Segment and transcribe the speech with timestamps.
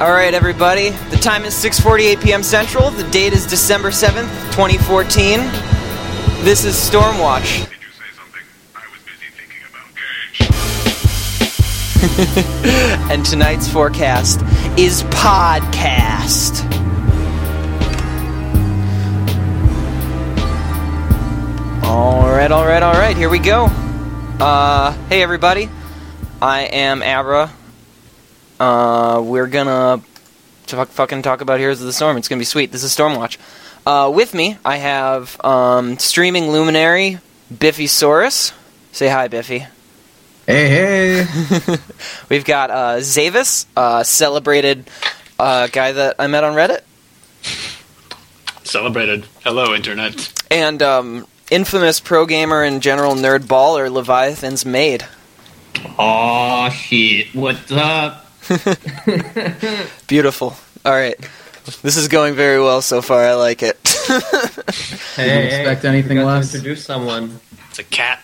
[0.00, 0.88] All right, everybody.
[1.10, 2.42] The time is 6:48 p.m.
[2.42, 2.88] Central.
[2.88, 5.40] The date is December 7th, 2014.
[6.42, 7.68] This is Stormwatch.
[7.68, 8.40] Did you say something?
[8.74, 9.92] I was busy thinking about
[12.32, 13.10] Gage.
[13.12, 14.40] and tonight's forecast
[14.78, 16.64] is podcast.
[21.84, 23.18] All right, all right, all right.
[23.18, 23.66] Here we go.
[24.40, 25.68] Uh, hey everybody.
[26.40, 27.52] I am Abra.
[28.60, 30.02] Uh, we're gonna
[30.66, 32.16] fuck, fucking talk about Heroes of the Storm.
[32.18, 32.70] It's gonna be sweet.
[32.72, 33.38] This is Stormwatch.
[33.86, 37.18] Uh, with me, I have um, streaming luminary
[37.56, 38.52] Biffy Saurus.
[38.92, 39.60] Say hi, Biffy.
[40.46, 41.76] Hey, hey.
[42.28, 44.90] We've got uh, Zavis, uh, celebrated
[45.38, 46.80] uh, guy that I met on Reddit,
[48.64, 49.26] Celebrated.
[49.42, 50.42] Hello, Internet.
[50.50, 55.06] and um, infamous pro gamer and general nerd baller Leviathan's maid.
[55.98, 57.34] Aw, shit.
[57.34, 58.26] What's up?
[60.06, 60.56] Beautiful.
[60.84, 61.16] All right,
[61.82, 63.24] this is going very well so far.
[63.24, 63.78] I like it.
[65.16, 66.54] Didn't expect anything forgot to less.
[66.54, 67.40] introduce someone.
[67.68, 68.20] It's a cat.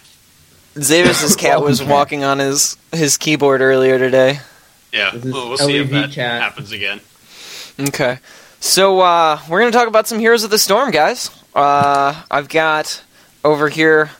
[0.74, 4.40] Zavis's cat was walking on his his keyboard earlier today.
[4.92, 6.40] Yeah, This we'll, we'll see if that cat.
[6.42, 7.00] happens again.
[7.78, 8.18] Okay.
[8.60, 11.30] So uh, we're going to talk about some Heroes of the Storm, guys.
[11.54, 13.02] Uh, I've got
[13.44, 14.10] over here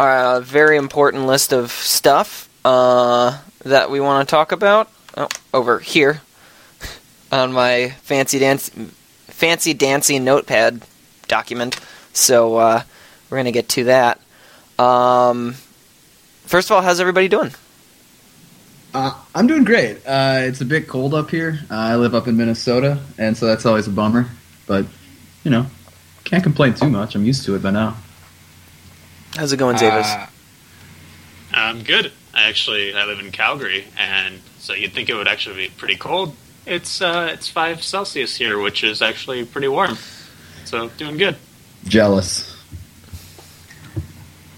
[0.00, 4.90] a very important list of stuff uh, that we want to talk about.
[5.16, 6.20] Oh, over here
[7.32, 8.68] on my fancy dance,
[9.28, 10.82] fancy dancy notepad
[11.26, 11.80] document.
[12.12, 12.82] So uh,
[13.30, 14.20] we're going to get to that.
[14.78, 15.54] Um,
[16.44, 17.50] first of all, how's everybody doing?
[18.92, 19.98] Uh, I'm doing great.
[20.06, 21.60] Uh, it's a bit cold up here.
[21.70, 24.28] Uh, I live up in Minnesota, and so that's always a bummer.
[24.66, 24.86] But,
[25.44, 25.66] you know,
[26.24, 27.14] can't complain too much.
[27.14, 27.96] I'm used to it by now.
[29.34, 30.14] How's it going, Zavis?
[30.14, 30.26] Uh,
[31.52, 32.12] I'm good.
[32.34, 35.94] I actually I live in Calgary, and so you'd think it would actually be pretty
[35.94, 36.34] cold.
[36.66, 39.96] It's uh, it's five Celsius here, which is actually pretty warm.
[40.64, 41.36] So doing good.
[41.84, 42.52] Jealous.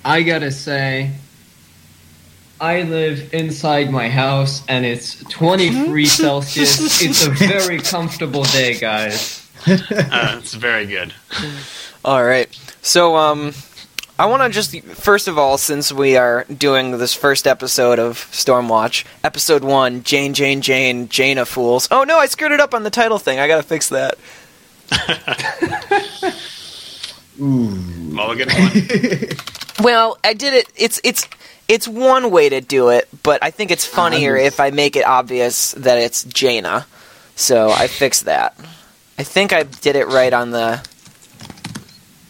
[0.06, 1.10] I gotta say,
[2.58, 7.02] I live inside my house and it's 23 Celsius.
[7.02, 9.44] It's a very comfortable day, guys.
[9.66, 11.12] Uh, it's very good.
[12.04, 12.48] All right.
[12.80, 13.52] So, um,
[14.18, 18.16] I want to just first of all, since we are doing this first episode of
[18.32, 21.86] Stormwatch, episode one, Jane, Jane, Jane, Jane of Fools.
[21.90, 23.38] Oh no, I screwed it up on the title thing.
[23.38, 24.18] I gotta fix that.
[27.40, 27.70] Ooh.
[27.70, 28.72] Mulligan one.
[29.80, 30.66] Well, I did it.
[30.74, 31.28] It's it's
[31.68, 34.96] it's one way to do it, but I think it's funnier Um, if I make
[34.96, 36.86] it obvious that it's Jaina.
[37.36, 38.58] So I fixed that.
[39.16, 40.84] I think I did it right on the.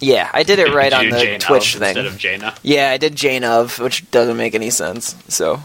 [0.00, 1.96] Yeah, I did it right Did on the Jane Twitch of thing.
[1.96, 2.54] instead of Jaina.
[2.62, 5.16] Yeah, I did Jane of, which doesn't make any sense.
[5.28, 5.60] So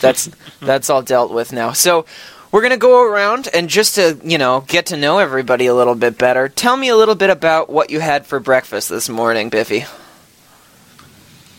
[0.00, 1.72] that's that's all dealt with now.
[1.72, 2.04] So
[2.52, 5.94] we're gonna go around and just to you know get to know everybody a little
[5.94, 6.48] bit better.
[6.48, 9.84] Tell me a little bit about what you had for breakfast this morning, Biffy.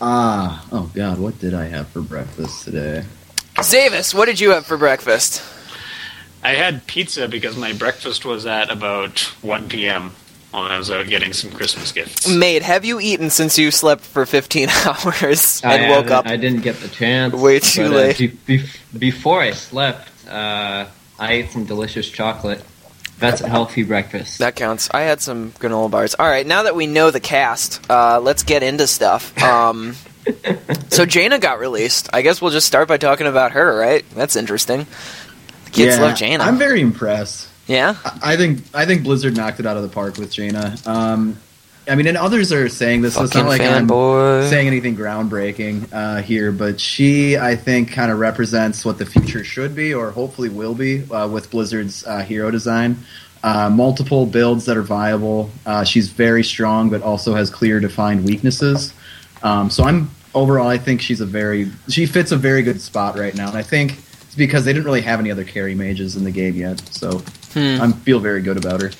[0.02, 3.04] Ah, oh god, what did I have for breakfast today?
[3.58, 5.44] Zavis, what did you have for breakfast?
[6.42, 10.12] I had pizza because my breakfast was at about 1 p.m.
[10.52, 12.28] when I was out getting some Christmas gifts.
[12.28, 16.26] Mate, have you eaten since you slept for 15 hours I and woke up?
[16.26, 17.34] I didn't get the chance.
[17.34, 18.18] Way too but, uh, late.
[18.18, 18.66] be- be-
[18.98, 20.88] before I slept, uh,
[21.20, 22.64] I ate some delicious chocolate.
[23.20, 24.40] That's a healthy breakfast.
[24.40, 24.90] That counts.
[24.94, 26.16] I had some granola bars.
[26.18, 29.38] All right, now that we know the cast, uh, let's get into stuff.
[29.44, 29.96] Um,
[30.90, 32.10] so Jaina got released.
[32.14, 34.06] I guess we'll just start by talking about her, right?
[34.12, 34.88] That's interesting.
[35.66, 36.46] The kids yeah, love Jaina.
[36.46, 37.49] I'm very impressed.
[37.70, 37.96] Yeah.
[38.04, 40.76] I I think I think Blizzard knocked it out of the park with Jaina.
[40.86, 41.38] Um,
[41.88, 43.16] I mean, and others are saying this.
[43.16, 44.50] So it's not like I'm fanboy.
[44.50, 49.44] saying anything groundbreaking uh, here, but she, I think, kind of represents what the future
[49.44, 52.98] should be, or hopefully will be, uh, with Blizzard's uh, hero design.
[53.42, 55.50] Uh, multiple builds that are viable.
[55.66, 58.94] Uh, she's very strong, but also has clear, defined weaknesses.
[59.42, 63.18] Um, so I'm overall, I think she's a very she fits a very good spot
[63.18, 66.16] right now, and I think it's because they didn't really have any other carry mages
[66.16, 66.82] in the game yet.
[66.92, 67.24] So
[67.54, 67.82] Hmm.
[67.82, 68.92] I feel very good about her.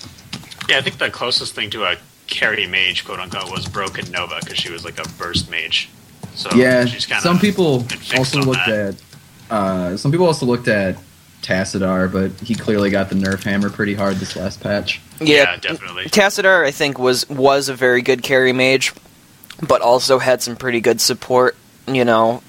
[0.68, 1.98] Yeah, I think the closest thing to a
[2.28, 5.90] carry mage, quote unquote, was Broken Nova because she was like a burst mage.
[6.36, 7.86] So yeah, she's some people
[8.16, 8.96] also looked that.
[8.96, 10.98] at uh, some people also looked at
[11.42, 15.02] Tassadar, but he clearly got the nerf hammer pretty hard this last patch.
[15.20, 16.06] Yeah, definitely.
[16.06, 18.94] Tassadar, I think, was was a very good carry mage,
[19.68, 21.56] but also had some pretty good support,
[21.88, 22.44] you know,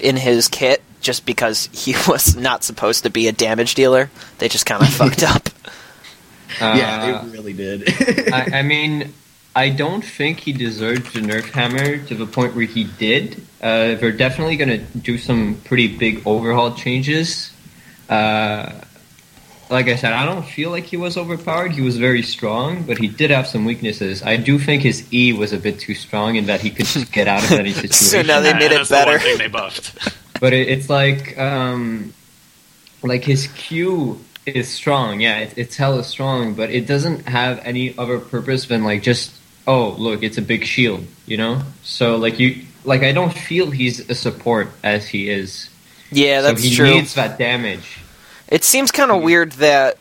[0.00, 0.81] in his kit.
[1.02, 4.08] Just because he was not supposed to be a damage dealer,
[4.38, 5.48] they just kind of fucked up.
[6.60, 7.88] yeah, Uh, they really did.
[8.32, 9.12] I, I mean,
[9.54, 13.42] I don't think he deserved the nerf hammer to the point where he did.
[13.60, 17.50] Uh, they're definitely going to do some pretty big overhaul changes.
[18.08, 18.72] Uh,
[19.70, 21.72] like I said, I don't feel like he was overpowered.
[21.72, 24.22] He was very strong, but he did have some weaknesses.
[24.22, 27.10] I do think his E was a bit too strong in that he could just
[27.10, 27.92] get out of any situation.
[27.92, 29.18] So now they Uh, made it that's the one better.
[29.18, 29.96] thing they buffed.
[30.42, 32.12] But it, it's like um,
[33.04, 35.20] like his Q is strong.
[35.20, 39.32] Yeah, it, it's hella strong, but it doesn't have any other purpose than like just
[39.68, 41.62] oh look, it's a big shield, you know.
[41.84, 45.70] So like you like I don't feel he's a support as he is.
[46.10, 46.90] Yeah, so that's he true.
[46.90, 48.00] needs that damage.
[48.48, 49.96] It seems kind of weird that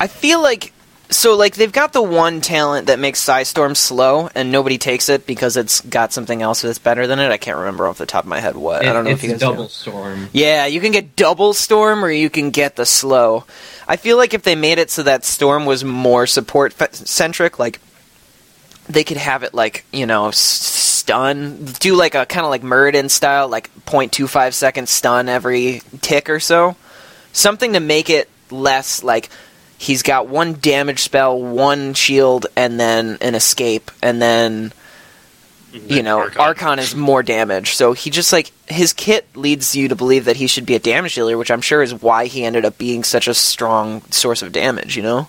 [0.00, 0.72] I feel like
[1.08, 5.26] so like they've got the one talent that makes Psystorm slow and nobody takes it
[5.26, 7.30] because it's got something else that's better than it.
[7.30, 8.84] I can't remember off the top of my head what.
[8.84, 9.68] I don't know if you guys double know.
[9.68, 10.28] storm.
[10.32, 13.44] Yeah, you can get double storm or you can get the slow.
[13.86, 17.80] I feel like if they made it so that storm was more support centric, like
[18.88, 22.62] they could have it like you know s- stun, do like a kind of like
[22.62, 26.74] Muradin style, like 0.25 second stun every tick or so,
[27.32, 29.28] something to make it less like
[29.78, 34.72] he's got one damage spell, one shield, and then an escape, and then
[35.72, 36.40] you know, Archon.
[36.40, 36.78] Archon.
[36.78, 37.74] is more damage.
[37.74, 40.78] So he just like his kit leads you to believe that he should be a
[40.78, 44.42] damage dealer, which I'm sure is why he ended up being such a strong source
[44.42, 44.96] of damage.
[44.96, 45.28] You know?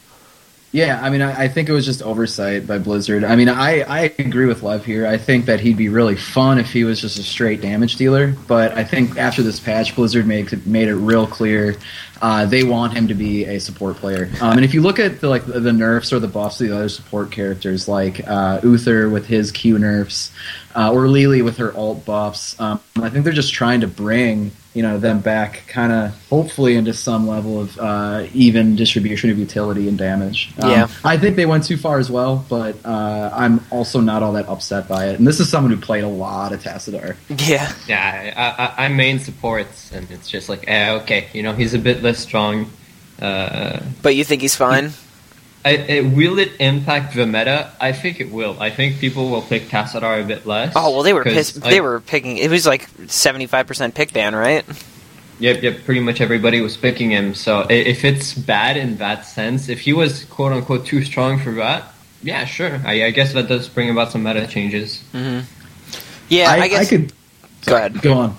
[0.71, 3.23] Yeah, I mean, I, I think it was just oversight by Blizzard.
[3.23, 5.07] I mean, I, I agree with Lev here.
[5.07, 8.35] I think that he'd be really fun if he was just a straight damage dealer.
[8.47, 11.75] But I think after this patch, Blizzard made made it real clear
[12.21, 14.29] uh, they want him to be a support player.
[14.41, 16.75] Um, and if you look at the like the nerfs or the buffs of the
[16.75, 20.31] other support characters, like uh, Uther with his Q nerfs,
[20.75, 23.87] uh, or Li Li with her alt buffs, um, I think they're just trying to
[23.87, 29.31] bring you know them back, kind of hopefully into some level of uh, even distribution
[29.31, 30.39] of utility and damage.
[30.62, 30.88] Um, Yeah.
[31.03, 34.47] I think they went too far as well, but uh, I'm also not all that
[34.47, 35.18] upset by it.
[35.18, 37.15] And this is someone who played a lot of Tassadar.
[37.47, 37.74] Yeah.
[37.88, 41.73] Yeah, I, I, I main supports, and it's just like, eh, okay, you know, he's
[41.73, 42.69] a bit less strong.
[43.19, 44.91] Uh, But you think he's fine?
[45.67, 47.71] I, it, will it impact the meta?
[47.79, 48.55] I think it will.
[48.59, 50.73] I think people will pick Tassadar a bit less.
[50.75, 51.61] Oh well, they were 'cause, pissed.
[51.61, 52.37] like, they were picking.
[52.37, 54.63] It was like 75 percent pick ban, right?
[55.39, 55.83] Yep, yep.
[55.85, 57.35] Pretty much everybody was picking him.
[57.35, 61.51] So if it's bad in that sense, if he was quote unquote too strong for
[61.53, 61.83] that,
[62.23, 62.81] yeah, sure.
[62.85, 65.03] I, I guess that does bring about some meta changes.
[65.13, 65.45] Mm-hmm.
[66.29, 66.87] Yeah, I, guess.
[66.87, 67.13] I could
[67.65, 68.01] Go ahead.
[68.01, 68.37] go on.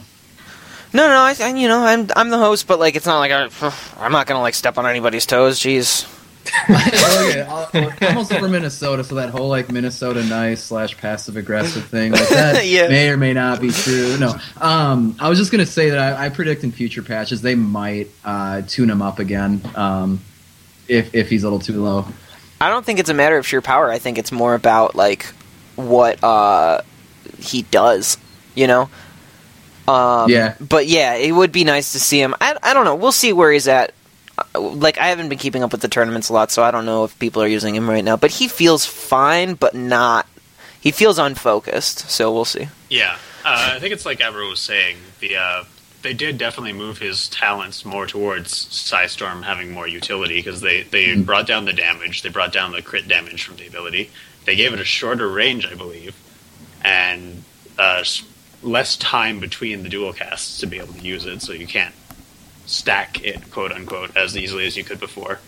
[0.93, 3.31] No, no, I, I, you know, I'm I'm the host, but like, it's not like
[3.33, 3.49] I,
[3.99, 5.61] I'm not gonna like step on anybody's toes.
[5.61, 6.07] Jeez.
[6.71, 12.13] Okay, I'm also from Minnesota, so that whole like Minnesota nice slash passive aggressive thing
[12.13, 12.89] like that Yeah.
[12.89, 14.17] may or may not be true.
[14.19, 17.55] No, um, I was just gonna say that I, I predict in future patches they
[17.55, 20.21] might uh, tune him up again um,
[20.89, 22.07] if if he's a little too low.
[22.61, 23.91] I don't think it's a matter of sheer power.
[23.91, 25.25] I think it's more about like
[25.77, 26.83] what uh,
[27.39, 28.19] he does.
[28.55, 28.91] You know.
[29.87, 30.55] Um, Yeah.
[30.61, 32.35] But yeah, it would be nice to see him.
[32.41, 32.97] I, I don't know.
[32.97, 33.93] We'll see where he's at.
[34.55, 36.87] Uh, Like I haven't been keeping up with the tournaments a lot, so I don't
[36.87, 38.17] know if people are using him right now.
[38.17, 40.27] But he feels fine, but not.
[40.81, 42.09] He feels unfocused.
[42.11, 42.69] So we'll see.
[42.89, 44.97] Yeah, uh, I think it's like Evero was saying.
[45.21, 45.65] The uh,
[46.03, 51.17] they did definitely move his talents more towards Psystorm having more utility because they they
[51.17, 54.11] brought down the damage, they brought down the crit damage from the ability.
[54.45, 56.17] They gave it a shorter range, I believe,
[56.83, 57.43] and
[57.79, 58.05] uh,
[58.63, 61.95] less time between the dual casts to be able to use it, so you can't
[62.69, 65.41] stack it quote unquote as easily as you could before.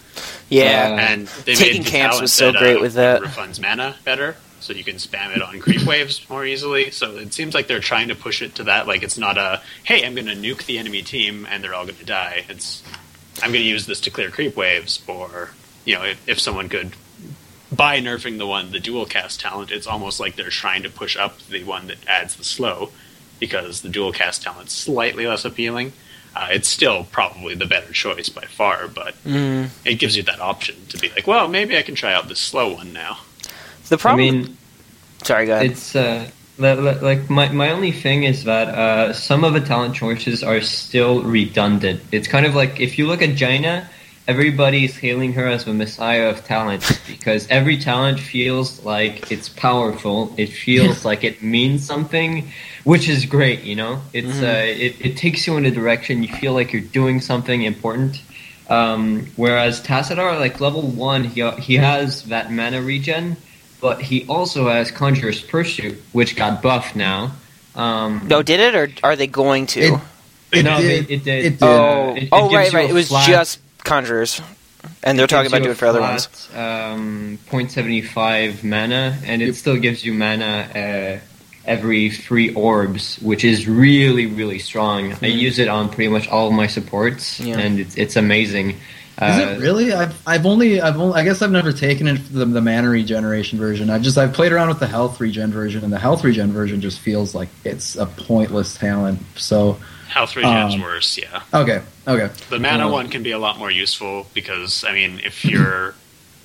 [0.49, 0.91] Yeah.
[0.93, 3.23] Uh, And they Taking made camps was so that, great uh, with that.
[3.23, 6.91] Refunds mana better, so you can spam it on creep waves more easily.
[6.91, 8.87] So it seems like they're trying to push it to that.
[8.87, 11.85] Like it's not a hey, I'm going to nuke the enemy team and they're all
[11.85, 12.45] going to die.
[12.49, 12.83] It's
[13.43, 15.51] I'm going to use this to clear creep waves, or
[15.85, 16.93] you know, if, if someone could.
[17.73, 21.17] By nerfing the one, the dual cast talent, it's almost like they're trying to push
[21.17, 22.91] up the one that adds the slow,
[23.39, 25.93] because the dual cast talent's slightly less appealing.
[26.37, 29.69] Uh, it's still probably the better choice by far, but Mm.
[29.85, 32.39] it gives you that option to be like, well, maybe I can try out this
[32.39, 33.19] slow one now.
[33.89, 34.21] The I problem.
[34.43, 34.57] mean,
[35.25, 35.67] sorry, go ahead.
[35.67, 39.61] it's uh, li- li- like my my only thing is that uh, some of the
[39.61, 42.01] talent choices are still redundant.
[42.13, 43.89] It's kind of like if you look at Jaina,
[44.31, 50.17] everybody's hailing her as the messiah of talent because every talent feels like it's powerful.
[50.37, 52.33] It feels like it means something,
[52.85, 53.61] which is great.
[53.71, 56.23] You know, it's uh, it it takes you in a direction.
[56.27, 58.15] You feel like you're doing something important.
[58.79, 63.37] Um, whereas Tassadar, like level one, he he has that mana regen,
[63.81, 67.33] but he also has Conjurer's Pursuit, which got buffed now.
[67.75, 69.81] Um, no, did it or are they going to?
[69.81, 70.01] It-
[70.53, 70.91] It no, did.
[70.91, 71.45] It, it did.
[71.45, 71.63] It did.
[71.63, 72.91] oh, Uh, it- it oh, right, right.
[72.91, 74.41] It was flat- just conjurers,
[75.03, 76.29] and they're talking about doing a it for other ones.
[76.55, 79.55] Um, 0.75 mana, and it Yep.
[79.55, 81.25] still gives you mana uh,
[81.65, 85.15] every three orbs, which is really really strong.
[85.23, 87.59] I use it on pretty much all of my supports, Yeah.
[87.59, 88.71] and it's, it's amazing.
[88.71, 88.77] Is
[89.19, 89.93] Uh, it really?
[89.93, 92.89] I've I've only I've only I guess I've never taken it for the, the mana
[92.89, 93.91] regeneration version.
[93.91, 96.81] I've just I've played around with the health regen version, and the health regen version
[96.81, 99.19] just feels like it's a pointless talent.
[99.37, 99.77] So
[100.11, 101.43] Health regen's Um, worse, yeah.
[101.55, 102.31] okay, okay.
[102.51, 105.95] The mana Uh, one can be a lot more useful because, I mean, if you're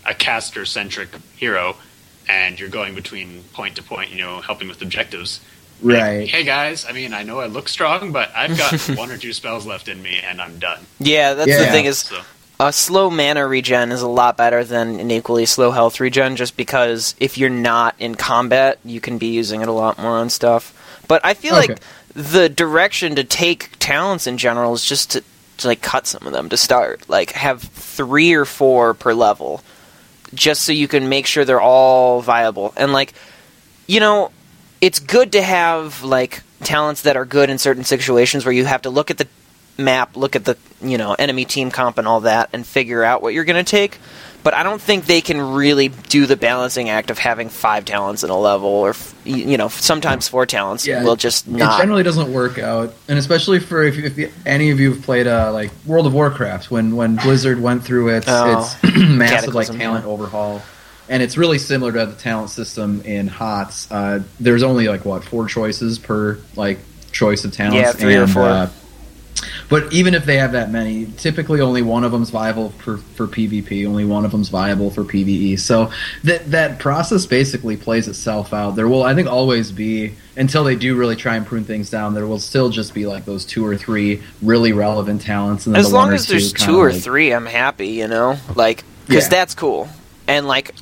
[0.06, 1.76] a caster centric hero
[2.30, 5.40] and you're going between point to point, you know, helping with objectives.
[5.82, 6.28] like, Right.
[6.30, 9.34] hey guys, I mean, I know I look strong, but I've got one or two
[9.34, 10.80] spells left in me and I'm done.
[11.00, 12.22] Yeah, that's the thing is So,
[12.60, 16.56] a slow mana regen is a lot better than an equally slow health regen just
[16.56, 20.30] because if you're not in combat, you can be using it a lot more on
[20.30, 20.72] stuff.
[21.08, 21.68] But I feel Okay.
[21.74, 21.82] like
[22.16, 25.24] the direction to take talents in general is just to,
[25.58, 27.08] to like cut some of them to start.
[27.08, 29.62] Like have 3 or 4 per level
[30.34, 32.74] just so you can make sure they're all viable.
[32.76, 33.14] And like
[33.88, 34.32] you know,
[34.82, 38.84] it's good to have like talents that are good in certain situations where you have
[38.84, 39.28] to look at the
[39.78, 43.22] map, look at the you know enemy team comp and all that, and figure out
[43.22, 44.00] what you're going to take.
[44.46, 48.24] But I don't think they can really do the balancing act of having five talents
[48.24, 51.80] in a level, or you know, sometimes four talents Yeah, will just not.
[51.80, 55.26] It generally doesn't work out, and especially for if, if any of you have played
[55.26, 59.76] uh, like World of Warcraft, when when Blizzard went through its Oh, its massive like
[59.76, 60.62] talent overhaul,
[61.10, 63.92] and it's really similar to the talent system in HOTS.
[63.92, 66.78] Uh, there's only like what four choices per like
[67.12, 67.78] choice of talents.
[67.82, 68.44] Yeah, three or four.
[68.44, 68.70] Uh,
[69.70, 73.28] but even if they have that many, typically only one of them's viable for, for
[73.28, 73.88] PvP.
[73.88, 75.60] Only one of them's viable for PVE.
[75.60, 75.92] So
[76.24, 78.72] that that process basically plays itself out.
[78.76, 82.14] There will, I think, always be until they do really try and prune things down.
[82.14, 85.90] There will still just be like those two or three really relevant talents, and as
[85.90, 87.88] the long as there's two, two or like, three, I'm happy.
[87.90, 89.30] You know, like because Yeah.
[89.30, 89.88] that's cool.
[90.28, 90.74] And like,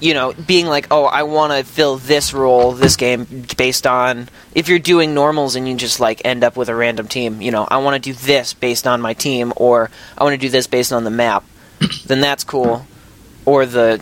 [0.00, 3.26] you know, being like, oh, I want to fill this role this game
[3.56, 7.08] based on if you're doing normals and you just like end up with a random
[7.08, 7.40] team.
[7.42, 10.38] You know, I want to do this based on my team, or I want to
[10.38, 11.44] do this based on the map.
[12.06, 12.86] then that's cool,
[13.44, 14.00] or the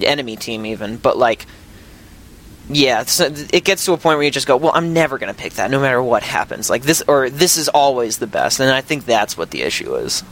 [0.00, 0.96] enemy team even.
[0.96, 1.46] But like.
[2.68, 5.32] Yeah, so it gets to a point where you just go, "Well, I'm never going
[5.32, 8.58] to pick that, no matter what happens." Like this, or this is always the best,
[8.58, 10.24] and I think that's what the issue is.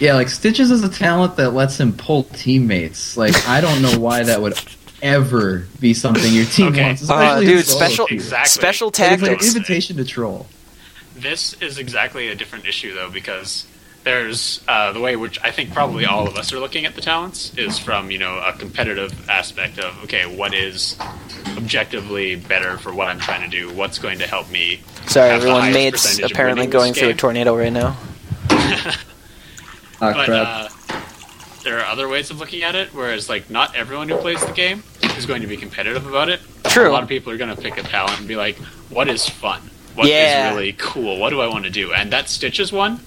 [0.00, 3.16] Yeah, like Stitches is a talent that lets him pull teammates.
[3.16, 4.58] Like I don't know why that would
[5.02, 6.82] ever be something your team Okay.
[6.84, 7.02] wants.
[7.08, 8.14] Uh, especially in dude, solo special queue.
[8.16, 8.48] Exactly.
[8.50, 9.54] special It's like an tactics.
[9.54, 10.46] invitation to troll.
[11.16, 13.66] this is exactly a different issue though because
[14.04, 17.00] there's uh, the way which I think probably all of us are looking at the
[17.00, 20.96] talents is from you know a competitive aspect of okay what is
[21.56, 25.42] objectively better for what I'm trying to do what's going to help me Sorry, have
[25.42, 25.60] the everyone.
[25.62, 27.18] highest Mate's percentage of apparently winning going this through a game.
[27.18, 27.96] tornado right now.
[30.02, 30.68] Ah, but uh,
[31.62, 34.52] there are other ways of looking at it whereas like not everyone who plays the
[34.52, 34.82] game
[35.16, 36.88] is going to be competitive about it True.
[36.88, 38.56] a lot of people are going to pick a talent and be like
[38.90, 39.60] what is fun
[39.94, 40.50] What is Yeah.
[40.50, 42.98] really cool what do I want to do and that Stitches one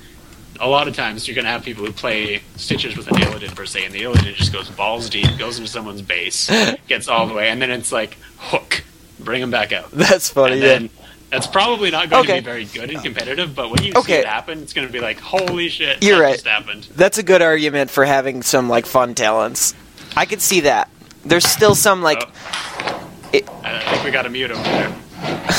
[0.61, 3.53] a lot of times you're going to have people who play Stitches with an Illidan
[3.53, 6.49] per se, and the Illidan just goes balls deep, goes into someone's base,
[6.87, 8.81] gets all the way, and then it's like, hook,
[9.19, 9.91] bring them back out.
[9.91, 10.53] That's funny.
[10.53, 10.67] and Yeah.
[10.69, 10.89] then
[11.31, 12.35] that's probably not going Okay.
[12.37, 14.93] to be very good and competitive, but when you see it happen, it's going to
[14.93, 16.33] be like, holy shit, You're that right.
[16.33, 16.87] just happened.
[16.95, 19.73] That's a good argument for having some like fun talents.
[20.15, 20.89] I could see that.
[21.25, 23.09] There's still some like Oh.
[23.33, 24.95] It- I think we got a mute over there.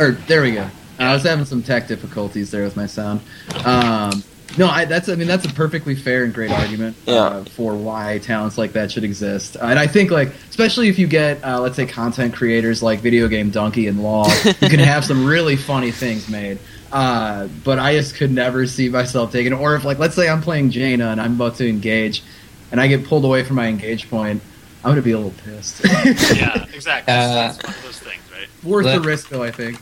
[0.00, 0.64] Or there we go.
[1.00, 3.20] I was having some tech difficulties there with my sound.
[3.64, 4.22] Um,
[4.56, 8.18] no, I, that's I mean that's a perfectly fair and great argument uh, for why
[8.18, 9.56] talents like that should exist.
[9.60, 13.28] And I think like especially if you get uh, let's say content creators like Video
[13.28, 16.58] Game Dunkey and Law, you can have some really funny things made.
[16.90, 19.56] Uh, but I just could never see myself taking it.
[19.56, 22.22] Or if like let's say I'm playing Jaina and I'm about to engage,
[22.72, 24.40] and I get pulled away from my engage point,
[24.82, 25.84] I'm gonna be a little pissed.
[25.84, 27.12] Yeah, exactly.
[27.12, 28.64] Uh, it's one of those things, right?
[28.64, 29.78] Worth the risk though, I think.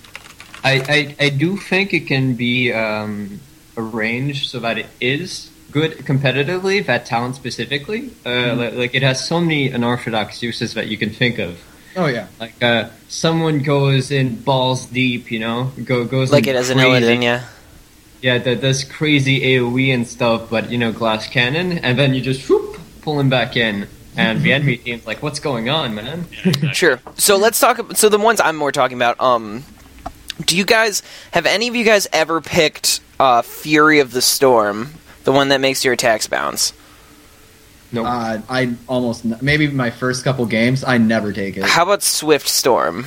[0.65, 3.39] I, I, I do think it can be um,
[3.77, 8.11] arranged so that it is good competitively, that talent specifically.
[8.25, 11.59] Uh, li- like, it has so many unorthodox uses that you can think of.
[11.97, 12.27] Oh yeah.
[12.39, 16.79] Like uh, someone goes in balls deep, you know, go goes like it as an
[16.79, 17.45] crazy- Illidan, yeah.
[18.23, 22.21] Yeah, that does crazy AOE and stuff, but you know, glass cannon, and then you
[22.21, 26.27] just whoop, pull him back in, and the enemy team's like, "What's going on, man?"
[26.73, 26.99] Sure.
[27.17, 27.79] So let's talk.
[27.79, 29.21] ab- So the ones I'm more talking about.
[29.21, 29.65] Um,
[30.45, 31.03] do you guys
[31.33, 34.93] have any of you guys ever picked uh, Fury of the Storm,
[35.25, 36.73] the one that makes your attacks bounce?
[37.93, 41.65] No, Uh, I almost maybe my first couple games I never take it.
[41.65, 43.07] How about Swift Storm?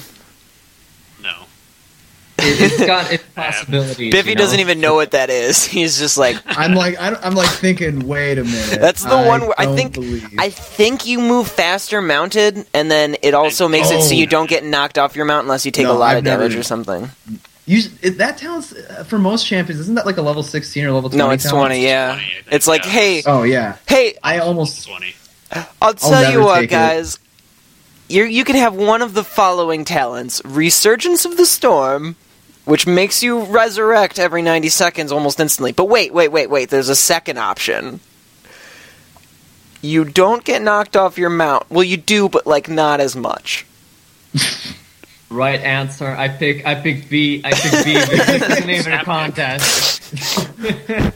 [2.41, 2.47] No.
[2.47, 4.11] It, it's got its possibilities.
[4.11, 4.41] Biffy you know?
[4.41, 5.63] doesn't even know what that is.
[5.65, 8.07] He's just like, I'm like I, am like thinking.
[8.07, 8.79] Wait a minute.
[8.79, 13.15] That's the one where I think- believe- I think you move faster mounted, and then
[13.21, 14.17] it also makes it so Oh.
[14.17, 16.51] you don't get knocked off your mount unless you take a lot I've of damage
[16.51, 17.09] never- or something.
[17.65, 19.79] You, that talent's uh, for most champions.
[19.81, 21.17] Isn't that like a level 16 or level 20?
[21.23, 21.67] No, it's talent?
[21.67, 21.83] twenty.
[21.83, 22.91] Yeah, 20, think, it's like, yeah.
[22.91, 23.77] hey, Oh yeah.
[23.87, 24.87] hey, I almost.
[24.87, 25.13] Twenty.
[25.79, 26.71] I'll tell you what, take it.
[26.71, 27.19] guys.
[28.07, 32.15] You you can have one of the following talents: Resurgence of the Storm,
[32.69, 35.71] which makes you resurrect every ninety seconds almost instantly.
[35.71, 36.69] But wait, wait, wait, wait.
[36.69, 37.99] There's a second option.
[39.81, 41.69] You don't get knocked off your mount.
[41.69, 43.65] Well, you do, but like not as much.
[45.31, 46.07] Right answer.
[46.07, 46.65] I pick.
[46.65, 47.43] I pick B.
[47.45, 47.93] I pick B.
[47.93, 50.01] because This isn't even a contest.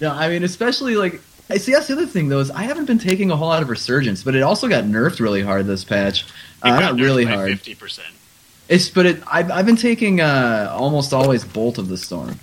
[0.00, 1.20] No, I mean, especially like.
[1.48, 1.72] I see.
[1.72, 4.24] That's the other thing, though, is I haven't been taking a whole lot of resurgence,
[4.24, 6.26] but it also got nerfed really hard this patch.
[6.62, 7.50] Uh, not really hard.
[7.50, 8.08] Fifty percent.
[8.68, 9.22] It's but it.
[9.30, 12.38] I've, I've been taking uh, almost always Bolt of the Storm.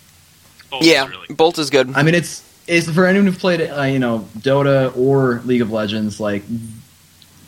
[0.81, 1.27] yeah, Really.
[1.29, 1.91] Bolt is good.
[1.95, 5.71] I mean, it's it's for anyone who's played uh, you know Dota or League of
[5.71, 6.19] Legends.
[6.19, 6.43] Like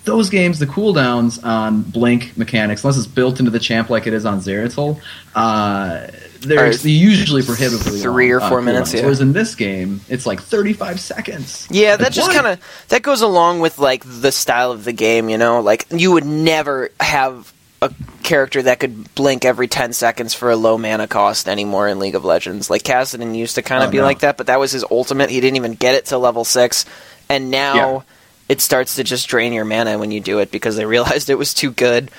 [0.04, 4.14] those games, the cooldowns on blink mechanics, unless it's built into the champ like it
[4.14, 5.00] is on Zeratul,
[5.36, 6.08] uh,
[6.40, 8.96] they're Are usually prohibitively three long, or four uh, minutes, cooldowns.
[8.96, 9.02] yeah.
[9.04, 11.68] Whereas in this game, it's like thirty-five seconds.
[11.70, 14.94] Yeah, that Like, just kind of that goes along with like the style of the
[14.94, 15.62] game, you know.
[15.62, 17.92] Like you would never have a
[18.24, 22.16] character that could blink every ten seconds for a low mana cost anymore in League
[22.16, 22.70] of Legends.
[22.70, 24.04] Like Kassadin used to kind of Oh, be no.
[24.04, 25.30] like that, but that was his ultimate.
[25.30, 26.86] He didn't even get it to level six,
[27.30, 28.02] and now Yeah.
[28.50, 31.38] it starts to just drain your mana when you do it because they realized it
[31.40, 32.12] was too good.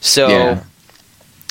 [0.00, 0.28] So.
[0.28, 0.62] Yeah.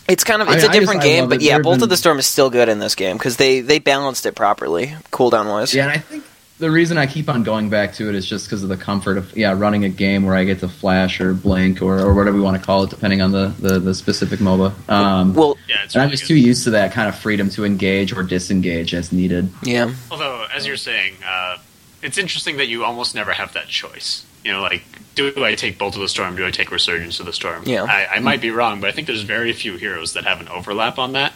[0.08, 1.96] It's kind of it's mean, a I just- different game, but yeah, Bolt of the
[1.96, 5.72] Storm is still good in this game because they they balanced it properly, cooldown wise.
[5.76, 6.24] Yeah, and I think
[6.60, 9.18] the reason I keep on going back to it is just because of the comfort
[9.18, 12.38] of yeah running a game where I get to flash or blink or, or whatever
[12.38, 14.90] you want to call it, depending on the the, the specific MOBA.
[14.90, 16.30] Um, Well, Yeah, it's and I'm just good.
[16.30, 19.50] too used to that kind of freedom to engage or disengage as needed.
[19.64, 19.94] yeah.
[20.12, 21.58] Although, as you're saying, uh,
[22.02, 24.26] it's interesting that you almost never have that choice.
[24.46, 24.84] You know, like,
[25.16, 26.36] do I take Bolt of the Storm?
[26.38, 27.64] Do I take Resurgence of the Storm?
[27.66, 27.84] Yeah.
[27.84, 30.48] I, I might be wrong, but I think there's very few heroes that have an
[30.48, 31.34] overlap on that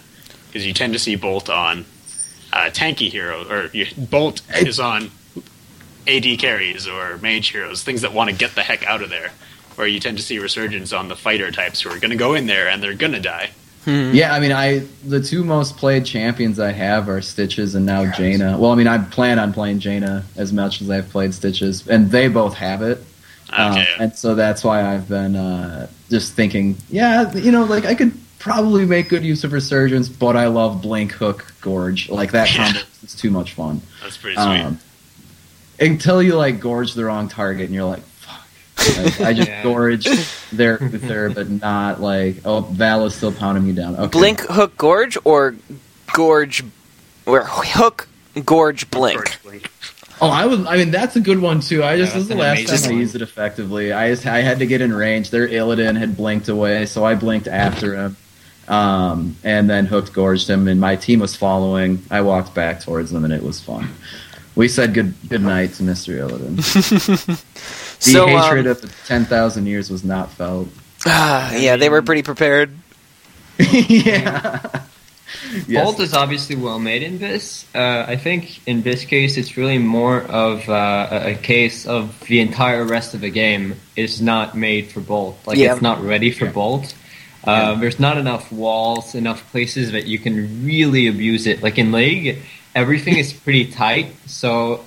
[0.48, 1.84] because you tend to see Bolt on
[2.53, 5.10] uh, tanky hero, or you, Bolt is on
[6.07, 9.32] AD carries or mage heroes, things that want to get the heck out of there.
[9.75, 12.36] Where you tend to see Resurgence on the fighter types who are going to go
[12.36, 13.49] in there and they're going to die.
[13.86, 18.10] Yeah, I mean, I the two most played champions I have are Stitches and now
[18.12, 18.58] Jaina.
[18.58, 22.10] Well, I mean, I plan on playing Jaina as much as I've played Stitches, and
[22.10, 23.04] they both have it.
[23.49, 27.93] Um, and so that's why I've been uh, just thinking, yeah, you know, like I
[27.93, 32.10] could probably make good use of Resurgence, but I love Blink, Hook, Gorge.
[32.10, 33.82] Like that combo is too much fun.
[34.01, 34.45] That's pretty sweet.
[34.45, 34.79] Um,
[35.79, 38.45] until you like gorge the wrong target, and you're like, fuck.
[38.97, 39.63] Like, I just Yeah.
[39.63, 40.08] gorge
[40.51, 43.95] there, there, but not like, oh, Val is still pounding me down.
[43.95, 44.08] Okay.
[44.08, 45.56] Blink, hook, gorge, or
[46.13, 46.63] gorge,
[47.25, 48.08] or hook,
[48.45, 49.15] gorge, blink.
[49.17, 49.71] George Blink.
[50.21, 50.65] Oh, I was.
[50.65, 51.84] I mean, that's a good one too.
[51.84, 53.91] I just Yeah, this is the last time amazing I used it effectively.
[53.93, 55.32] I just I had to get in range.
[55.32, 58.15] Their Illidan had blinked away, so I blinked after him,
[58.67, 60.67] um, and then hooked gorged him.
[60.67, 62.04] And my team was following.
[62.10, 63.89] I walked back towards them, and it was fun.
[64.56, 66.56] We said good good night to Mister Illidan.
[67.26, 67.38] the
[67.99, 70.69] So, um, hatred of ten thousand years was not felt.
[71.06, 72.71] Ah, yeah, they were pretty prepared.
[73.60, 74.82] yeah.
[75.67, 75.84] Yes.
[75.84, 77.65] Bolt is obviously well made in this.
[77.76, 82.19] Uh, I think in this case, it's really more of uh, a a case of
[82.28, 85.38] the entire rest of the game is not made for Bolt.
[85.45, 85.73] Like Yeah.
[85.73, 86.52] it's not ready for Yeah.
[86.52, 86.93] Bolt.
[87.43, 91.62] Uh, There's not enough walls, enough places that you can really abuse it.
[91.62, 92.39] Like in League,
[92.73, 94.13] everything is pretty tight.
[94.25, 94.86] So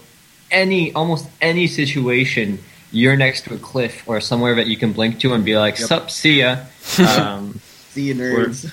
[0.51, 2.59] any almost any situation,
[2.93, 5.79] you're next to a cliff or somewhere that you can blink to and be like,
[5.79, 5.89] Yep.
[5.89, 6.59] "Sup, see ya."
[6.99, 8.73] Um, See you, nerds.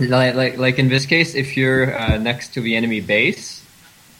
[0.00, 3.64] like, like, like in this case, if you're uh, next to the enemy base,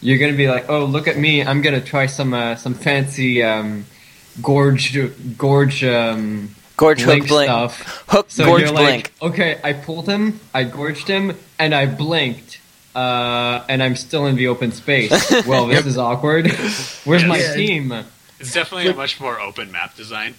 [0.01, 1.43] you're gonna be like, "Oh, look at me!
[1.43, 3.85] I'm gonna try some uh, some fancy um,
[4.43, 4.97] gorge
[5.39, 7.49] gorge um, Gorge, blink hook, blink.
[7.49, 9.13] stuff." Hook, So gorge, you're blink.
[9.21, 12.61] like, "Okay, I pulled him, I gorged him, and I blinked."
[12.95, 15.11] Uh, and I'm still in the open space.
[15.47, 16.47] Well, this is awkward.
[17.05, 17.55] Where's my Yeah.
[17.55, 17.93] team?
[18.39, 20.35] It's definitely a much more open map design.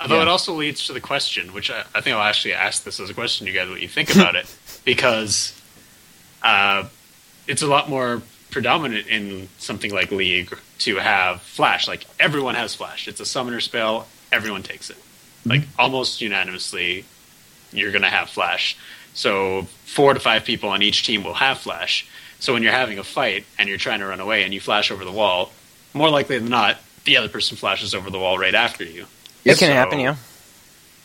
[0.00, 0.22] Although Yeah.
[0.22, 3.08] it also leads to the question, which I, I think I'll actually ask this as
[3.08, 5.58] a question, to you guys, what you think about it, because
[6.42, 6.84] uh,
[7.46, 8.20] it's a lot more
[8.50, 11.88] predominant in something like League to have Flash.
[11.88, 13.08] Like everyone has Flash.
[13.08, 14.08] It's a summoner spell.
[14.30, 14.96] Everyone takes it.
[15.44, 17.04] Like almost unanimously,
[17.72, 18.76] you're going to have Flash.
[19.14, 22.06] So four to five people on each team will have Flash.
[22.40, 24.90] So when you're having a fight and you're trying to run away and you flash
[24.90, 25.50] over the wall,
[25.94, 29.06] more likely than not, the other person flashes over the wall right after you.
[29.44, 30.16] It can happen, yeah.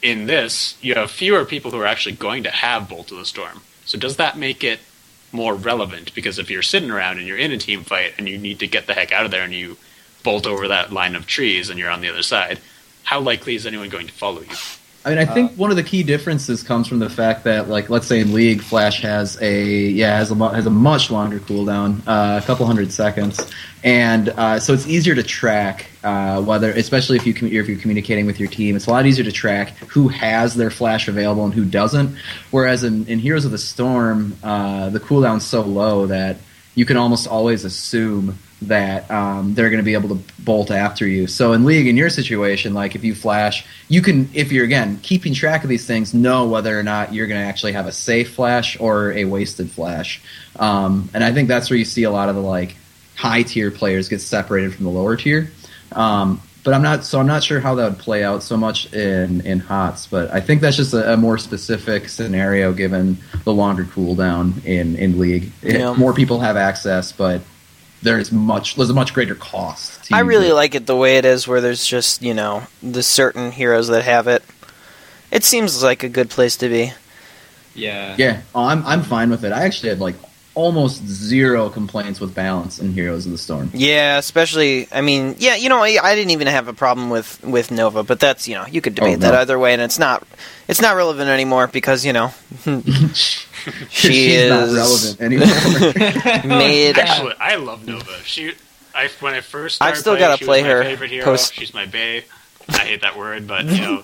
[0.01, 3.25] In this, you have fewer people who are actually going to have Bolt of the
[3.25, 3.61] Storm.
[3.85, 4.79] So does that make it
[5.31, 6.13] more relevant?
[6.15, 8.67] Because if you're sitting around and you're in a team fight and you need to
[8.67, 9.77] get the heck out of there and you
[10.23, 12.59] bolt over that line of trees and you're on the other side,
[13.03, 14.55] how likely is anyone going to follow you?
[15.05, 17.89] I mean, I think one of the key differences comes from the fact that, like,
[17.89, 21.39] let's say in League, Flash has a yeah has a mu- has a much longer
[21.39, 23.39] cooldown, uh, a couple hundred seconds,
[23.81, 27.79] and uh, so it's easier to track uh, whether, especially if you commu- if you're
[27.79, 31.45] communicating with your team, it's a lot easier to track who has their Flash available
[31.45, 32.13] and who doesn't.
[32.51, 36.37] Whereas in, in Heroes of the Storm, uh, the cooldown's so low that
[36.75, 41.07] you can almost always assume that um, they're going to be able to bolt after
[41.07, 41.27] you.
[41.27, 44.99] So in league, in your situation, like if you flash, you can, if you're again
[45.01, 47.91] keeping track of these things, know whether or not you're going to actually have a
[47.91, 50.21] safe flash or a wasted flash.
[50.57, 52.75] Um, and I think that's where you see a lot of the like
[53.15, 55.51] high tier players get separated from the lower tier.
[55.93, 58.93] Um, but I'm not, so I'm not sure how that would play out so much
[58.93, 60.07] in in HOTS.
[60.07, 64.97] But I think that's just a, a more specific scenario given the longer cooldown in
[64.97, 65.51] in league.
[65.63, 67.41] It- more people have access, but
[68.01, 70.05] there's much there's a much greater cost.
[70.05, 70.53] to I really it.
[70.53, 74.03] like it the way it is, where there's just you know the certain heroes that
[74.03, 74.43] have it.
[75.31, 76.93] It seems like a good place to be.
[77.75, 78.15] Yeah.
[78.17, 79.51] Yeah, oh, I'm I'm fine with it.
[79.51, 80.15] I actually had like
[80.59, 83.71] almost zero complaints with balance in Heroes of the Storm.
[83.73, 84.87] Yeah, especially.
[84.91, 88.03] I mean, yeah, you know, I, I didn't even have a problem with with Nova,
[88.03, 89.39] but that's you know you could debate Oh, that no.
[89.39, 90.27] either way, and it's not
[90.67, 92.33] it's not relevant anymore because you know
[93.13, 93.41] she
[93.89, 96.47] She's is not relevant anymore.
[96.59, 96.97] made.
[96.97, 98.11] Actually, I love Nova.
[98.23, 98.53] She,
[98.93, 101.25] I when I first I've still gotta she play was my her favorite hero.
[101.25, 102.23] post- She's my bae.
[102.69, 104.03] I hate that word, but you know,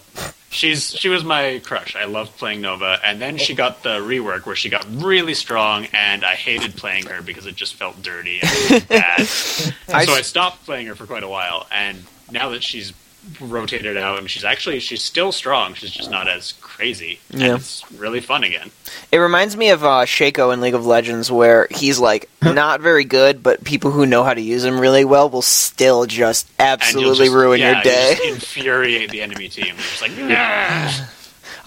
[0.55, 1.95] she's she was my crush.
[1.95, 5.87] I loved playing Nova, and then she got the rework where she got really strong,
[5.93, 9.21] and I hated playing her because it just felt dirty and bad.
[9.27, 12.93] so I stopped playing her for quite a while, and now that she's
[13.39, 17.55] rotated out and she's actually she's still strong, she's just not as crazy, and Yeah.
[17.55, 18.71] it's really fun again.
[19.11, 23.03] It reminds me of uh, Shaco in League of Legends, where he's like not very
[23.05, 27.25] good, but people who know how to use him really well will still just absolutely
[27.27, 28.09] just- ruin yeah, your day.
[28.11, 29.67] you just infuriate the enemy team.
[29.67, 30.91] You're just like, "Nah."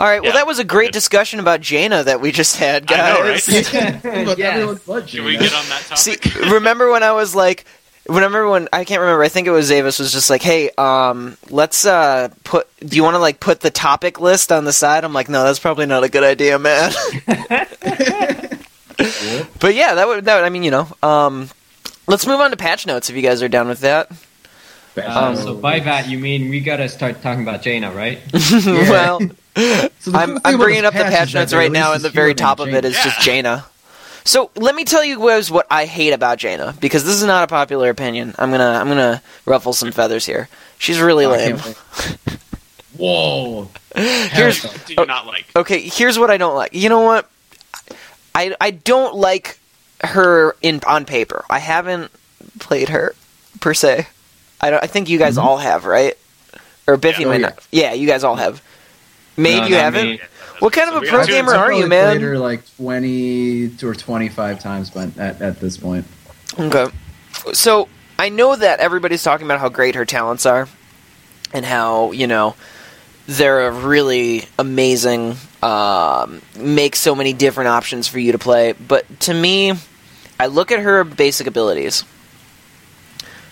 [0.01, 0.37] All right, well, Yeah.
[0.39, 3.49] that was a great discussion about Jaina that we just had, I know, guys.
[3.49, 3.73] right?
[4.39, 4.85] Yes.
[5.11, 6.17] Can we get on that See,
[6.51, 7.65] remember when I was like,
[8.09, 9.23] remember when I can't remember.
[9.23, 12.67] I think it was Zavis was just like, "Hey, um, let's uh put.
[12.81, 15.45] Do you want to like put the topic list on the side?" I'm like, "No,
[15.45, 16.93] that's probably not a good idea, man."
[17.27, 17.75] but
[19.75, 20.37] yeah, that would that.
[20.37, 21.51] Would, I mean, you know, um,
[22.07, 24.11] let's move on to patch notes if you guys are down with that.
[25.05, 28.19] Um, so by that you mean we gotta start talking about Jaina, right?
[28.67, 29.21] well,
[30.01, 32.11] So I'm, I'm bringing up the patch patch is that notes right now, and the
[32.11, 33.65] very hero top of named it is just Jaina.
[34.29, 37.45] So let me tell you guys what I hate about Jaina because this is not
[37.45, 38.35] a popular opinion.
[38.39, 40.51] I'm gonna I'm gonna ruffle some feathers here.
[40.79, 41.57] She's really lame.
[42.99, 43.71] Whoa!
[43.97, 45.47] Here's Do you not like?
[45.57, 45.81] okay.
[45.81, 46.75] Here's what I don't like.
[46.75, 47.27] You know what?
[48.35, 49.59] I I don't like
[50.05, 51.43] her in on paper.
[51.49, 52.11] I haven't
[52.59, 53.15] played her
[53.61, 54.09] per se.
[54.61, 54.83] I don't.
[54.85, 55.43] I think you guys Mhm.
[55.45, 56.19] all have, right?
[56.87, 57.29] Or Biffy Yeah.
[57.29, 57.59] might not.
[57.73, 58.61] Yeah, you guys all have.
[59.39, 60.07] Made No, you haven't.
[60.07, 60.21] me.
[60.61, 62.13] What kind of a we pro got two- gamer I've are you, man?
[62.13, 66.07] Played her like twenty or twenty-five times, but at, at this point,
[66.59, 66.87] Okay.
[67.53, 70.69] So I know that everybody's talking about how great her talents are,
[71.53, 72.57] and how you know
[73.27, 75.37] they're really amazing.
[75.63, 78.73] Um, make so many different options for you to play.
[78.73, 79.73] But to me,
[80.39, 82.05] I look at her basic abilities.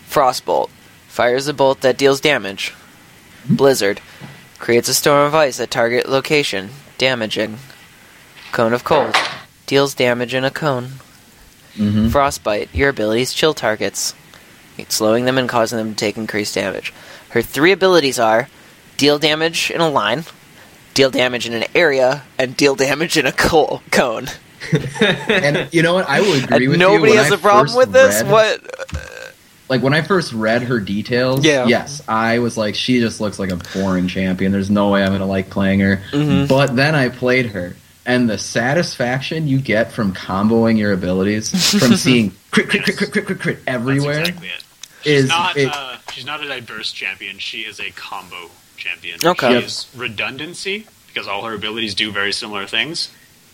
[0.09, 0.71] Frostbolt
[1.09, 2.73] fires a bolt that deals damage.
[3.49, 4.01] Blizzard
[4.59, 7.59] creates a storm of ice at target location, damaging.
[8.52, 9.14] Cone of cold
[9.66, 10.85] deals damage in a cone.
[11.74, 12.09] mm-hmm.
[12.09, 14.14] Frostbite, your abilities chill targets,
[14.88, 16.92] slowing them and causing them to take increased damage.
[17.30, 18.48] Her three abilities are
[18.96, 20.24] deal damage in a line,
[20.94, 24.28] deal damage in an area, and deal damage in a co- cone.
[25.28, 26.09] and you know what?
[26.09, 27.16] I will agree And with nobody you.
[27.18, 28.22] when has I a problem with this.
[28.22, 28.61] read- What?
[29.68, 31.66] Like when I first read her details, Yeah.
[31.66, 34.52] yes, I was like, she just looks like a boring champion.
[34.52, 36.00] There's no way I'm gonna like playing her.
[36.12, 36.46] Mhm.
[36.48, 37.74] But then I played her,
[38.05, 43.12] and the satisfaction you get from comboing your abilities, from seeing crit, crit, crit, crit,
[43.12, 44.62] crit, crit, crit everywhere, exactly it.
[45.02, 45.57] She's is not.
[45.57, 47.38] it- uh, she's not a diverse champion.
[47.38, 49.18] She is a combo champion.
[49.24, 49.48] Okay.
[49.48, 49.64] She Yep.
[49.64, 53.09] is redundancy because all her abilities do very similar things,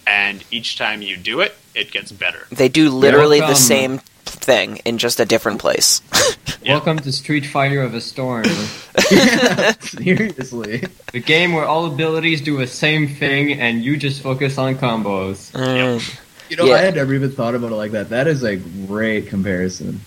[0.07, 2.47] and each time you do it, it gets better.
[2.51, 3.63] They do literally the Welcome.
[3.63, 4.01] same
[4.33, 6.01] thing in just a different place.
[6.67, 8.45] Welcome to Street Fighter of a Storm,
[9.81, 10.85] seriously.
[11.13, 15.51] the game where all abilities do the same thing and you just focus on combos.
[15.53, 16.19] Mm.
[16.51, 16.75] You know, Yeah.
[16.75, 18.11] I had never even thought about it like that.
[18.11, 20.01] That is a great comparison.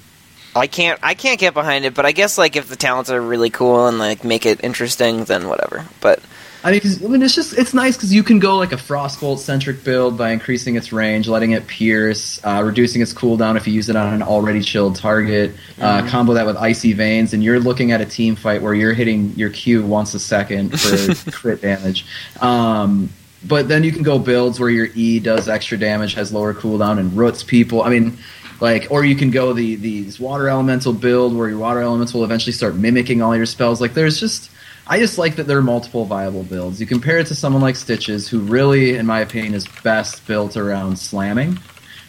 [0.55, 3.19] I can't I can't get behind it, but I guess like if the talents are
[3.21, 5.85] really cool and like make it interesting, then whatever.
[5.99, 6.19] But
[6.65, 8.75] I mean, 'cause- I mean, it's just it's nice because you can go like a
[8.75, 13.67] frostbolt centric build by increasing its range, letting it pierce, uh, reducing its cooldown if
[13.67, 15.51] you use it on an already chilled target.
[15.79, 18.93] Uh, combo that with icy veins, and you're looking at a team fight where you're
[18.93, 22.03] hitting your Q once a second for crit damage.
[22.41, 23.09] Um,
[23.47, 26.97] but then you can go builds where your E does extra damage, has lower cooldown,
[26.97, 27.83] and roots people.
[27.83, 28.17] I mean,
[28.59, 32.23] like, or you can go the these water elemental build where your water elements will
[32.23, 33.79] eventually start mimicking all your spells.
[33.81, 34.49] Like, there's just
[34.87, 36.79] I just like that there are multiple viable builds.
[36.79, 40.57] You compare it to someone like Stitches, who really, in my opinion, is best built
[40.57, 41.59] around slamming.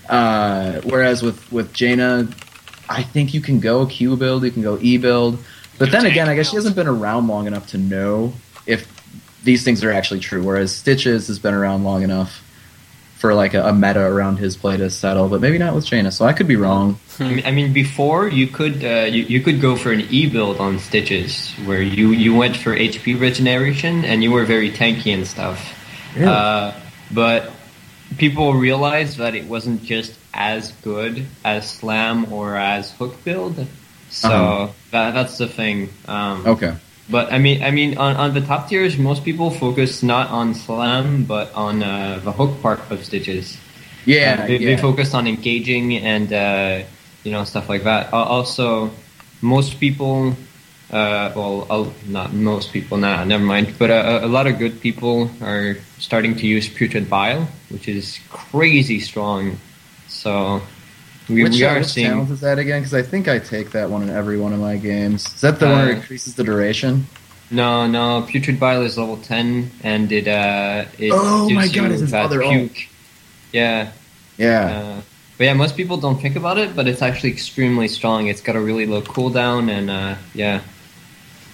[0.08, 2.28] Uh, whereas with with Jaina,
[2.88, 5.42] I think you can go Q build, you can go E build,
[5.78, 8.32] but then again, I guess she hasn't been around long enough to know
[8.66, 8.86] if
[9.42, 10.42] these things are actually true.
[10.42, 12.42] Whereas Stitches has been around long enough
[13.16, 16.12] for like a, a meta around his play to settle, but maybe not with Jaina.
[16.12, 16.98] So I could be wrong.
[17.18, 20.78] I mean, before you could uh, you, you could go for an E build on
[20.78, 25.58] Stitches, where you, you went for HP regeneration and you were very tanky and stuff.
[26.14, 26.28] Really?
[26.28, 26.72] Uh,
[27.10, 27.52] but
[28.18, 33.56] people realized that it wasn't just as good as Slam or as Hook build.
[34.10, 34.72] So Uh-huh.
[34.90, 35.88] that, that's the thing.
[36.06, 36.74] Um, Okay.
[37.08, 40.54] But I mean, I mean, on, on the top tiers, most people focus not on
[40.54, 43.56] Slam, but on uh, the Hook part of Stitches.
[44.04, 44.74] Yeah, Uh, they, yeah.
[44.74, 46.82] they focus on engaging and uh,
[47.24, 48.12] you know stuff like that.
[48.12, 48.90] Al- Also,
[49.40, 50.34] most people,
[50.90, 53.74] uh, well, uh, not most people, nah, never mind.
[53.78, 57.86] But uh, a, a lot of good people are starting to use Putrid Bile, which
[57.88, 59.58] is crazy strong.
[60.08, 60.62] So
[61.28, 62.08] we, which we are which seeing.
[62.10, 62.80] talent is that again?
[62.80, 65.26] Because I think I take that one in every one of my games.
[65.26, 67.06] Is that the one Uh, that increases the duration?
[67.50, 71.90] No, no, Putrid Bile is level ten, and it uh, it Oh gives my God,
[71.92, 72.88] you it's other puke.
[73.52, 73.90] Yeah,
[74.36, 74.66] Yeah.
[74.98, 75.00] Uh,
[75.38, 78.26] but yeah, most people don't think about it, but it's actually extremely strong.
[78.26, 80.60] It's got a really low cooldown, and uh, yeah,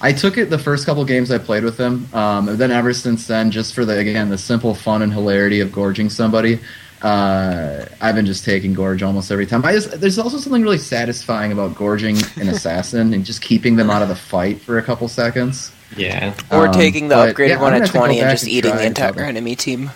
[0.00, 2.92] I took it the first couple games I played with him, um, and then ever
[2.92, 6.58] since then, just for the again the simple fun and hilarity of gorging somebody,
[7.03, 9.65] uh, I've been just taking gorge almost every time.
[9.65, 13.91] I just there's also something really satisfying about gorging an assassin and just keeping them
[13.91, 15.73] out of the fight for a couple seconds.
[15.97, 16.35] yeah.
[16.51, 18.45] Or Um, taking the but, upgraded yeah, one at have to go 20 and just
[18.45, 19.25] and eating the entire couple.
[19.25, 19.91] enemy team.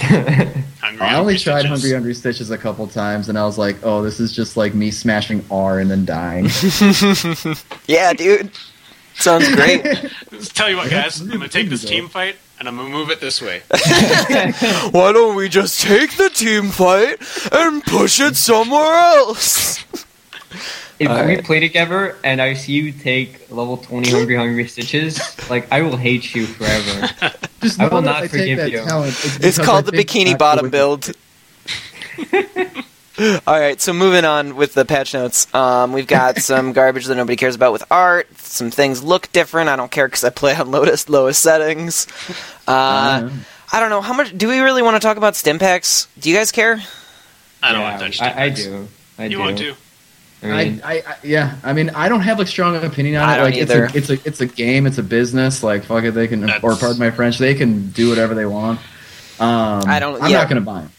[0.00, 1.68] I only tried stitches.
[1.68, 4.74] Hungry Hungry Stitches a couple times, and I was like, "Oh, this is just like
[4.74, 6.48] me smashing R and then dying."
[7.86, 8.50] Yeah, dude.
[9.14, 9.84] Sounds great.
[10.32, 11.20] Let's tell you what, guys.
[11.20, 13.62] I'm gonna take this team fight and I'm gonna move it this way.
[14.90, 17.18] Why don't we just take the team fight
[17.52, 19.84] and push it somewhere else?
[20.98, 21.44] If we Alright.
[21.44, 25.98] play together and I see you take level twenty hungry hungry stitches, like I will
[25.98, 27.10] hate you forever.
[27.60, 28.78] Just I will not forgive you.
[28.78, 31.12] talent, It's because called I the Bikini Bottom build.
[33.46, 37.14] All right, so moving on with the patch notes, um, we've got some garbage that
[37.16, 38.28] nobody cares about with art.
[38.38, 39.68] Some things look different.
[39.68, 42.06] I don't care because I play on lowest lowest settings.
[42.68, 43.30] Uh, Yeah.
[43.72, 44.36] I don't know how much.
[44.36, 46.06] Do we really want to talk about stim packs?
[46.20, 46.80] Do you guys care?
[47.62, 48.88] I don't yeah, want to touch I, I do.
[49.18, 49.38] I You do.
[49.40, 49.74] want to?
[50.42, 51.56] I mean, I, I, I, yeah.
[51.64, 53.36] I mean, I don't have a strong opinion on I it.
[53.38, 54.86] don't Like, it's a, it's a, it's a game.
[54.86, 55.62] It's a business.
[55.64, 58.46] Like, fuck it, they can, That's- or pardon my French, they can do whatever they
[58.46, 58.78] want.
[59.40, 60.38] Um, I don't- I'm yeah.
[60.38, 60.92] not going to buy them.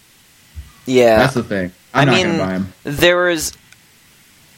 [0.86, 1.72] Yeah, That's the thing.
[1.98, 2.74] I'm I mean- going to buy them.
[2.84, 3.54] there is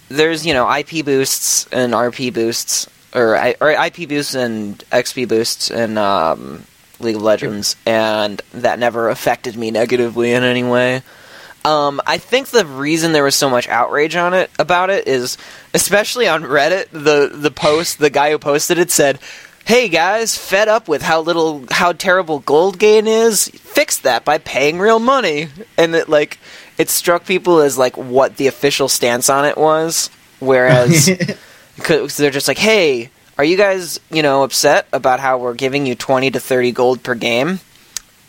[0.10, 5.72] there's you know IP boosts and RP boosts or or IP boosts and XP boosts
[5.72, 6.64] in um,
[7.00, 11.02] League of Legends, and that never affected me negatively in any way.
[11.66, 15.38] Um, I think the reason there was so much outrage on it about it is,
[15.74, 19.20] especially on Reddit, the the post the guy who posted it said,
[19.66, 23.50] "Hey guys, fed up with how little how terrible gold gain is.
[23.50, 26.40] Fix that by paying real money." And it like
[26.80, 31.10] it struck people as like what the official stance on it was, whereas
[31.76, 35.86] because they're just like, "Hey, are you guys you know upset about how we're giving
[35.86, 37.60] you twenty to thirty gold per game?"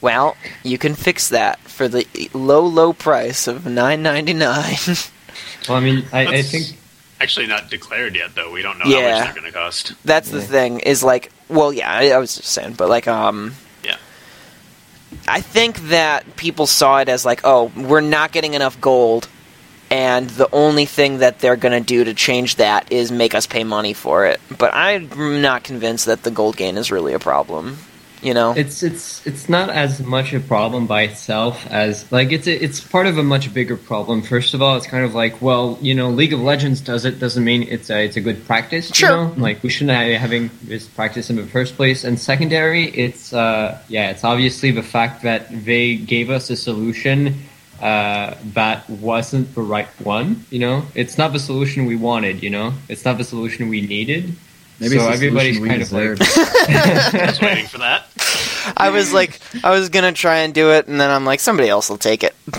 [0.02, 4.76] Well, you can fix that for the low, low price of nine ninety nine.
[5.68, 6.76] well, I mean, I, I think
[7.20, 8.50] Actually, not declared yet, though.
[8.50, 9.10] We don't know how Yeah.
[9.18, 9.92] much they're going to cost.
[10.06, 10.80] That's the thing.
[10.80, 13.52] Is like, well, yeah, I, I was just saying, but like, um, Yeah.
[15.26, 19.28] I think that people saw it as like, oh, we're not getting enough gold,
[19.90, 23.64] and the only thing that they're gonna do to change that is make us pay
[23.64, 24.40] money for it.
[24.56, 27.78] But I'm not convinced that the gold gain is really a problem.
[28.22, 28.52] You know?
[28.54, 32.80] it's it's it's not as much a problem by itself as like it's a, it's
[32.80, 34.22] part of a much bigger problem.
[34.22, 37.18] First of all, it's kind of like well, you know, League of Legends does it
[37.18, 38.94] doesn't mean it's a it's a good practice.
[38.94, 39.10] Sure.
[39.10, 39.34] You know?
[39.36, 42.04] Like we shouldn't have having this practice in the first place.
[42.04, 47.34] And secondary, it's uh yeah, it's obviously the fact that they gave us a solution
[47.80, 50.44] uh, that wasn't the right one.
[50.50, 52.42] You know, it's not the solution we wanted.
[52.42, 54.36] You know, it's not the solution we needed.
[54.80, 56.20] Maybe so everybody's kind of like deserve.
[56.38, 58.06] I was waiting for that.
[58.76, 61.68] I was like, I was gonna try and do it, and then I'm like, somebody
[61.68, 62.34] else will take it.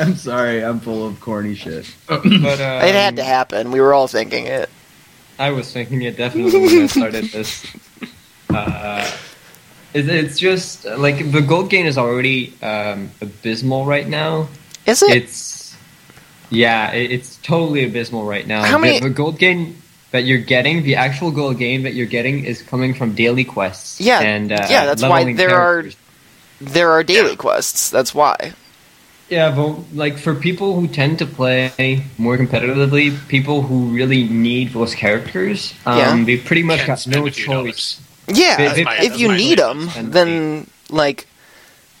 [0.00, 1.92] I'm sorry, I'm full of corny shit.
[2.08, 3.70] But um, it had to happen.
[3.72, 4.68] We were all thinking it.
[5.38, 7.66] I was thinking it definitely when I started this.
[8.50, 9.10] Uh,
[9.94, 14.46] it, it's just like the gold gain is already um, abysmal right now.
[14.84, 15.10] Is it?
[15.16, 15.74] It's
[16.50, 18.62] yeah, it, it's totally abysmal right now.
[18.62, 19.80] How many- The, the gold gain
[20.12, 24.00] that you're getting, the actual gold gain that you're getting, is coming from daily quests.
[24.00, 25.84] Yeah, and uh, yeah, that's why leveling there are-
[26.60, 27.36] there are daily Yeah.
[27.36, 27.90] quests.
[27.90, 28.52] That's why.
[29.28, 34.72] Yeah, but like for people who tend to play more competitively, people who really need
[34.74, 36.24] those characters, um, Yeah.
[36.24, 37.98] they pretty much Can't got no a few choice.
[38.28, 41.26] Yeah, That's if, my- if you need them, then like,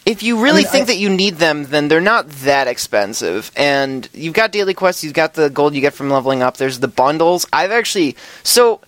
[0.04, 3.50] if you really mean, think I- that you need them, then they're not that expensive.
[3.56, 6.56] And you've got daily quests, you've got the gold you get from leveling up.
[6.56, 7.46] There's the bundles.
[7.52, 8.80] I've actually so.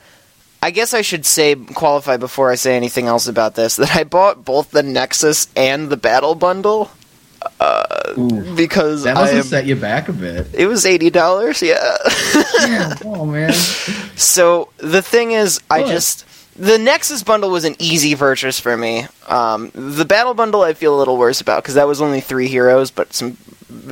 [0.62, 4.04] I guess I should say qualify before I say anything else about this that I
[4.04, 6.90] bought both the Nexus and the Battle Bundle
[7.60, 7.84] uh,
[8.16, 10.46] Ooh, because that I must have set you back a bit.
[10.54, 11.60] it was eighty dollars.
[11.60, 11.96] Yeah.
[12.60, 13.52] Yeah, oh man.
[14.16, 16.24] So the thing is, I just
[16.56, 19.06] the Nexus bundle was an easy purchase for me.
[19.28, 22.48] Um, the Battle bundle I feel a little worse about because that was only three
[22.48, 23.36] heroes, but some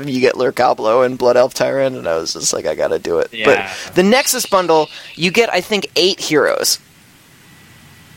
[0.07, 2.99] you get Lurk Oblo and Blood Elf Tyrant, and I was just like, I gotta
[2.99, 3.33] do it.
[3.33, 3.47] Yeah.
[3.87, 6.79] But the Nexus bundle, you get I think eight heroes.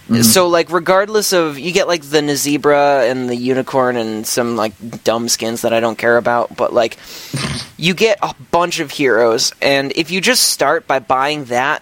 [0.10, 0.24] Mhm.
[0.24, 4.74] So like, regardless of you get like the Nazeebo and the Unicorn and some like
[5.04, 6.98] dumb skins that I don't care about, but like
[7.78, 11.82] you get a bunch of heroes, and if you just start by buying that,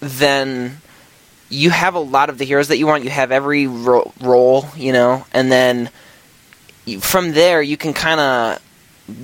[0.00, 0.78] then
[1.52, 3.04] you have a lot of the heroes that you want.
[3.04, 5.90] You have every ro- role, you know, and then
[6.84, 8.62] you, from there you can kind of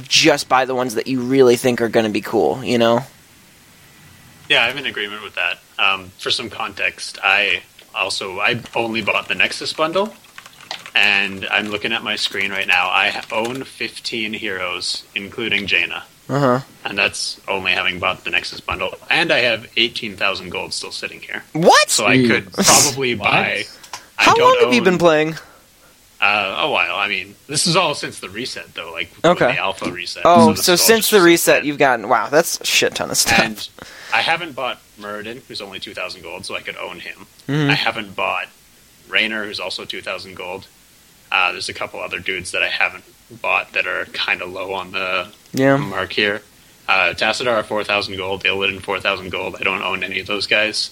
[0.02, 3.00] just buy the ones that you really think are going to be cool, you know.
[4.48, 5.58] Yeah, I'm in agreement with that.
[5.78, 7.62] Um, for some context, I
[7.94, 10.12] also I only bought the Nexus bundle,
[10.98, 12.88] and I'm looking at my screen right now.
[12.88, 16.60] I own 15 heroes, including Jaina, Uh huh.
[16.84, 18.94] and that's only having bought the Nexus bundle.
[19.08, 21.88] And I have 18,000 gold still sitting here, What?
[21.88, 23.30] so I could probably What?
[23.30, 23.64] buy.
[24.18, 25.36] I How don't long have you been playing?
[26.20, 26.96] Uh, a while.
[26.96, 28.90] I mean, this is all since the reset, though.
[28.90, 29.52] Like Okay.
[29.52, 30.22] the alpha reset.
[30.26, 31.66] Oh, this so since the reset, then.
[31.66, 33.38] you've gotten wow, that's a shit ton of stuff.
[33.38, 33.68] And
[34.12, 37.26] I haven't bought Muradin, who's only 2,000 gold, so I could own him.
[37.46, 37.70] Mhm.
[37.70, 38.48] I haven't bought
[39.08, 40.66] Raynor, who's also 2,000 gold.
[41.30, 43.04] Uh, there's a couple other dudes that I haven't
[43.42, 45.76] bought that are kind of low on the yeah.
[45.76, 46.42] mark here.
[46.88, 48.44] Uh, Tassadar, 4,000 gold.
[48.44, 49.56] Illidan, 4,000 gold.
[49.60, 50.90] I don't own any of those guys.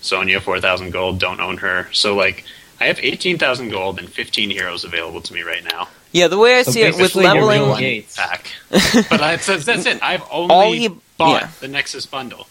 [0.00, 1.20] Sonya, 4,000 gold.
[1.20, 1.88] Don't own her.
[1.92, 2.44] So, like,
[2.80, 5.88] I have 18,000 gold and 15 heroes available to me right now.
[6.12, 8.16] Yeah, the way I So see it with leveling, Bill Gates.
[8.16, 8.50] pack.
[8.70, 10.02] but that's, that's it.
[10.02, 11.50] I've only All you- bought yeah.
[11.60, 12.46] the Nexus bundle,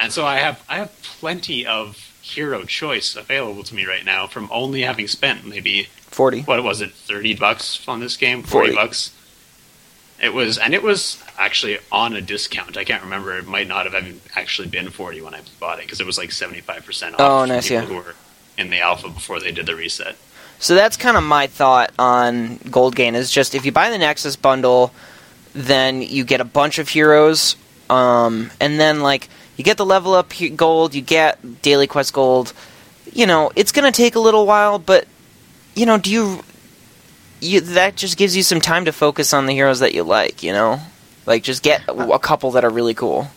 [0.00, 4.26] and so I have I have plenty of hero choice available to me right now
[4.26, 6.42] from only having spent maybe forty.
[6.42, 8.74] what was it thirty bucks on this game, forty 40.
[8.86, 9.16] bucks.
[10.22, 12.76] It was, and it was actually on a discount.
[12.76, 13.36] I can't remember.
[13.36, 16.16] It might not have even actually been forty when I bought it because it was
[16.16, 17.20] like seventy five percent off.
[17.20, 17.80] Oh, nice, yeah.
[17.80, 18.14] Who were
[18.56, 20.16] in the alpha before they did the reset.
[20.58, 23.98] So that's kind of my thought on gold gain is just if you buy the
[23.98, 24.92] Nexus bundle,
[25.54, 27.56] then you get a bunch of heroes,
[27.90, 32.52] um, and then like you get the level up gold, you get daily quest gold.
[33.12, 35.06] You know, it's gonna take a little while, but
[35.74, 36.42] you know, do you?
[37.40, 40.42] You that just gives you some time to focus on the heroes that you like.
[40.42, 40.80] You know,
[41.26, 43.28] like just get a, a couple that are really cool.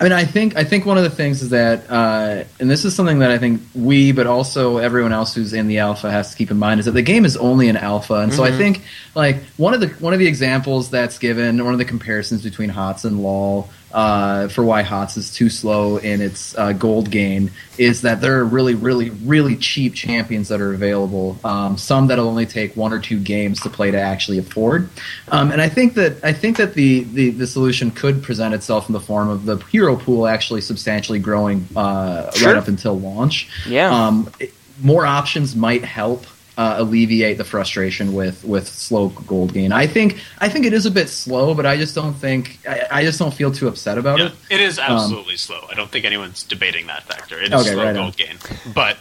[0.00, 2.84] I mean, I think I think one of the things is that, uh, and this
[2.84, 6.32] is something that I think we, but also everyone else who's in the alpha has
[6.32, 8.50] to keep in mind is that the game is only an alpha, and so I
[8.50, 8.56] Mhm.
[8.58, 8.82] think
[9.14, 12.70] like one of the one of the examples that's given, one of the comparisons between
[12.70, 17.50] HOTS and LOL uh, for why HOTS is too slow in its uh, gold gain
[17.78, 21.38] is that there are really, really, really cheap champions that are available.
[21.44, 24.90] Um, some that'll only take one or two games to play to actually afford.
[25.28, 28.88] Um, and I think that I think that the, the, the solution could present itself
[28.88, 32.48] in the form of the hero pool actually substantially growing uh, Sure.
[32.48, 33.48] right up until launch.
[33.66, 33.90] Yeah.
[33.94, 34.52] Um, it-
[34.82, 36.26] more options might help
[36.56, 39.72] uh, alleviate the frustration with with slow gold gain.
[39.72, 42.82] I think I think it is a bit slow, but I just don't think I,
[42.90, 44.32] I just don't feel too upset about Yeah, it.
[44.50, 45.60] it is absolutely slow.
[45.70, 47.40] I don't think anyone's debating that factor.
[47.40, 48.36] It is Okay, slow right gold gain,
[48.72, 48.98] but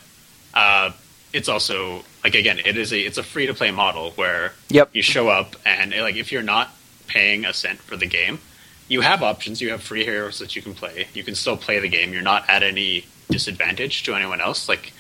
[0.54, 0.92] uh,
[1.32, 4.90] it's also like again, it is a it's a free to play model where Yep.
[4.94, 6.72] you show up and like if you're not
[7.08, 8.40] paying a cent for the game,
[8.88, 9.62] you have options.
[9.62, 11.08] You have free heroes that you can play.
[11.14, 12.14] You can still play the game.
[12.14, 14.68] You're not at any disadvantage to anyone else.
[14.70, 14.92] Like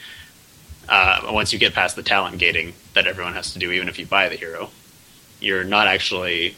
[0.89, 3.97] uh, once you get past the talent gating that everyone has to do, even if
[3.99, 4.69] you buy the hero,
[5.39, 6.55] you're not actually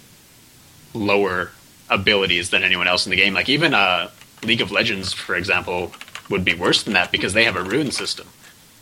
[0.94, 1.52] lower
[1.90, 3.34] abilities than anyone else in the game.
[3.34, 4.10] Like even uh,
[4.44, 5.92] League of Legends, for example,
[6.30, 8.28] would be worse than that because they have a rune system,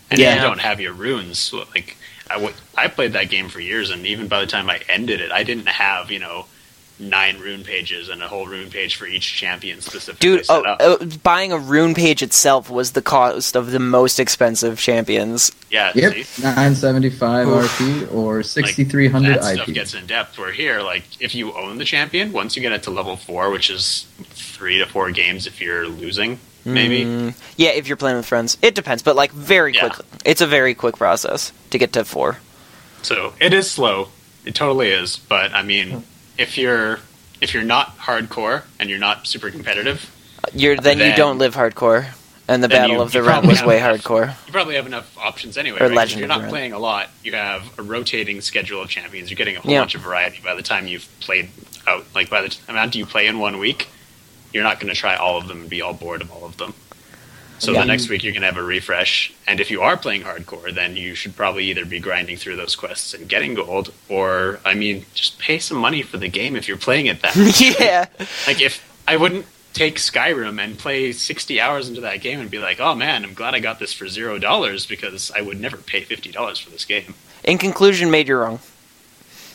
[0.09, 1.97] and if you don't have your runes, like
[2.29, 5.19] I, w- I played that game for years, and even by the time I ended
[5.19, 6.45] it, I didn't have you know
[6.99, 10.63] nine rune pages and a whole rune page for each champion specifically Dude, set oh,
[10.63, 10.77] up.
[10.79, 15.51] oh, buying a rune page itself was the cost of the most expensive champions.
[15.71, 20.37] yeah, Yep, 975 RP or Like, 6300 that stuff gets in depth.
[20.37, 23.49] Where here, like if you own the champion, once you get it to level four,
[23.49, 27.03] which is three to four games if you're losing, maybe.
[27.05, 29.81] Mm, yeah, if you're playing with friends, it depends, but like very Yeah.
[29.89, 30.05] quickly.
[30.25, 32.37] It's a very quick process to get to four.
[33.01, 34.09] So it is slow.
[34.45, 35.17] It totally is.
[35.17, 36.03] But I mean,
[36.37, 36.99] if you're
[37.41, 40.09] if you're not hardcore and you're not super competitive,
[40.53, 42.07] You're then, you don't live hardcore,
[42.47, 44.01] and the Battle you- of the probably was way enough.
[44.03, 44.33] hardcore.
[44.47, 45.79] you probably have enough options anyway.
[45.79, 45.95] Or right?
[45.95, 49.29] Legend if you're not playing a lot, you have a rotating schedule of champions.
[49.29, 49.81] You're getting a whole Yeah.
[49.81, 51.49] bunch of variety by the time you've played
[51.85, 52.05] out.
[52.15, 53.87] Like by the t- amount you play in one week,
[54.53, 56.55] you're not going to try all of them and be all bored of all of
[56.57, 56.73] them.
[57.63, 57.79] So Yeah.
[57.81, 60.73] the next week you're going to have a refresh, and if you are playing hardcore,
[60.73, 64.73] then you should probably either be grinding through those quests and getting gold, or I
[64.73, 67.37] mean, just pay some money for the game if you're playing it that.
[67.37, 67.61] much.
[67.79, 68.07] yeah,
[68.47, 72.59] Like if I wouldn't take Skyrim and play 60 hours into that game and be
[72.59, 75.77] like, "Oh man, I'm glad I got this for 0 dollars because I would never
[75.77, 78.59] pay $50 for this game." in conclusion, made you wrong.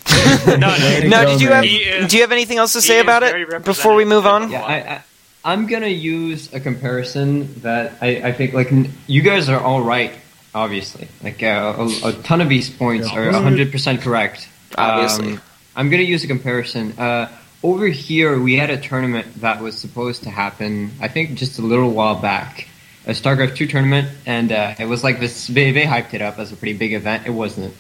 [0.46, 1.00] no, no.
[1.06, 3.94] No, did you have is- do you have anything else to say about it before
[3.94, 4.50] we move on?
[4.50, 5.02] Yeah, I, I,
[5.48, 9.80] I'm gonna use a comparison that I, I think like n- you guys are all
[9.80, 10.12] right,
[10.54, 11.08] obviously.
[11.22, 14.46] Like uh, a, a ton of these points are 100 percent correct.
[14.76, 15.32] Obviously.
[15.32, 15.40] Um,
[15.74, 16.92] I'm gonna use a comparison.
[16.98, 17.30] Uh,
[17.62, 20.90] over here, we had a tournament that was supposed to happen.
[21.00, 22.68] I think just a little while back,
[23.06, 25.46] a StarCraft two tournament, and uh, it was like this.
[25.46, 27.26] They, they hyped it up as a pretty big event.
[27.26, 27.74] It wasn't,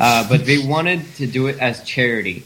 [0.00, 2.42] uh, but they wanted to do it as charity.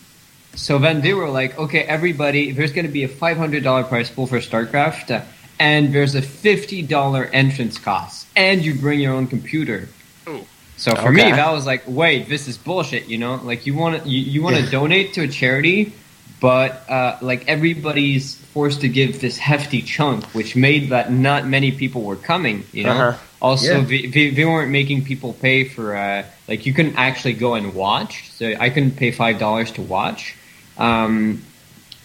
[0.55, 4.27] So then they were like, okay, everybody, there's going to be a $500 prize pool
[4.27, 5.25] for StarCraft,
[5.61, 9.89] and there's a $50 entrance cost, and you bring your own computer.
[10.29, 10.45] Ooh.
[10.77, 13.09] So for me, that was like, wait, this is bullshit.
[13.09, 15.93] You know, like you want to you, you want to donate to a charity,
[16.41, 21.73] but uh, like everybody's forced to give this hefty chunk, which made that not many
[21.73, 22.65] people were coming.
[22.73, 22.91] You know.
[22.93, 23.19] Uh-huh.
[23.41, 23.85] Also, Yeah.
[23.85, 27.73] they, they, they weren't making people pay for uh, like you couldn't actually go and
[27.75, 28.31] watch.
[28.33, 30.35] So I couldn't pay five dollars to watch.
[30.77, 31.43] Um,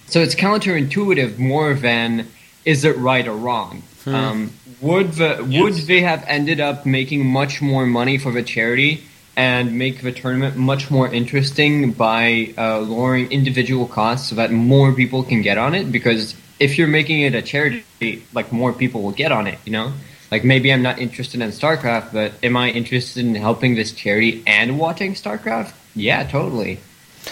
[0.07, 2.27] so it's counterintuitive more than
[2.65, 3.84] is it right or wrong.
[4.05, 9.03] Um, would the would they have ended up making much more money for the charity
[9.36, 14.93] and make the tournament much more interesting by uh, lowering individual costs so that more
[14.93, 15.91] people can get on it?
[15.91, 19.59] Because if you're making it a charity, like more people will get on it.
[19.65, 19.93] You know.
[20.31, 24.41] Like maybe I'm not interested in StarCraft, but am I interested in helping this charity
[24.47, 25.73] and watching StarCraft?
[25.95, 26.79] Yeah, totally.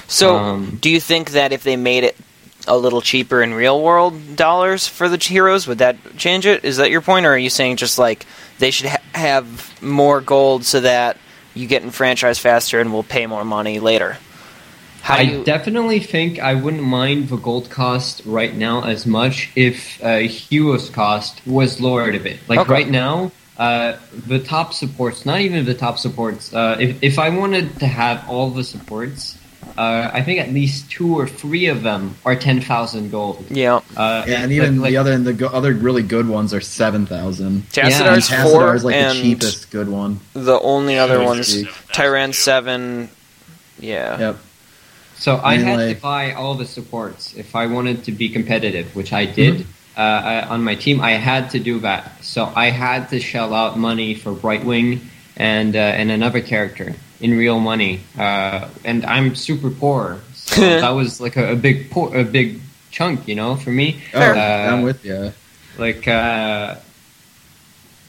[0.07, 2.15] So, Um, do you think that if they made it
[2.67, 6.63] a little cheaper in real world dollars for the heroes, would that change it?
[6.63, 8.27] Is that your point, or are you saying just like
[8.59, 11.17] they should ha- have more gold so that
[11.53, 14.17] you get enfranchised faster and we'll pay more money later?
[15.01, 15.43] How I you?
[15.43, 20.27] definitely think I wouldn't mind the gold cost right now as much if uh,
[20.93, 22.39] cost was lowered a bit.
[22.47, 22.71] Like Okay.
[22.71, 23.97] right now, uh,
[24.27, 26.53] the top supports, not even the top supports.
[26.53, 29.37] Uh, if if I wanted to have all the supports,
[29.77, 33.43] uh, I think at least two or three of them are ten thousand gold.
[33.49, 36.61] yeah, Uh, Yeah, and even like- the other the go- other really good ones are
[36.61, 37.63] seven thousand.
[37.71, 40.19] Tassadar's Yeah, four, is like and the cheapest good one.
[40.33, 41.63] the only other Sure, ones, sure.
[41.93, 43.09] Tyran seven.
[43.79, 44.19] Yeah.
[44.19, 44.37] Yep.
[45.17, 48.29] So I mean, had like- to buy all the supports if I wanted to be
[48.29, 49.65] competitive, which I did.
[49.97, 52.23] Uh, I, on my team, I had to do that.
[52.23, 54.99] So I had to shell out money for Brightwing
[55.37, 58.01] and uh, and another character in real money.
[58.17, 62.59] Uh, and I'm super poor, so that was like a, a big poor, a big
[62.91, 64.01] chunk, you know, for me.
[64.13, 65.31] Oh, Uh, I'm with you.
[65.77, 66.75] Like uh,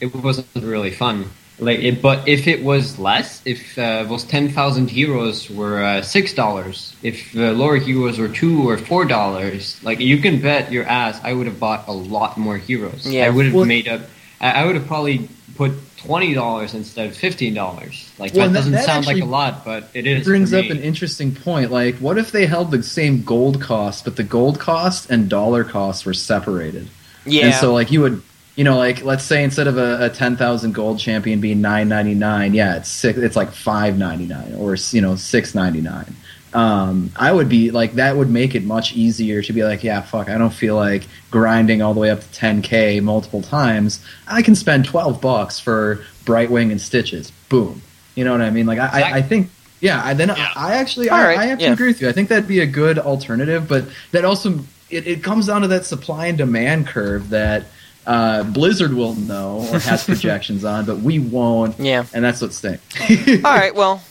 [0.01, 1.29] it wasn't really fun.
[1.59, 6.01] Like, it, but if it was less, if uh, those ten thousand heroes were uh,
[6.01, 10.71] six dollars, if the lower heroes were two or four dollars, like you can bet
[10.71, 13.05] your ass, I would have bought a lot more heroes.
[13.07, 13.27] Yeah.
[13.27, 14.01] I would have Well- made up.
[14.41, 15.71] I I would have probably put
[16.05, 18.11] twenty dollars instead of fifteen dollars.
[18.17, 20.21] Like Well, that that- doesn't that sound like a lot, but it is.
[20.21, 21.71] It brings for up an interesting point.
[21.71, 25.63] Like, what if they held the same gold cost, but the gold cost and dollar
[25.63, 26.87] cost were separated?
[27.25, 27.45] Yeah.
[27.47, 28.21] And so, like, you would,
[28.55, 31.87] you know, like, let's say instead of a, a ten thousand gold champion being nine
[31.89, 35.81] ninety nine, yeah, it's six, it's like five ninety nine or you know six ninety
[35.81, 36.15] nine.
[36.53, 40.01] Um, I would be like that would make it much easier to be like, yeah,
[40.01, 44.03] fuck, I don't feel like grinding all the way up to ten k multiple times.
[44.27, 47.31] I can spend twelve bucks for Brightwing and Stitches.
[47.49, 47.81] Boom.
[48.15, 48.65] You know what I mean?
[48.67, 49.49] Like, I, I, I think.
[49.79, 50.51] Yeah, I, then Yeah.
[50.55, 51.73] I actually I, right, I have to yeah.
[51.73, 52.07] agree with you.
[52.07, 55.67] I think that'd be a good alternative, but that also it, it comes down to
[55.69, 57.65] that supply and demand curve that
[58.05, 62.05] uh, Blizzard will know or has projections on, but we won't, yeah.
[62.13, 62.83] and that's what stinks.
[63.43, 63.73] All right.
[63.73, 64.01] Well,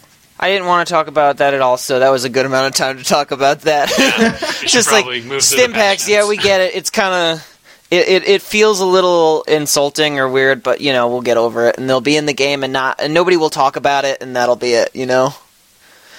[0.43, 2.67] I didn't want to talk about that at all, so that was a good amount
[2.67, 3.89] of time to talk about that.
[4.59, 6.75] Should Just like probably move to the stim packs, yeah, we get it.
[6.75, 7.59] It's kind of
[7.93, 8.29] it, it.
[8.29, 11.89] It feels a little insulting or weird, but you know we'll get over it, and
[11.89, 14.57] they'll be in the game, and not, and nobody will talk about it, and that'll
[14.57, 14.97] be it.
[14.97, 15.33] You know.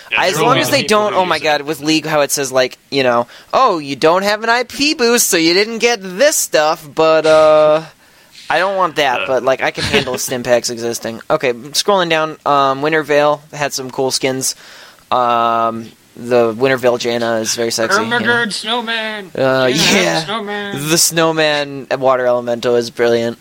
[0.10, 1.44] Yeah, as long as they don't, oh my use it.
[1.44, 4.98] god, with League, how it says like, you know, oh, you don't have an IP
[4.98, 7.86] boost, so you didn't get this stuff, but uh,
[8.54, 9.22] I don't want that.
[9.22, 9.28] Uh.
[9.28, 11.22] But like, I can handle stim packs existing.
[11.30, 14.56] Okay, scrolling down, um, Winter Veil had some cool skins.
[15.12, 18.02] Um, the Wintervale Veil Jaina is very sexy.
[18.04, 18.50] you know.
[18.50, 19.32] Snowman.
[19.36, 20.26] Uh, yeah.
[20.26, 20.90] snowman.
[20.90, 23.40] The snowman water elemental is brilliant.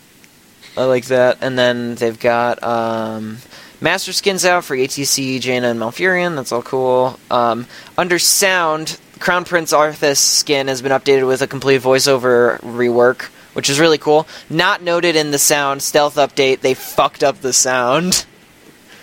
[0.75, 1.37] I like that.
[1.41, 3.37] And then they've got um,
[3.79, 6.35] master skins out for ETC, Jaina, and Malfurion.
[6.35, 7.19] That's all cool.
[7.29, 13.29] Um, under sound, Crown Prince Arthas skin has been updated with a complete voiceover rework,
[13.53, 14.27] which is really cool.
[14.49, 16.61] Not noted in the sound stealth update.
[16.61, 18.25] They fucked up the sound.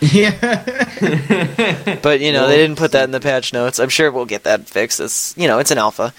[0.01, 0.33] yeah.
[2.03, 3.79] But you know they didn't put that in the patch notes.
[3.79, 5.01] I'm sure we'll get that fixed.
[5.01, 6.15] It's you know it's an alpha,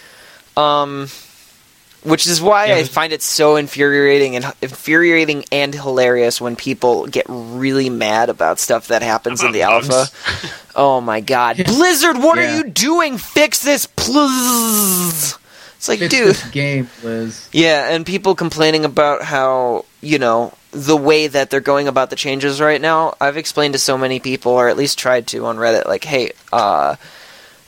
[0.56, 1.08] um,
[2.04, 7.08] which is why Yeah, I find it so infuriating and infuriating and hilarious when people
[7.08, 9.90] get really mad about stuff that happens in the bugs.
[9.90, 10.12] alpha.
[10.76, 13.18] Oh my god, Blizzard, what are you doing?
[13.18, 15.38] Fix this, please.
[15.82, 16.28] It's like, It's dude.
[16.28, 17.50] this game, Liz.
[17.52, 22.16] Yeah, and people complaining about how, you know, the way that they're going about the
[22.16, 23.16] changes right now.
[23.20, 26.34] I've explained to so many people, or at least tried to on Reddit, like, hey,
[26.54, 26.98] uh,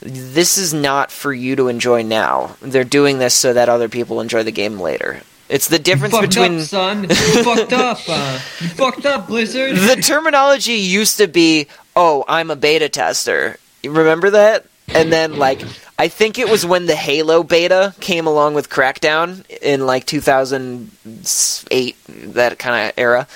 [0.00, 2.54] this is not for you to enjoy now.
[2.62, 5.20] They're doing this so that other people enjoy the game later.
[5.48, 6.60] It's the difference between.
[6.60, 7.02] up, son.
[7.08, 7.98] You fucked up.
[8.06, 9.74] Uh, you fucked up, Blizzard.
[9.74, 13.56] the terminology used to be, oh, I'm a beta tester.
[13.82, 14.66] You remember that?
[14.88, 15.62] And then, like,
[15.98, 21.96] I think it was when the Halo beta came along with Crackdown in, like, 2008,
[22.34, 23.26] that kind of era.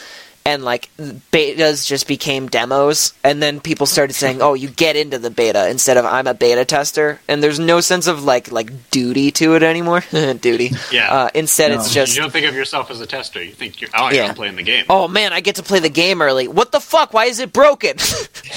[0.49, 3.12] And, like, betas just became demos.
[3.22, 6.32] And then people started saying, oh, you get into the beta instead of I'm a
[6.32, 7.20] beta tester.
[7.28, 10.01] And there's no sense of, like, like duty to it anymore.
[10.11, 10.70] duty.
[10.90, 11.12] Yeah.
[11.12, 11.80] Uh, instead, No.
[11.80, 12.16] it's just.
[12.16, 13.42] you don't think of yourself as a tester.
[13.42, 14.22] You think you're, oh, Yeah.
[14.22, 14.28] yeah.
[14.30, 14.86] I'm playing the game.
[14.88, 16.49] Oh man, I get to play the game early.
[16.49, 17.12] What the fuck?
[17.12, 17.96] Why is it broken?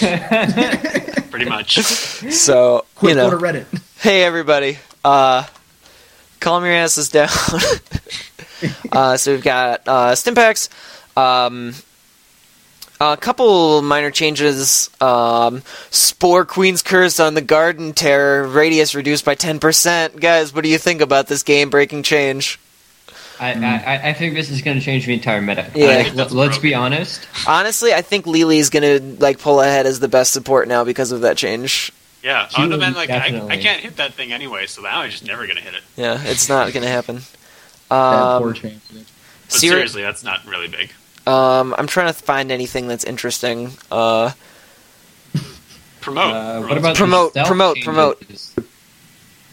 [1.30, 1.76] Pretty much.
[2.32, 3.82] so Quick, you know, go to Reddit.
[4.02, 5.46] hey everybody, uh,
[6.40, 7.30] calm your asses down.
[8.92, 10.70] uh, so we've got uh, Stimpaks,
[11.18, 11.74] um,
[13.00, 14.90] a couple minor changes.
[15.02, 20.20] Um, Spore Queen's Curse on the Garden Terror radius reduced by ten percent.
[20.20, 22.60] Guys, what do you think about this game-breaking change?
[23.40, 25.72] I, I, I think this is going to change the entire meta.
[25.74, 25.88] Yeah.
[25.88, 27.28] Like, think let's be honest.
[27.48, 30.84] Honestly, I think Li Li is gonna like pull ahead as the best support now
[30.84, 31.92] because of that change.
[32.24, 32.48] Yeah.
[32.56, 35.26] No, Huge, man, like, I, I can't hit that thing anyway, so now I'm just
[35.26, 35.82] never going to hit it.
[35.98, 37.22] Yeah, it's not gonna happen.
[37.90, 38.80] Bad poor Um, change.
[38.92, 39.06] But
[39.48, 40.92] Seri- seriously, that's not really big.
[41.28, 43.72] Um, I'm trying to find anything that's interesting.
[43.92, 44.32] Uh,
[46.02, 46.34] Promote.
[46.34, 48.54] Uh, what about Promote, stealth promote, changes?
[48.56, 48.70] promote.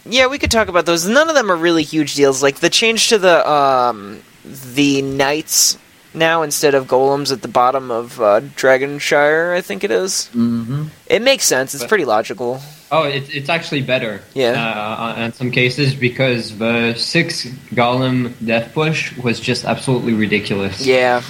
[0.07, 1.07] yeah, we could talk about those.
[1.07, 2.43] None of them are really huge deals.
[2.43, 5.77] Like the change to the um, the knights
[6.15, 10.31] now instead of golems at the bottom of uh, Dragonshire, I think it is.
[10.35, 10.85] Mm-hmm.
[11.07, 11.75] It makes sense.
[11.75, 12.63] It's But- pretty logical.
[12.91, 14.23] Oh, it, it's actually better.
[14.33, 14.53] Yeah.
[14.53, 17.45] Uh, in some cases, because the six
[17.75, 20.81] golem death push was just absolutely ridiculous.
[20.87, 21.21] Yeah,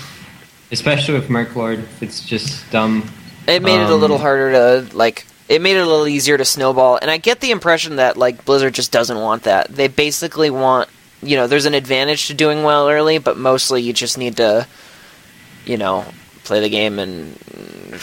[0.70, 3.10] Especially with Merc Lord, it's just dumb.
[3.46, 5.26] it made it a Um, little harder to like.
[5.48, 8.44] It made it a little easier to snowball, and I get the impression that like
[8.44, 9.74] Blizzard just doesn't want that.
[9.74, 10.90] They basically want,
[11.22, 14.66] you know, there's an advantage to doing well early, but mostly you just need to,
[15.64, 16.04] you know,
[16.44, 17.34] play the game and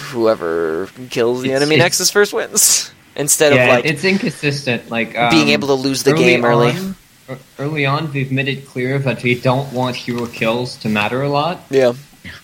[0.09, 2.91] whoever kills the It's- enemy it's- Nexus first wins.
[3.15, 4.89] Instead yeah, of like it's inconsistent.
[4.89, 6.71] Like um, being able to lose the game early.
[6.71, 6.95] on-
[7.29, 11.21] ear- early on, they've made it clear that they don't want hero kills to matter
[11.21, 11.61] a lot.
[11.69, 11.93] Yeah,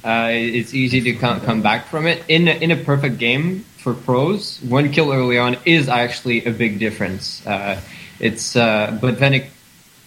[0.04, 2.24] Uh, it's easy to come, come back from it.
[2.28, 6.52] In a, in a perfect game for pros, one kill early on is actually a
[6.52, 7.46] big difference.
[7.46, 7.80] Uh,
[8.20, 9.46] it's uh, but then it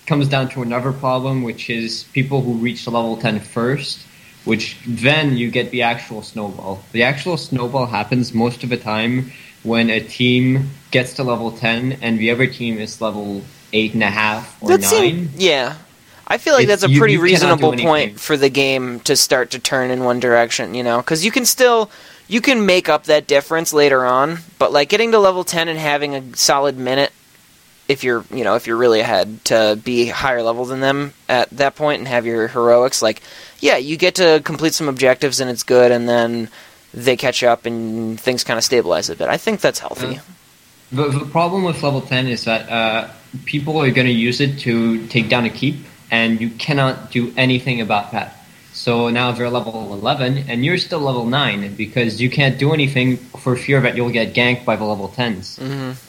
[0.07, 4.07] comes down to another problem, which is people who reach level 10 first,
[4.45, 6.83] which then you get the actual snowball.
[6.93, 11.99] The actual snowball happens most of the time when a team gets to level 10
[12.03, 15.31] and the other team is level eight and a half or that nine.
[15.37, 15.77] yeah.
[16.27, 19.15] I feel like It's- that's a pretty you do reasonable point for the game to
[19.17, 21.91] start to turn in one direction, you know, because you can still
[22.27, 25.79] you can make up that difference later on, but like getting to level ten and
[25.79, 27.13] having a solid minute,
[27.87, 31.51] if you're you know if you're really ahead to be higher level than them at
[31.51, 33.21] that point and have your heroics, like
[33.61, 36.49] yeah, you get to complete some objectives and it's good, and then
[36.95, 39.29] they catch up and things kind of stabilize a bit.
[39.29, 40.15] I think that's healthy.
[40.15, 40.21] Yeah.
[40.93, 43.09] The, the problem with level 10 is that uh,
[43.47, 45.75] people are going to use it to take down a keep,
[46.15, 48.29] and you cannot do anything about that.
[48.85, 53.09] So now they're level 11, and you're still level 9 because you can't do anything
[53.43, 55.59] for fear that you'll get ganked by the level 10s.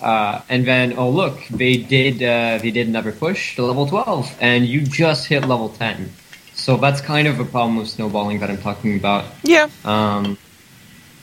[0.01, 4.37] Uh, and then, oh look, they did uh, they did another push to level 12,
[4.41, 6.11] and you just hit level 10.
[6.53, 9.25] So that's kind of a problem with snowballing that I'm talking about.
[9.43, 9.69] Yeah.
[9.93, 10.37] Um,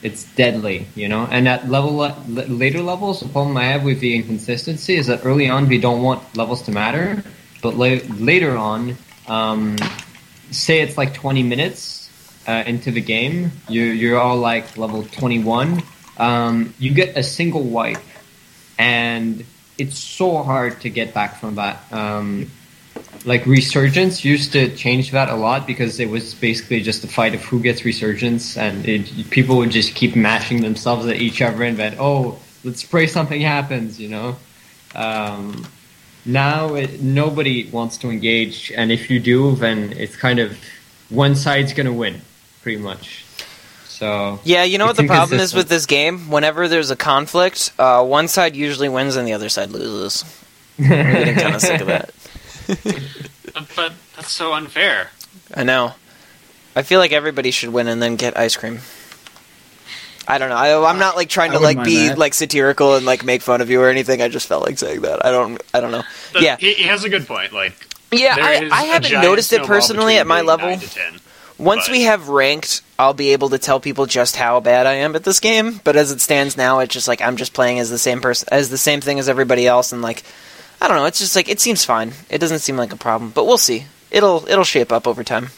[0.03, 1.25] it's deadly, you know.
[1.31, 1.95] And at level
[2.63, 6.03] later levels, the problem I have with the inconsistency is that early on we don't
[6.09, 7.23] want levels to matter,
[7.63, 8.97] but la- later on,
[9.29, 9.77] um,
[10.51, 12.11] say it's like 20 minutes
[12.47, 15.83] uh, into the game, you you're all like level 21.
[16.19, 18.03] Um, you get a single wipe,
[18.79, 19.45] and
[19.79, 21.81] it's so hard to get back from that.
[21.93, 22.51] Um,
[23.25, 27.35] like resurgence used to change that a lot because it was basically just a fight
[27.35, 31.63] of who gets resurgence and it, people would just keep mashing themselves at each other
[31.63, 34.37] and then oh let's pray something happens you know
[34.95, 35.67] um,
[36.25, 40.59] now it, nobody wants to engage and if you do then it's kind of
[41.09, 42.21] one side's gonna win
[42.63, 43.25] pretty much
[44.03, 46.29] so Yeah, you know what the problem is with this game?
[46.29, 50.25] Whenever there's a conflict, uh, one side usually wins and the other side loses.
[50.81, 52.11] I'm getting kind of sick of that.
[53.55, 55.11] But, but that's so unfair.
[55.55, 55.93] I know.
[56.75, 58.81] I feel like everybody should win and then get ice cream.
[60.29, 60.57] I don't know.
[60.57, 62.19] I, I'm not like trying to like be that.
[62.19, 64.23] like satirical and like make fun of you or anything.
[64.23, 65.25] I just felt like saying that.
[65.27, 65.61] I don't.
[65.75, 66.03] I don't know.
[66.33, 67.53] That- Yeah, he, he has a good point.
[67.53, 67.75] Like,
[68.13, 68.37] yeah.
[68.37, 70.77] there I, is I a haven't noticed it personally at my level.
[70.77, 71.21] 10.
[71.59, 74.95] Once but- we have ranked, I'll be able to tell people just how bad I
[74.95, 75.81] am at this game.
[75.83, 78.49] But as it stands now, it's just like I'm just playing as the same person,
[78.53, 80.23] as the same thing as everybody else, and like
[80.81, 81.07] I don't know.
[81.07, 82.13] It's just like it seems fine.
[82.31, 83.87] It doesn't seem like a problem, but we'll see.
[84.11, 85.49] It'll it'll shape up over time.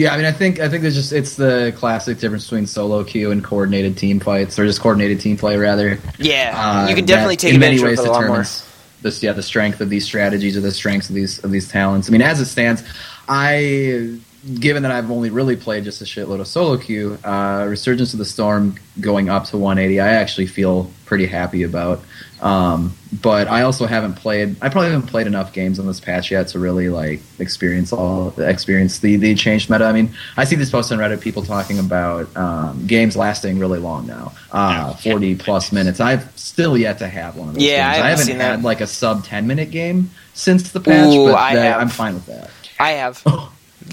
[0.00, 3.04] Yeah, I mean, I think I think there's just it's the classic difference between solo
[3.04, 5.98] queue and coordinated team fights, or just coordinated team play rather.
[6.18, 8.28] Yeah, Uh, you can definitely take in many advantage ways of it a lot more.
[8.28, 8.66] determines
[9.02, 12.08] this yeah the strength of these strategies or the strengths of these of these talents.
[12.08, 12.82] I mean, as it stands,
[13.28, 14.16] I
[14.58, 18.18] given that I've only really played just a shitload of solo queue, uh, Resurgence of
[18.20, 22.02] the Storm going up to 180, I actually feel pretty happy about.
[22.42, 24.56] Um, but I also haven't played.
[24.62, 28.32] I probably haven't played enough games on this patch yet to really like experience all
[28.38, 29.84] experience the the changed meta.
[29.84, 33.78] I mean, I see these posts on Reddit, people talking about um, games lasting really
[33.78, 36.00] long now, uh, 40 plus minutes.
[36.00, 37.62] I've still yet to have one of those.
[37.64, 38.64] Yeah, I haven't haven't seen had that.
[38.64, 41.80] like a sub 10 minute game since the patch, Ooh, but I that- have.
[41.80, 42.50] I'm fine with that.
[42.78, 43.22] I have.
[43.26, 43.52] Oh.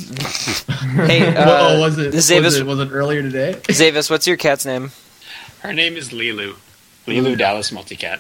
[1.07, 3.53] hey, uh, oh, was it, Zavis, was it was it earlier today?
[3.63, 4.91] Zavis, what's your cat's name?
[5.61, 6.55] Her name is Lilu.
[7.07, 8.19] Lilu Dallas Multicat.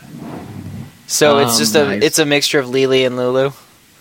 [1.07, 2.03] So it's Um, just a nice.
[2.03, 3.51] it's a mixture of Lily and Lulu.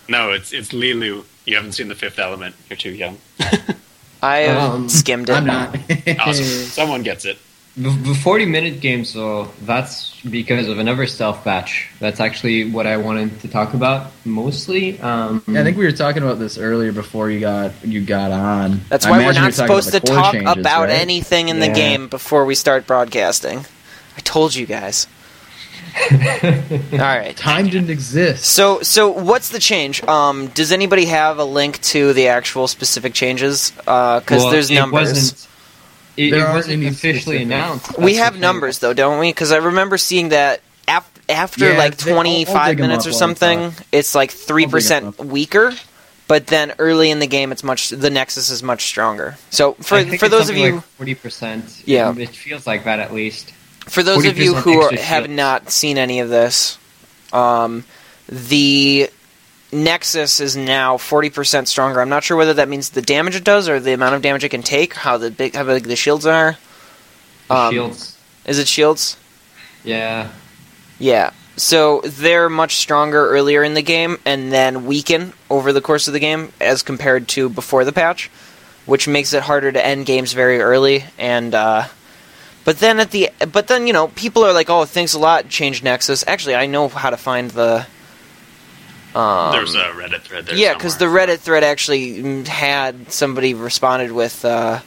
[0.09, 1.23] No, it's it's Lulu.
[1.45, 2.55] You haven't seen the Fifth Element.
[2.69, 3.17] You're too young.
[4.21, 5.33] I Um, skimmed it.
[5.33, 5.77] I'm not.
[6.19, 6.43] Awesome.
[6.45, 7.37] Someone gets it.
[7.77, 11.87] The, the 40 minute game, so that's because of another stealth patch.
[11.99, 14.99] That's actually what I wanted to talk about mostly.
[14.99, 18.31] Um, Yeah, I think we were talking about this earlier before you got you got
[18.31, 18.81] on.
[18.89, 20.99] That's why we're not you're supposed to about the core talk changes, about right?
[20.99, 23.63] anything in the game before we start broadcasting.
[24.17, 25.07] I told you guys.
[26.11, 27.35] All right.
[27.37, 28.45] Time didn't exist.
[28.45, 30.03] So, so what's the change?
[30.03, 33.71] Um, does anybody have a link to the actual specific changes?
[33.71, 35.09] Because well, there's it numbers.
[35.09, 35.47] Wasn't,
[36.17, 37.97] it, There it wasn't officially specific- announced.
[37.99, 38.41] we have the thing.
[38.41, 39.29] numbers though, don't we?
[39.29, 43.09] Because I remember seeing that af- after Yeah, like they- I'll- I'll 25 minutes or
[43.09, 45.73] while we something, it's like three percent weaker.
[46.27, 49.37] But then early in the game, it's much the Nexus is much stronger.
[49.49, 51.83] So for for those of something you like 40%.
[51.85, 52.13] Yeah.
[52.17, 53.53] It feels like that at least.
[53.87, 56.77] For those of you who are, have not seen any of this,
[57.33, 57.83] um,
[58.29, 59.09] the
[59.71, 61.99] Nexus is now forty percent stronger.
[62.01, 64.43] I'm not sure whether that means the damage it does or the amount of damage
[64.43, 64.93] it can take.
[64.93, 66.57] How the big, how big the shields are.
[67.49, 68.17] Um, shields.
[68.45, 69.17] Is it shields?
[69.83, 70.31] Yeah.
[70.99, 71.31] Yeah.
[71.55, 76.13] So they're much stronger earlier in the game and then weaken over the course of
[76.13, 78.29] the game as compared to before the patch,
[78.85, 81.03] which makes it harder to end games very early.
[81.17, 81.87] And uh,
[82.67, 85.47] but then at the but then you know people are like, oh, thanks a lot,
[85.47, 86.25] change Nexus.
[86.27, 87.87] Actually, I know how to find the.
[89.15, 90.55] Um, There's a Reddit thread there.
[90.57, 91.05] yeah, because the.
[91.05, 94.43] Reddit thread actually had somebody responded with.
[94.43, 94.81] Uh,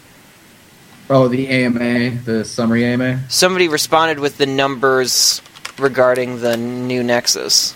[1.08, 3.24] Oh, the AMA, the summary AMA.
[3.30, 5.40] somebody responded with the numbers
[5.78, 7.74] regarding the new Nexus.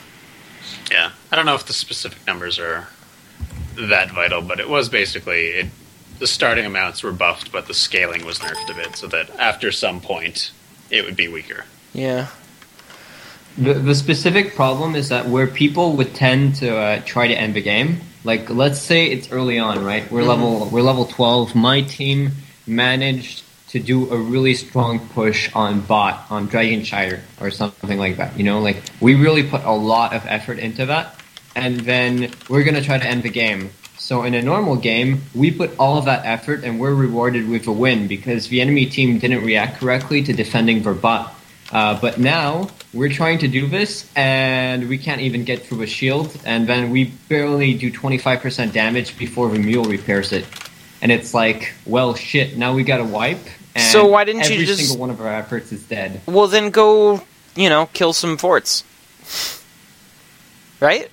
[0.91, 2.89] Yeah, I don't know if the specific numbers are
[3.77, 5.67] that vital, but it was basically it,
[6.25, 9.71] the starting amounts were buffed, but the scaling was nerfed a bit, so that after
[9.71, 10.53] some point
[10.91, 11.67] it would be weaker.
[11.93, 12.29] Yeah.
[13.59, 17.53] The, the specific problem is that where people would tend to uh, try to end
[17.53, 20.11] the game, like let's say it's early on, right?
[20.11, 20.29] We're Mhm.
[20.29, 21.55] level we're level twelve.
[21.55, 22.33] My team
[22.67, 28.17] managed to do a really strong push on bot on Dragon Shire or something like
[28.17, 28.39] that.
[28.39, 31.17] You know, like we really put a lot of effort into that,
[31.55, 33.69] and then we're gonna try to end the game.
[34.05, 37.67] So in a normal game, we put all of that effort and we're rewarded with
[37.69, 41.35] a win because the enemy team didn't react correctly to defending their bot.
[41.73, 45.87] Uh, but now we're trying to do this and we can't even get through a
[45.87, 50.45] shield, and then we barely do 25% damage before the mule repairs it.
[51.01, 52.59] And it's like, well, shit.
[52.59, 53.41] Now we got to wipe.
[53.75, 56.21] And So why didn't you every just- single one of our efforts is dead.
[56.27, 57.23] Well, then go,
[57.57, 58.85] you know, kill some forts.
[60.81, 61.09] Right?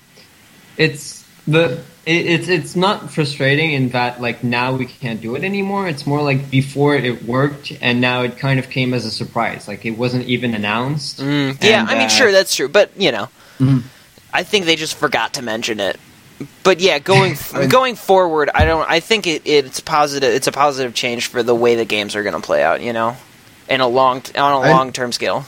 [0.75, 5.43] it's the it, it's it's not frustrating in that like now we can't do it
[5.43, 5.87] anymore.
[5.87, 9.67] It's more like before it worked and now it kind of came as a surprise.
[9.67, 11.19] Like it wasn't even announced.
[11.19, 13.29] Mm, yeah, And, I mean, uh, sure, that's true, but you know,
[13.59, 13.83] Mhm.
[14.33, 15.99] I think they just forgot to mention it.
[16.63, 18.89] But yeah, going I mean- going forward, I don't.
[18.89, 20.33] I think it, it's positive.
[20.33, 22.81] It's a positive change for the way the games are going to play out.
[22.81, 23.15] You know,
[23.69, 25.45] in a long on a I- long term scale.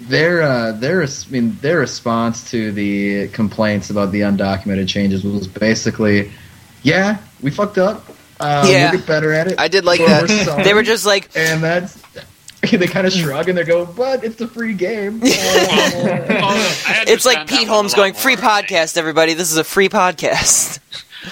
[0.00, 5.22] Their uh, their res- I mean their response to the complaints about the undocumented changes
[5.24, 6.30] was basically,
[6.82, 8.04] yeah, we fucked up.
[8.40, 8.90] Uh, Yeah.
[8.90, 9.58] we'll get better at it.
[9.60, 10.28] I did like that.
[10.28, 10.64] we're.
[10.64, 12.02] They were just like, and that's
[12.70, 15.20] they kind of shrug and they go, but it's a free game.
[15.20, 15.30] Well,
[17.06, 18.68] it's like Pete Holmes lot going, more, "Free I think.
[18.68, 19.34] podcast, everybody.
[19.34, 20.80] This is a free podcast."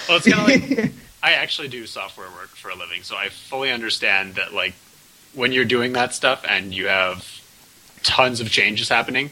[0.08, 0.92] Well, it's kind of like
[1.22, 4.74] I actually do software work for a living, so I fully understand that like
[5.34, 7.26] when you're doing that stuff and you have
[8.02, 9.30] tons of changes happening,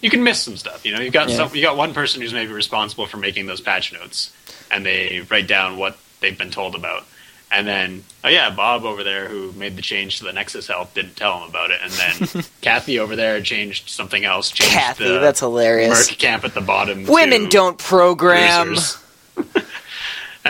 [0.00, 0.84] you can miss some stuff.
[0.84, 1.36] You know, you got Yeah.
[1.36, 4.30] some, you got one person who's maybe responsible for making those patch notes,
[4.70, 7.04] and they write down what they've been told about.
[7.52, 10.92] And then, oh yeah, Bob over there who made the change to the Nexus help
[10.94, 11.78] didn't tell him about it.
[11.82, 14.50] And then Kathy over there changed something else.
[14.50, 16.10] Changed Kathy, that's hilarious.
[16.10, 17.06] Merc camp at the bottom.
[17.06, 18.74] Women don't program.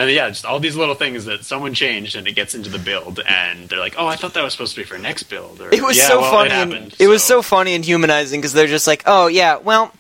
[0.03, 2.79] and yeah, just all these little things that someone changed and it gets into the
[2.79, 5.61] build, and they're like, "Oh, I thought that was supposed to be for next build."
[5.61, 6.51] Or, It was "Yeah, so well, funny.
[6.51, 9.57] It, and- happened, it was so funny and humanizing because they're just like, "Oh yeah,
[9.59, 9.93] well,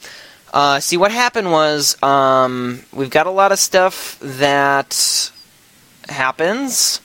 [0.54, 5.30] uh, see what happened was um, we've got a lot of stuff that
[6.08, 7.00] happens."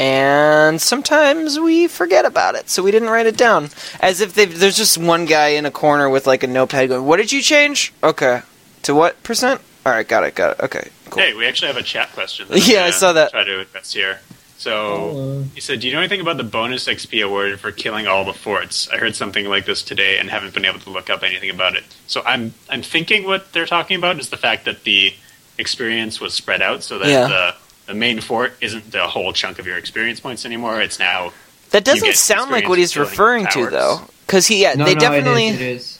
[0.00, 3.70] And sometimes we forget about it, so we didn't write it down.
[4.00, 7.18] As if there's just one guy in a corner with like a notepad going, "What
[7.18, 7.92] did you change?
[8.02, 8.42] Okay,
[8.82, 9.60] to what percent?
[9.86, 10.64] All right, got it, got it.
[10.64, 11.22] Okay, cool.
[11.22, 12.46] Hey, we actually have a chat question.
[12.50, 13.30] I'm Yeah, I gonna saw that.
[13.30, 14.20] Try to address here.
[14.56, 17.70] So oh, uh, he said, "Do you know anything about the bonus XP award for
[17.72, 20.90] killing all the forts?" I heard something like this today and haven't been able to
[20.90, 21.84] look up anything about it.
[22.06, 25.12] So I'm I'm thinking what they're talking about is the fact that the
[25.58, 27.26] experience was spread out, so that Yeah.
[27.28, 27.54] the
[27.86, 30.80] the main fort isn't the whole chunk of your experience points anymore.
[30.80, 31.32] It's now
[31.70, 34.94] That doesn't sound like what he's experience referring to, though, because he, yeah, No, they
[34.94, 35.48] no, definitely.
[35.48, 35.60] it is.
[35.60, 35.98] It is.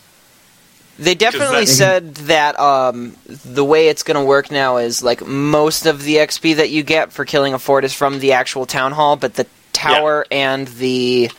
[0.99, 5.27] They definitely that- said that um, the way it's going to work now is like
[5.27, 8.65] most of the XP that you get for killing a fort is from the actual
[8.67, 11.31] town hall, but the tower and the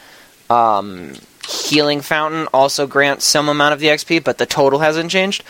[0.49, 1.13] um,
[1.47, 5.43] healing fountain also grant some amount of the XP, but the total hasn't changed.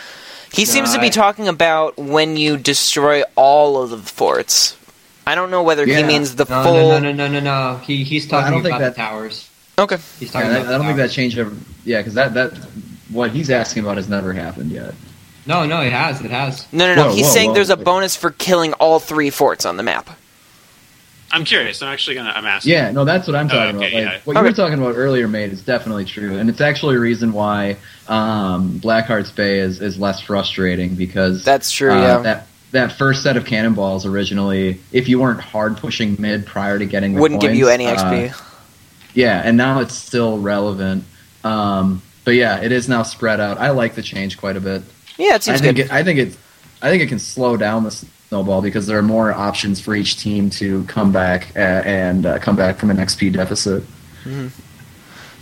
[0.53, 4.77] He seems to be talking about when you destroy all of the forts.
[5.27, 6.73] I don't know whether he means the No, full.
[6.73, 7.77] no, no, no, no, no, no.
[7.83, 9.49] He he's Well, I talking don't think about that- the towers.
[9.77, 9.97] Okay.
[10.19, 10.67] He's Yeah, talking that- about.
[10.67, 11.37] I don't the think that changed.
[11.39, 11.51] ever.
[11.83, 12.53] Yeah, because that that
[13.09, 14.93] what he's asking about has never happened yet.
[15.45, 16.21] No, no, it has.
[16.21, 16.71] It has.
[16.73, 17.09] No, no, no.
[17.09, 17.55] Whoa, He's whoa, saying whoa.
[17.55, 20.09] there's a bonus for killing all three forts on the map.
[21.31, 21.81] I'm curious.
[21.81, 22.31] I'm actually gonna.
[22.35, 22.71] I'm asking.
[22.73, 24.13] Yeah, no, that's what I'm Oh, talking okay, about.
[24.13, 24.19] Like yeah.
[24.25, 27.33] what you were talking about earlier, mate, is definitely true, and it's actually a reason
[27.33, 27.77] why
[28.07, 32.17] um, Blackheart's Bay is, is less frustrating because That's true, uh, yeah.
[32.19, 36.85] That that first set of cannonballs originally, if you weren't hard pushing mid prior to
[36.85, 38.31] getting, the Wouldn't give you any XP.
[38.31, 38.43] uh,
[39.13, 41.03] yeah, and now it's still relevant.
[41.43, 43.57] Um, but yeah, it is now spread out.
[43.57, 44.83] I like the change quite a bit.
[45.17, 45.85] yeah, it I seems think good.
[45.85, 46.37] it, I think it
[46.81, 50.17] I think it can slow down the snowball because there are more options for each
[50.17, 53.83] team to come back uh, and uh, come back from an XP deficit.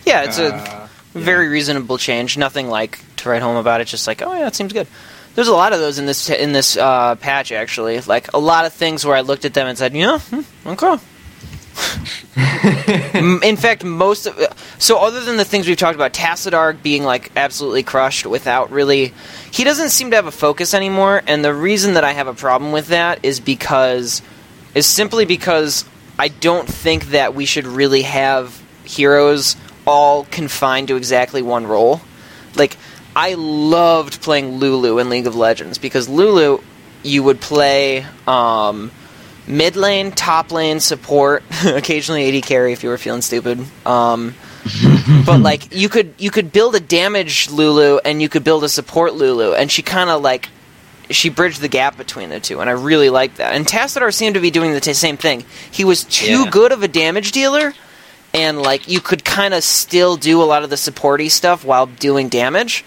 [0.06, 2.38] yeah, it's a Uh, very reasonable change.
[2.38, 3.86] Nothing like to write home about it.
[3.88, 4.88] Just like, oh yeah, it seems good.
[5.36, 8.00] There's a lot of those in this in this uh, patch actually.
[8.02, 10.98] Like a lot of things where I looked at them and said, yeah, hmm, okay.
[13.14, 14.38] In fact, most of
[14.80, 19.14] so other than the things we've talked about, Tassadar being like absolutely crushed without really,
[19.52, 21.22] he doesn't seem to have a focus anymore.
[21.28, 24.22] And the reason that I have a problem with that is because
[24.76, 25.86] is simply because
[26.18, 29.56] I don't think that we should really have heroes
[29.86, 32.02] all confined to exactly one role.
[32.56, 32.78] Like
[33.16, 36.60] I loved playing Lulu in League of Legends because Lulu
[37.04, 38.92] you would play um,
[39.48, 43.64] mid lane, top lane, support, occasionally AD carry if you were feeling stupid.
[43.86, 44.36] Um,
[45.26, 48.70] but like you could you could build a damage Lulu and you could build a
[48.70, 50.50] support Lulu, and she kind of like
[51.10, 53.54] she bridged the gap between the two, and I really liked that.
[53.54, 55.44] And Tassadar seemed to be doing the t- same thing.
[55.70, 56.50] He was too Yeah.
[56.50, 57.74] good of a damage dealer,
[58.34, 61.88] and like you could kind of still do a lot of the supporty stuff while
[61.88, 62.86] doing damage,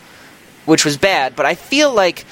[0.65, 1.37] which was bad.
[1.37, 2.25] But I feel like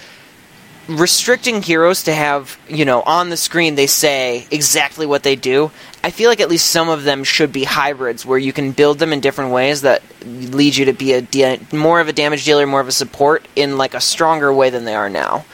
[0.89, 5.70] restricting heroes to have you know on the screen they say exactly what they do.
[6.03, 8.99] I feel like at least some of them should be hybrids where you can build
[8.99, 12.45] them in different ways that lead you to be a da- more of a damage
[12.45, 15.45] dealer, more of a support in like a stronger way than they are now.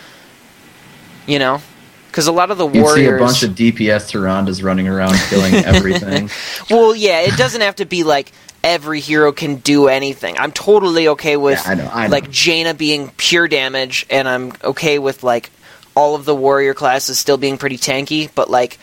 [1.26, 1.62] You know,
[2.08, 5.54] because a lot of the You see a bunch of DPS Tyrandas running around killing
[5.54, 6.28] everything.
[6.70, 8.32] well, yeah, it doesn't have to be like
[8.62, 10.38] every hero can do anything.
[10.38, 12.12] I'm totally okay with Yeah, I know, I know.
[12.12, 15.50] like Jaina being pure damage, and I'm okay with like
[15.94, 18.30] all of the warrior classes still being pretty tanky.
[18.34, 18.78] But like,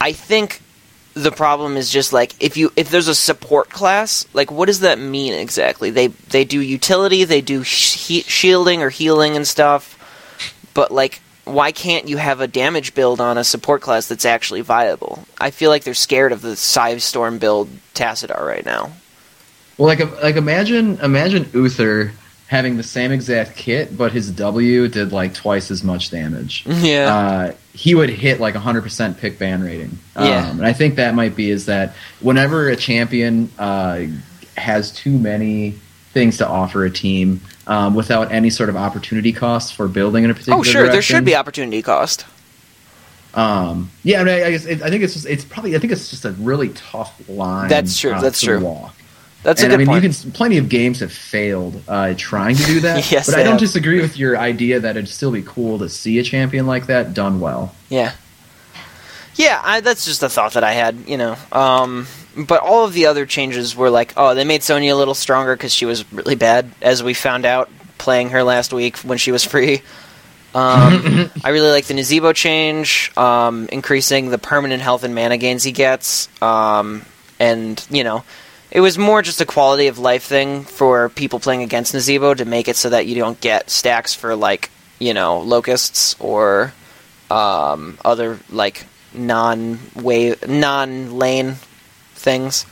[0.00, 0.60] I think
[1.14, 4.80] the problem is just like if you if there's a support class, like what does
[4.80, 5.90] that mean exactly?
[5.90, 9.96] They they do utility, they do he- shielding or healing and stuff,
[10.74, 11.20] but like.
[11.52, 15.24] Why can't you have a damage build on a support class that's actually viable?
[15.38, 18.92] I feel like they're scared of the Psi Storm build Tassadar right now.
[19.78, 22.12] Well, like like imagine imagine Uther
[22.50, 26.64] having the same exact kit, but his W did like twice as much damage.
[26.80, 27.14] Yeah.
[27.14, 29.96] Uh, he would hit like 100% pick ban rating.
[30.16, 30.50] Yeah.
[30.50, 34.06] Um, and I think that might be is that whenever a champion uh,
[34.56, 35.76] has too many
[36.12, 37.40] things to offer a team
[37.70, 41.00] um, without any sort of opportunity cost for building in a particular oh, sure, there
[41.00, 42.26] should be opportunity cost.
[43.32, 45.92] Um, yeah, I, mean, I, guess it, I think it's just it's probably I think
[45.92, 47.68] it's just a really tough line.
[47.68, 48.60] That's true, uh, that's to true.
[48.60, 48.94] Walk.
[49.44, 50.04] That's and a I good mean, point.
[50.04, 53.10] you can plenty of games have failed uh, trying to do that.
[53.10, 53.60] Yes, but I don't have.
[53.60, 57.14] disagree with your idea that it'd still be cool to see a champion like that
[57.14, 57.72] done well.
[57.88, 58.12] Yeah.
[59.36, 61.36] Yeah, I, that's just a thought that I had, you know.
[61.52, 62.06] Um,
[62.36, 65.54] but all of the other changes were like, oh, they made Sonya a little stronger
[65.54, 69.32] because she was really bad, as we found out playing her last week when she
[69.32, 69.82] was free.
[70.54, 75.62] Um, I really like the Nazeebo change, um, increasing the permanent health and mana gains
[75.62, 76.28] he gets.
[76.42, 77.04] Um,
[77.38, 78.24] and, you know,
[78.70, 82.44] it was more just a quality of life thing for people playing against Nazeebo to
[82.44, 86.72] make it so that you don't get stacks for, like, you know, locusts or
[87.30, 91.56] um, other, like, non wave, non lane
[92.14, 92.66] things.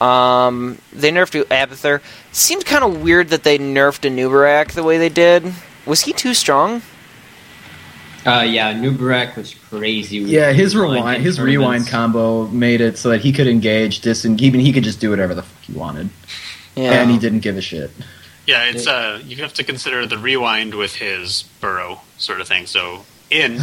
[0.00, 2.00] Um, they nerfed Abathur.
[2.32, 5.54] Seemed kind of weird that they nerfed Anubarak the way they did.
[5.86, 6.82] Was he too strong?
[8.26, 10.20] Uh, yeah, Nubarak was crazy.
[10.22, 14.00] with Yeah, his rewind rewind his rewind combo made it so that he could engage,
[14.00, 16.08] disengage, even he could just do whatever the fuck he wanted,
[16.74, 16.92] Yeah.
[17.02, 17.90] and he didn't give a shit.
[18.46, 22.64] Yeah, it's uh, you have to consider the rewind with his burrow sort of thing.
[22.66, 23.58] So in,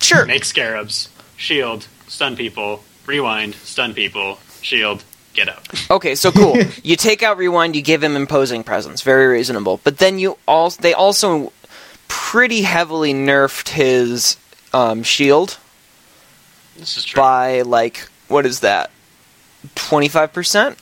[0.00, 0.24] Sure.
[0.24, 5.66] make scarabs, shield, stun people, rewind, stun people, shield, get out.
[5.90, 6.56] Okay, so cool.
[6.82, 9.80] you take out rewind, you give him imposing presence, very reasonable.
[9.84, 11.52] But then you also they also
[12.08, 14.36] pretty heavily nerfed his
[14.72, 15.58] um, shield
[16.76, 17.20] This is true.
[17.20, 18.90] by like what is that?
[19.74, 20.78] Twenty five percent,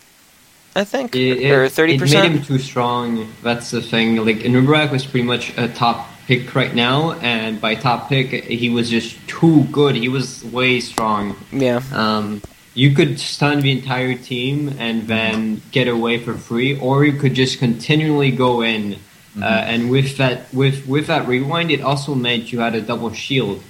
[0.77, 2.27] I think, It, it- or thirty percent.
[2.27, 2.51] It made percent.
[2.51, 3.33] him too strong.
[3.43, 4.17] That's the thing.
[4.17, 8.71] Like Nubarak was pretty much a top pick right now, and by top pick, he
[8.71, 9.95] was just too good.
[9.95, 11.37] He was way strong.
[11.53, 12.43] Yeah, Um,
[12.75, 17.35] you could stun the entire team and then get away for free, or you could
[17.35, 18.97] just continually go in.
[19.41, 23.13] Uh, and with that, with with that rewind, it also meant you had a double
[23.13, 23.63] shield.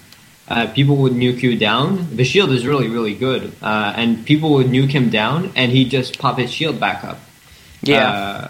[0.47, 2.07] Uh, people would nuke you down.
[2.17, 5.87] The shield is really, really good, uh, and people would nuke him down, and he
[5.87, 7.19] just pop his shield back up.
[7.81, 8.49] yeah.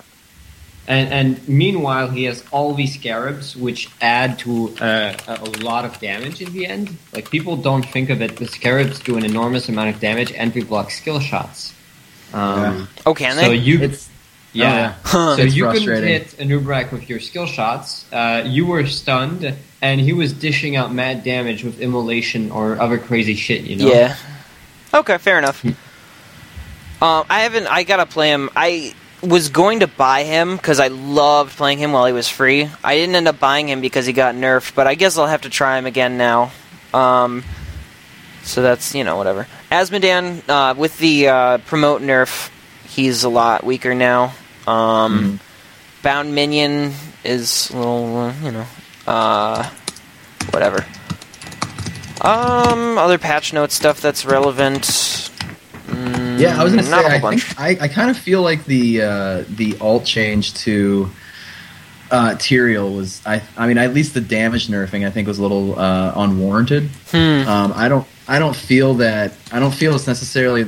[0.87, 5.51] Uh, and, and meanwhile, he has all these scarabs, which add to uh, a a
[5.65, 6.97] lot of damage in the end.
[7.13, 10.53] Like people don't think of it, the scarabs do an enormous amount of damage and
[10.53, 11.75] they block skill shots.
[12.35, 13.55] Um, oh, can so they?
[13.55, 14.11] you, It's
[14.53, 15.37] yeah, Huh.
[15.37, 18.11] so you couldn't hit a Nubrak with your skill shots.
[18.13, 22.99] Uh, you were stunned, and he was dishing out mad damage with immolation or other
[22.99, 23.63] crazy shit.
[23.63, 23.87] You know?
[23.87, 24.17] Yeah.
[24.93, 25.65] Okay, fair enough.
[25.65, 25.75] Um,
[27.29, 27.67] I haven't.
[27.67, 28.49] I gotta play him.
[28.55, 28.95] I
[29.27, 32.69] was going to buy him because I loved playing him while he was free.
[32.83, 35.43] I didn't end up buying him because he got nerfed, but I guess I'll have
[35.43, 36.53] to try him again now.
[36.93, 37.45] Um,
[38.43, 39.47] so that's you know whatever.
[39.71, 42.51] Azmodan uh, with the uh, promote nerf,
[42.87, 44.35] he's a lot weaker now.
[44.67, 45.41] Um,
[46.03, 46.93] Bound minion
[47.25, 48.67] is a little uh, you know
[49.07, 49.69] uh,
[50.51, 50.85] whatever.
[52.21, 54.83] Um, other patch note stuff that's relevant.
[55.87, 56.91] Mm, Yeah, I was gonna say.
[56.91, 60.05] not a whole I think I, I kind of feel like the uh, the alt
[60.05, 61.11] change to
[62.11, 63.23] uh, Tyrael was.
[63.27, 66.89] I I mean, at least the damage nerfing I think was a little uh, unwarranted.
[67.11, 67.49] Hmm.
[67.49, 70.67] Um, I don't I don't feel that I don't feel it's necessarily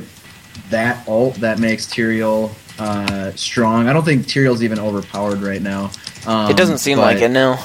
[0.69, 3.87] that alt that makes Tyrael uh, strong.
[3.87, 5.91] I don't think Tyrael's even overpowered right now.
[6.25, 7.29] Um, it doesn't seem but- like it.
[7.29, 7.57] No.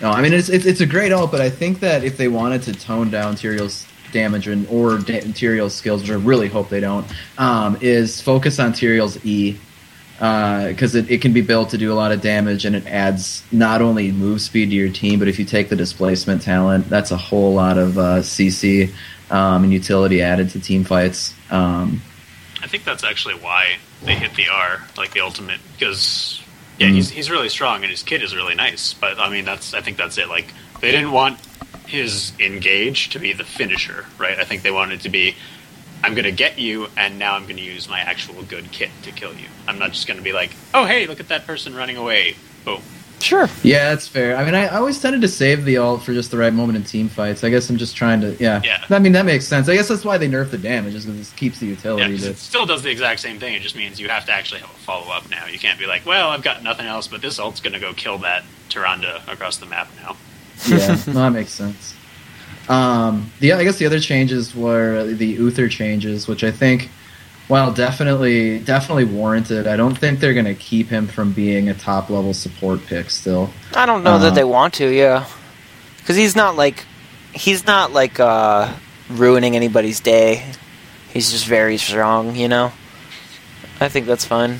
[0.00, 2.28] no, I mean it's, it's it's a great alt, but I think that if they
[2.28, 6.68] wanted to tone down Tyrael's damage and or da- Tyrael's skills, which I really hope
[6.68, 7.06] they don't,
[7.38, 9.56] um, is focus on Tyrael's E.
[10.18, 13.42] because it, it can be built to do a lot of damage and it adds
[13.52, 17.10] not only move speed to your team, but if you take the displacement talent, that's
[17.10, 18.92] a whole lot of uh, CC
[19.30, 21.34] um, and utility added to team fights.
[21.50, 22.02] Um,
[22.62, 26.42] I think that's actually why they hit the R, like the ultimate, because
[26.78, 26.94] yeah, Mhm.
[26.94, 28.92] he's he's really strong and his kid is really nice.
[28.94, 30.28] But I mean, that's I think that's it.
[30.28, 31.38] Like they didn't want
[31.86, 34.38] his engage to be the finisher, right?
[34.38, 35.34] I think they wanted to be.
[36.02, 38.90] I'm going to get you, and now I'm going to use my actual good kit
[39.02, 39.46] to kill you.
[39.68, 42.36] I'm not just going to be like, oh, hey, look at that person running away.
[42.64, 42.80] Boom.
[43.20, 43.50] Sure.
[43.62, 44.34] yeah, that's fair.
[44.34, 46.76] I mean, I, I always tended to save the ult for just the right moment
[46.78, 47.44] in team fights.
[47.44, 48.62] I guess I'm just trying to, yeah.
[48.64, 48.82] Yeah.
[48.88, 49.68] I mean, that makes sense.
[49.68, 52.00] I guess that's why they nerf the damage, is because it keeps the utility.
[52.00, 52.32] Yeah, utility.
[52.32, 53.52] 'cause to, it still does the exact same thing.
[53.52, 55.44] It just means you have to actually have a follow up now.
[55.44, 57.92] You can't be like, well, I've got nothing else, but this ult's going to go
[57.92, 60.16] kill that Tyrande across the map now.
[60.68, 61.94] Yeah, no, that makes sense.
[62.68, 66.88] Um, the I guess the other changes were the Uther changes, which I think,
[67.48, 69.66] well, definitely, definitely warranted.
[69.66, 73.10] I don't think they're going to keep him from being a top level support pick
[73.10, 73.50] still.
[73.74, 74.88] I don't know Uh, that they want to.
[74.88, 75.26] Yeah,
[75.98, 76.84] because he's not like
[77.32, 78.72] he's not like uh,
[79.08, 80.44] ruining anybody's day.
[81.12, 82.36] He's just very strong.
[82.36, 82.72] You know.
[83.80, 84.58] I think that's fine.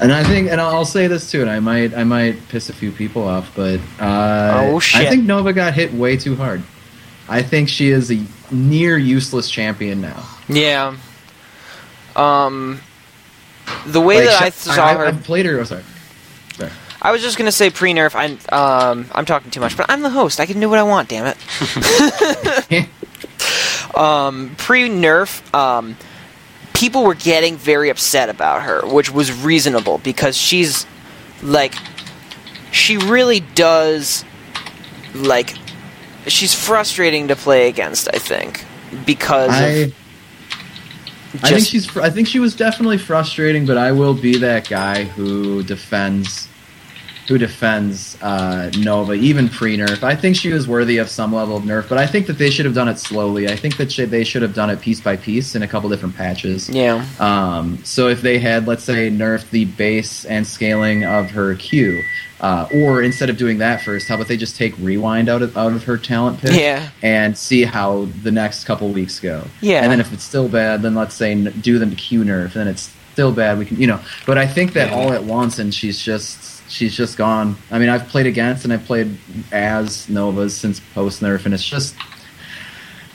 [0.00, 2.72] And I think, and I'll say this too, and I might, I might piss a
[2.74, 4.76] few people off, but uh, Oh.
[4.94, 6.62] I think Nova got hit way too hard.
[7.28, 10.22] I think she is a near useless champion now.
[10.48, 10.96] Yeah.
[12.14, 12.80] Um,
[13.86, 15.58] the way Like, that I saw I, her, have played her.
[15.60, 15.82] Oh, sorry.
[17.02, 18.14] I was just gonna say pre-nerf.
[18.14, 20.40] I'm um, I'm talking too much, but I'm the host.
[20.40, 21.08] I can do what I want.
[21.10, 21.36] Damn it.
[23.96, 25.96] um, pre-nerf, um,
[26.76, 30.86] people were getting very upset about her, which was reasonable because she's
[31.42, 31.74] like,
[32.70, 34.24] she really does
[35.14, 35.54] like,
[36.26, 38.08] she's frustrating to play against.
[38.14, 38.64] I think
[39.04, 39.92] because I,
[41.42, 41.96] I think she's.
[41.96, 46.48] I think she was definitely frustrating, but I will be that guy who defends,
[47.28, 50.02] who defends uh, Nova even pre nerf.
[50.02, 52.50] I think she was worthy of some level of nerf, but I think that they
[52.50, 53.48] should have done it slowly.
[53.48, 55.88] I think that sh- they should have done it piece by piece in a couple
[55.88, 56.68] different patches.
[56.68, 57.04] yeah.
[57.18, 62.02] Um, so if they had, let's say, nerfed the base and scaling of her Q,
[62.40, 65.56] uh, or instead of doing that first, how about they just take rewind out of
[65.56, 66.52] out of her talent pick?
[66.52, 66.90] Yeah.
[67.02, 69.42] and see how the next couple weeks go.
[69.60, 69.82] Yeah.
[69.82, 72.68] And then if it's still bad, then let's say do them Q nerf, and then
[72.68, 73.58] it's still bad.
[73.58, 73.98] We can, you know.
[74.26, 74.96] But I think that Yeah.
[74.96, 77.56] all at once, and she's just she's just gone.
[77.70, 79.16] I mean, I've played against and I've played
[79.52, 81.94] as Novas since post nerf, and it's just.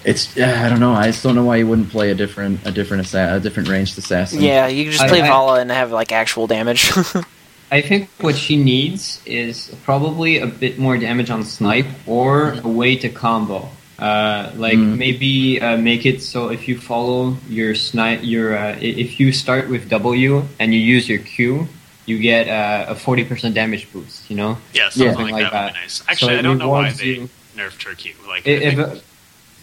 [0.03, 0.93] It's I don't know.
[0.93, 3.69] I just don't know why you wouldn't play a different a different assa- a different
[3.69, 4.41] ranged assassin.
[4.41, 6.91] Yeah, you can just play I- Valla and have like actual damage.
[7.71, 12.67] I think what she needs is probably a bit more damage on snipe or a
[12.67, 13.69] way to combo.
[13.99, 14.97] Uh, like Mm.
[14.97, 19.69] maybe uh, make it so if you follow your snipe, your uh, if you start
[19.69, 21.67] with W and you use your Q,
[22.05, 24.29] you get uh, a forty percent damage boost.
[24.29, 25.33] You know, Yeah, something Yeah.
[25.35, 25.73] like, Like that, would that.
[25.75, 26.03] be nice.
[26.07, 28.15] Actually, So I don't know why they you- nerfed Turkey.
[28.27, 29.03] Like, I- I if, think-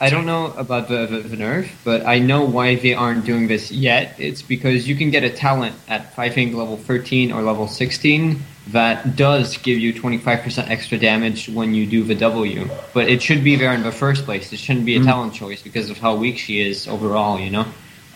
[0.01, 3.49] I don't know about the, the, the nerf, but I know why they aren't doing
[3.49, 4.15] this yet.
[4.19, 8.41] It's because you can get a talent at five ink level 13 or level 16
[8.69, 12.69] that does give you 25% extra damage when you do the W.
[12.95, 14.53] But it should be there in the first place.
[14.53, 15.05] It shouldn't be a Mm.
[15.07, 17.67] talent choice because of how weak she is overall, you know?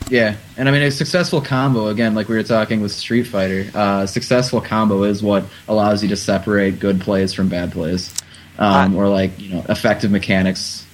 [0.08, 3.70] Yeah, and I mean a successful combo again, like we were talking with Street Fighter.
[3.74, 8.14] Uh, successful combo is what allows you to separate good plays from bad plays,
[8.58, 10.86] um, or like you know effective mechanics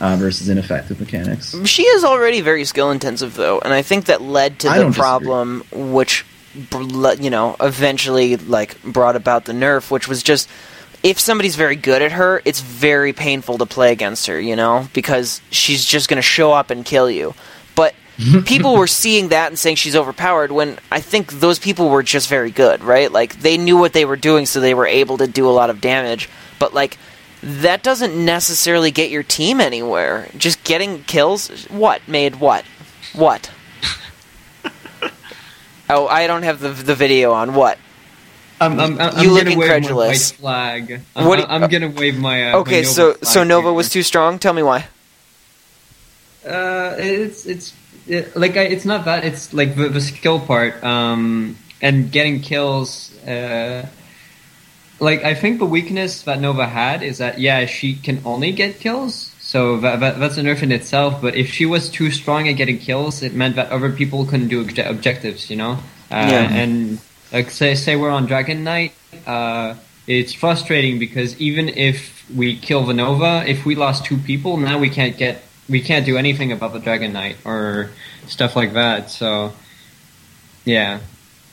[0.00, 1.54] uh, versus ineffective mechanics.
[1.66, 4.86] She is already very skill intensive, though, and I think that led to the don't
[4.88, 5.00] disagree.
[5.00, 6.24] problem, which
[7.20, 10.48] you know eventually like brought about the nerf, which was just
[11.04, 14.88] if somebody's very good at her, it's very painful to play against her, you know,
[14.94, 17.34] because she's just going to show up and kill you.
[18.44, 22.28] People were seeing that and saying she's overpowered when I think those people were just
[22.28, 23.10] very good, right?
[23.10, 25.68] Like they knew what they were doing, so they were able to do a lot
[25.70, 26.28] of damage.
[26.60, 26.96] But like
[27.42, 30.28] that doesn't necessarily get your team anywhere.
[30.38, 32.64] Just getting kills, what made what,
[33.14, 33.50] what?
[35.90, 37.78] oh, I don't have the the video on what.
[38.60, 40.30] I'm, I'm, I'm, You look my incredulous.
[40.30, 41.00] flag.
[41.16, 42.50] I'm, What you- I'm gonna wave my.
[42.50, 43.72] Uh, my Okay, Nova so so Nova here.
[43.74, 44.38] was too strong.
[44.38, 44.86] Tell me why.
[46.46, 47.72] Uh, it's it's
[48.06, 49.24] it, like I, it's not that.
[49.24, 50.82] It's like the, the skill part.
[50.84, 53.16] Um, and getting kills.
[53.26, 53.86] Uh,
[55.00, 58.80] like I think the weakness that Nova had is that yeah she can only get
[58.80, 59.32] kills.
[59.40, 61.20] So that, that that's a nerf in itself.
[61.20, 64.48] But if she was too strong at getting kills, it meant that other people couldn't
[64.48, 65.50] do obje- objectives.
[65.50, 65.72] You know.
[66.10, 66.52] Uh, Yeah.
[66.52, 66.98] And
[67.32, 68.94] like say say we're on Dragon Knight.
[69.26, 69.74] Uh,
[70.06, 74.78] it's frustrating because even if we kill the Nova, if we lost two people, now
[74.78, 77.90] we can't get we can't do anything about the Dragon Knight or
[78.26, 79.10] stuff like that.
[79.10, 79.52] So,
[80.64, 81.00] yeah,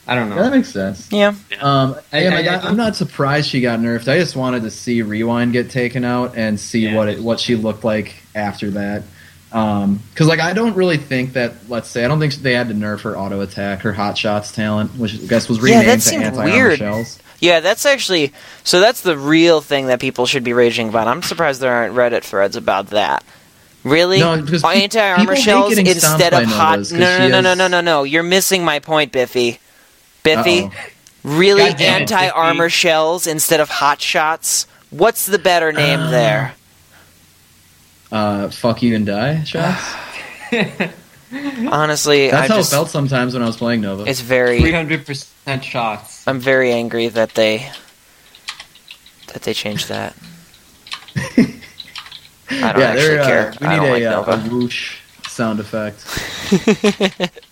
[0.06, 0.36] I don't know.
[0.36, 1.10] Yeah, that makes sense.
[1.12, 1.34] Yeah.
[1.60, 4.08] Um, I, yeah, I, I, I, I'm not surprised she got nerfed.
[4.08, 6.96] I just wanted to see Rewind get taken out and see Yeah.
[6.96, 9.02] what it what she looked like after that.
[9.50, 12.74] Because like I don't really think that let's say I don't think they had to
[12.74, 15.94] nerf her auto attack, her hot shots talent, which I guess was Yeah, renamed that
[15.96, 16.78] to seemed anti armor weird.
[16.78, 17.18] shells.
[17.38, 18.32] Yeah, that's actually
[18.64, 18.80] so.
[18.80, 21.06] That's the real thing that people should be raging about.
[21.08, 23.24] I'm surprised there aren't Reddit threads about that.
[23.84, 26.72] Really, No, because pe- anti armor shells instead of hot.
[26.78, 28.02] Novas no, no, no, has- no, no, no.
[28.04, 29.58] You're missing my point, Biffy.
[30.22, 30.72] Biffy, Uh-oh.
[31.24, 34.66] really God damn it, anti armor shells instead of hot shots.
[34.90, 36.54] What's the better name Uh, there?
[38.12, 39.82] Uh, fuck you and die shots.
[41.32, 44.04] Honestly, That's I how just it felt sometimes when I was playing Nova.
[44.04, 44.60] it's very.
[44.60, 46.22] 300% shots.
[46.28, 47.70] I'm very angry that they
[49.32, 50.14] that they changed that.
[52.52, 53.54] I don't yeah, actually they're, uh, care.
[53.60, 54.32] we I need don't a, like uh, Nova.
[54.32, 56.04] a whoosh sound effect.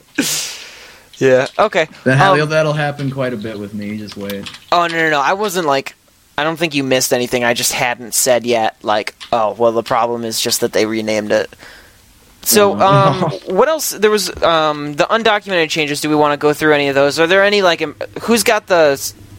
[1.18, 1.48] Yeah.
[1.58, 1.86] Okay.
[2.04, 3.98] That, Um, that'll happen quite a bit with me.
[3.98, 4.50] Just wait.
[4.72, 5.20] Oh no no no!
[5.20, 5.94] I wasn't like.
[6.38, 7.44] I don't think you missed anything.
[7.44, 8.76] I just hadn't said yet.
[8.82, 11.54] Like, oh well, the problem is just that they renamed it.
[12.40, 13.22] So, um,
[13.54, 13.90] what else?
[13.90, 16.00] There was um, the undocumented changes.
[16.00, 17.20] Do we want to go through any of those?
[17.20, 17.80] Are there any like?
[18.22, 18.92] Who's got the?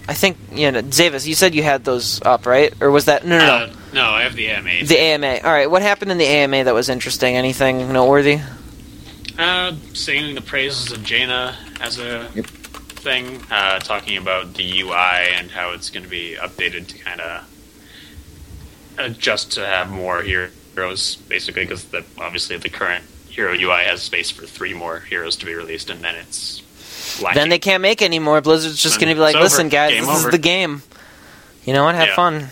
[0.08, 1.26] I think you know, Zavis.
[1.26, 2.72] You said you had those up, right?
[2.80, 3.54] Or was that no no no?
[3.54, 4.86] Uh, no, I have the AMA.
[4.86, 5.40] The AMA.
[5.44, 5.70] All right.
[5.70, 7.36] What happened in the AMA that was interesting?
[7.36, 8.40] Anything noteworthy?
[9.38, 12.46] Uh, singing the praises of Jaina as a Yep.
[12.46, 17.20] thing, uh, talking about the UI and how it's going to be updated to kind
[17.22, 17.44] of
[18.98, 24.30] adjust to have more heroes, basically, because the, obviously the current hero UI has space
[24.30, 26.62] for three more heroes to be released, and then it's
[27.22, 27.40] lacking.
[27.40, 28.42] Then they can't make any more.
[28.42, 29.72] Blizzard's just going to be like, it's listen, over.
[29.72, 30.84] guys, Game this over." is the game.
[31.66, 31.96] You know what?
[31.96, 32.16] Have Yeah.
[32.16, 32.52] fun.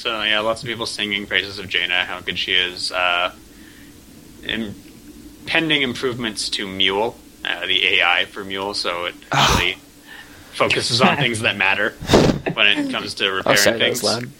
[0.00, 2.90] So yeah, lots of people singing praises of Jaina, how good she is.
[2.90, 3.34] Uh,
[4.46, 4.74] im-
[5.44, 9.76] pending improvements to Mule, uh, the AI for Mule, so it actually
[10.52, 11.90] focuses on things that matter
[12.54, 14.02] when it comes to Oh, repairing sorry, that things.
[14.02, 14.30] was loud.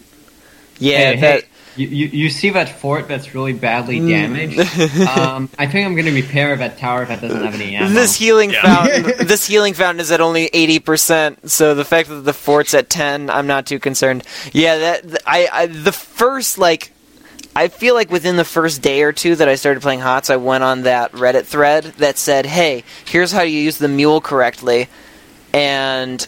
[0.79, 4.09] Yeah, hey, that, hey, you, you, you see that fort that's really badly Mm.
[4.09, 4.59] damaged?
[5.07, 7.89] um, I think I'm going to repair that tower if that doesn't have any ammo.
[7.89, 8.61] This healing Yeah.
[8.61, 11.49] fountain, this healing fountain is at only eighty percent.
[11.49, 14.23] So the fact that the fort's at ten, I'm not too concerned.
[14.53, 16.91] Yeah, that I, I the first like,
[17.55, 20.37] I feel like within the first day or two that I started playing HOTS, I
[20.37, 24.87] went on that Reddit thread that said, "Hey, here's how you use the mule correctly,"
[25.53, 26.25] and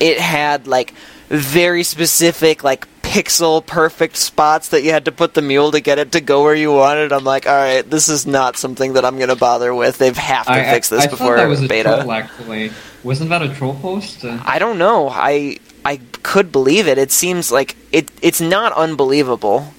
[0.00, 0.92] it had like
[1.28, 5.98] very specific like pixel perfect spots that you had to put the mule to get
[5.98, 7.12] it to go where you wanted.
[7.12, 9.98] I'm like, all right, this is not something that I'm gonna bother with.
[9.98, 12.72] They have to I, fix this I, I before thought that was a troll, actually.
[13.04, 14.24] Wasn't that a troll post?
[14.24, 15.08] Uh, I don't know.
[15.08, 16.98] I I could believe it.
[16.98, 18.10] It seems like it.
[18.20, 19.72] It's not unbelievable.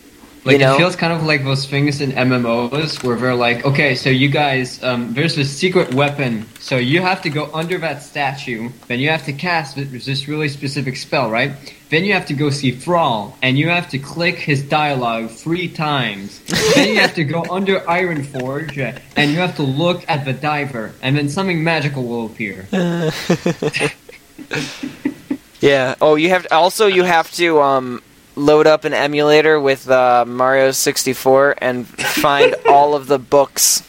[0.48, 0.76] Like you know?
[0.76, 4.30] it feels kind of like those things in MMOs where they're like, okay, so you
[4.30, 9.00] guys, um, there's this secret weapon, so you have to go under that statue, then
[9.00, 11.52] you have to cast this really specific spell, right?
[11.90, 15.68] Then you have to go see Thrall, and you have to click his dialogue three
[15.68, 16.40] times.
[16.76, 20.94] then you have to go under Ironforge, and you have to look at the diver,
[21.02, 22.68] and then something magical will appear.
[25.60, 25.96] Yeah.
[26.02, 28.02] Oh, you have also you have to um,
[28.38, 33.84] load up an emulator with uh, Mario 64 and find all of the books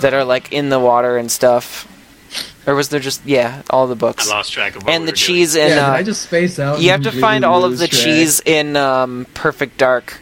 [0.00, 1.86] that are like in the water and stuff.
[2.66, 4.30] Or was there just yeah, all the books?
[4.30, 5.26] I lost track of what and we the were doing.
[5.26, 5.68] cheese in.
[5.70, 6.80] yeah, uh, I just space out?
[6.80, 8.00] you have to completely find all of the track?
[8.04, 10.20] cheese in um, Perfect Dark,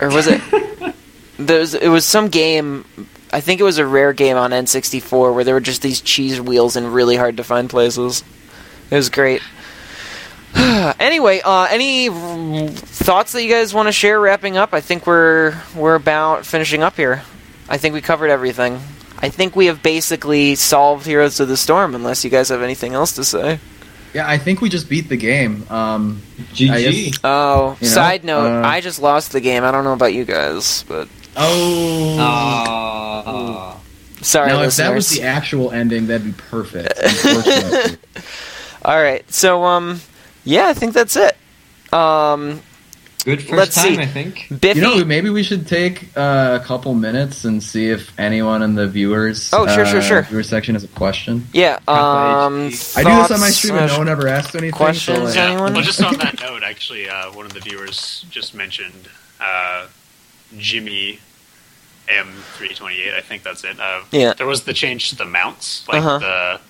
[0.00, 0.42] or was it?
[1.38, 2.84] There's it was some game.
[3.32, 6.40] I think it was a rare game on N64 where there were just these cheese
[6.40, 8.22] wheels in really hard to find places.
[8.90, 9.40] It was great.
[11.00, 14.20] anyway, uh, any thoughts that you guys want to share?
[14.20, 17.22] Wrapping up, I think we're we're about finishing up here.
[17.68, 18.74] I think we covered everything.
[19.18, 22.92] I think we have basically solved Heroes of the Storm, unless you guys have anything
[22.94, 23.58] else to say.
[24.12, 25.66] Yeah, I think we just beat the game.
[25.70, 26.22] Um,
[26.52, 27.10] GG.
[27.10, 29.64] guess- Oh, You know, side note, uh, I just lost the game.
[29.64, 33.76] I don't know about you guys, but oh, Ah.
[34.20, 36.92] sorry, now if that was the actual ending, that'd be perfect.
[38.84, 40.00] All right, so um,
[40.44, 41.36] yeah, I think that's it.
[41.92, 42.60] Um,
[43.24, 44.00] Good 1st Let's time, see.
[44.02, 44.48] I think.
[44.60, 44.80] Biffy.
[44.80, 48.74] you know, maybe we should take uh, a couple minutes and see if anyone in
[48.74, 50.22] the viewers Oh, sure, uh, sure, sure.
[50.22, 51.46] viewer section has a question.
[51.54, 51.78] yeah.
[51.88, 52.70] Alpha Um, I do
[53.22, 54.72] this on my stream and no one ever asked anything.
[54.72, 55.72] questions, so, like, anyone?
[55.72, 59.08] Well, just on that note, actually, uh, one of the viewers just mentioned
[59.40, 59.86] uh,
[60.58, 61.18] Jimmy
[62.08, 63.14] M328.
[63.14, 63.80] I think that's it.
[63.80, 64.34] Uh, Yeah.
[64.34, 66.18] There was the change to the mounts, like Uh-huh.
[66.18, 66.60] the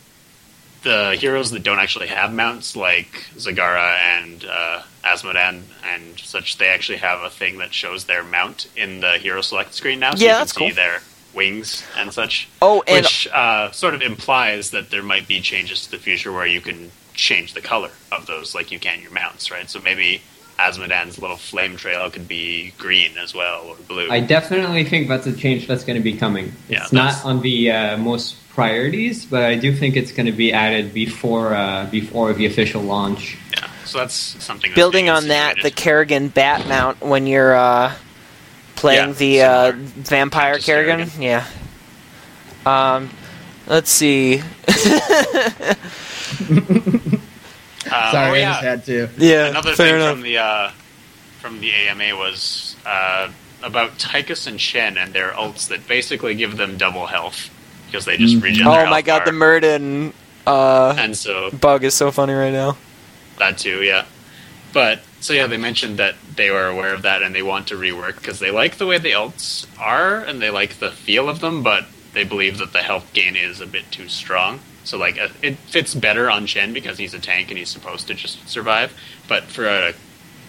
[0.84, 6.68] the heroes that don't actually have mounts, like Zagara and uh, Azmodan and such, they
[6.68, 10.14] actually have a thing that shows their mount in the hero select screen now.
[10.14, 10.74] So Yeah, you can that's see cool.
[10.74, 11.00] their
[11.34, 12.48] wings and such.
[12.62, 16.32] Oh, and which uh, sort of implies that there might be changes to the future
[16.32, 19.68] where you can change the color of those, like you can your mounts, right?
[19.68, 20.22] So maybe
[20.58, 24.08] Azmodan's little flame trail could be green as well or blue.
[24.10, 26.52] I definitely think that's a change that's going to be coming.
[26.68, 30.32] Yeah, It's not on the uh, most priorities, but I do think it's going to
[30.32, 33.36] be added before uh, before the official launch.
[33.52, 34.70] yeah, so that's something.
[34.70, 35.76] That's building on that, the insinuated.
[35.76, 37.94] Kerrigan bat mount when you're uh,
[38.76, 41.10] playing Yeah, the uh, vampire Just Kerrigan.
[41.20, 41.46] Yeah.
[42.64, 43.10] Um,
[43.66, 44.40] let's see.
[47.86, 49.08] Uh, Sorry, oh, I just had to.
[49.18, 50.70] Yeah, Another thing from the uh,
[51.40, 53.30] from the AMA was uh,
[53.62, 57.50] about Tychus and Chen and their ults that basically give them double health
[57.94, 58.66] because they just regen.
[58.66, 59.38] Oh my health god, the bar.
[59.38, 60.12] Murden
[60.48, 62.76] uh, and so bug is so funny right now.
[63.38, 64.04] that too, yeah.
[64.72, 67.76] But so yeah, they mentioned that they were aware of that and they want to
[67.76, 71.38] rework because they like the way the ults are and they like the feel of
[71.38, 74.58] them, but they believe that the health gain is a bit too strong.
[74.82, 78.08] So like uh, it fits better on Chen because he's a tank and he's supposed
[78.08, 78.92] to just survive.
[79.28, 79.94] But for a,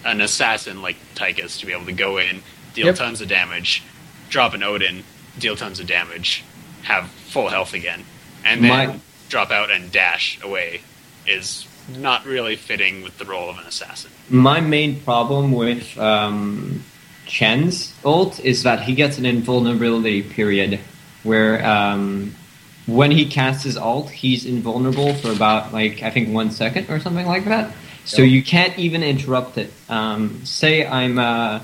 [0.04, 2.42] an assassin like Tychus to be able to go in,
[2.74, 2.96] deal Yep.
[2.96, 3.84] tons of damage,
[4.30, 5.04] drop an Odin,
[5.38, 6.42] deal tons of damage,
[6.86, 8.04] have full health again,
[8.44, 10.80] and then My- drop out and dash away
[11.26, 11.66] is
[11.98, 14.10] not really fitting with the role of an assassin.
[14.30, 16.82] My main problem with um,
[17.26, 20.78] Chen's ult is that he gets an invulnerability period
[21.24, 22.34] where um,
[22.86, 27.00] when he casts his ult, he's invulnerable for about like I think one second or
[27.00, 27.72] something like that.
[28.04, 28.30] So Yep.
[28.32, 29.72] you can't even interrupt it.
[29.88, 31.60] Um, say I'm uh,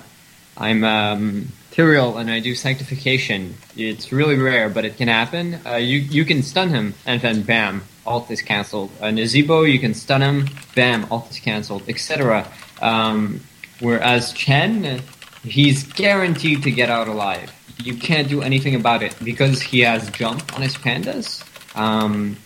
[0.56, 3.54] I'm um, Tyrael and I do sanctification.
[3.76, 5.58] It's really rare, but it can happen.
[5.64, 8.90] Uh, you you can stun him and then bam, ult is cancelled.
[9.00, 12.46] Uh, Nazeebo, you can stun him, bam, ult is cancelled, etc.
[12.82, 13.40] Um,
[13.80, 15.00] whereas Chen,
[15.44, 17.50] he's guaranteed to get out alive.
[17.82, 21.42] You can't do anything about it because he has jump on his pandas.
[21.74, 22.36] Um,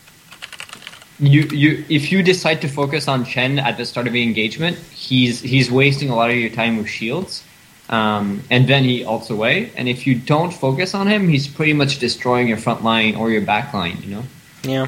[1.18, 4.76] you you if you decide to focus on Chen at the start of the engagement,
[4.76, 7.42] he's he's wasting a lot of your time with shields.
[7.88, 9.70] Um, and then he ults away.
[9.76, 13.30] And if you don't focus on him, he's pretty much destroying your front line or
[13.30, 14.22] your back line, you know?
[14.62, 14.86] Yeah.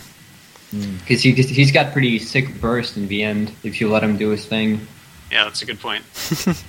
[0.70, 4.30] Because he, he's got pretty sick burst in the end if you let him do
[4.30, 4.86] his thing.
[5.30, 6.04] Yeah, that's a good point.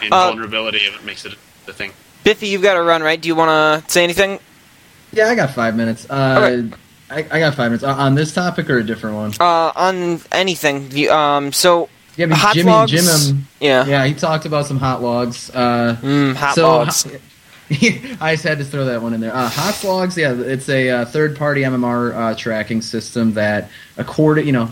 [0.00, 1.34] Uh, Invulnerability if it makes it
[1.66, 1.92] the thing.
[2.24, 3.20] Biffy, you've got to run, right?
[3.20, 4.38] Do you want to say anything?
[5.12, 6.08] Yeah, I got five minutes.
[6.08, 6.76] Uh, Okay.
[7.10, 9.32] I, I got five minutes Uh, on this topic or a different one.
[9.40, 10.90] Uh, on anything.
[10.92, 11.88] You- Um, so
[12.18, 12.90] Yeah, but hot Jimmy, logs.
[12.90, 13.86] Jim, um, yeah.
[13.86, 15.50] yeah, he talked about some hot logs.
[15.54, 17.06] Uh, Mm, hot so, logs.
[17.70, 19.34] I just had to throw that one in there.
[19.34, 23.68] Uh, Hot Logs, yeah, it's a uh, third-party MMR uh, tracking system that,
[23.98, 24.70] according, you know,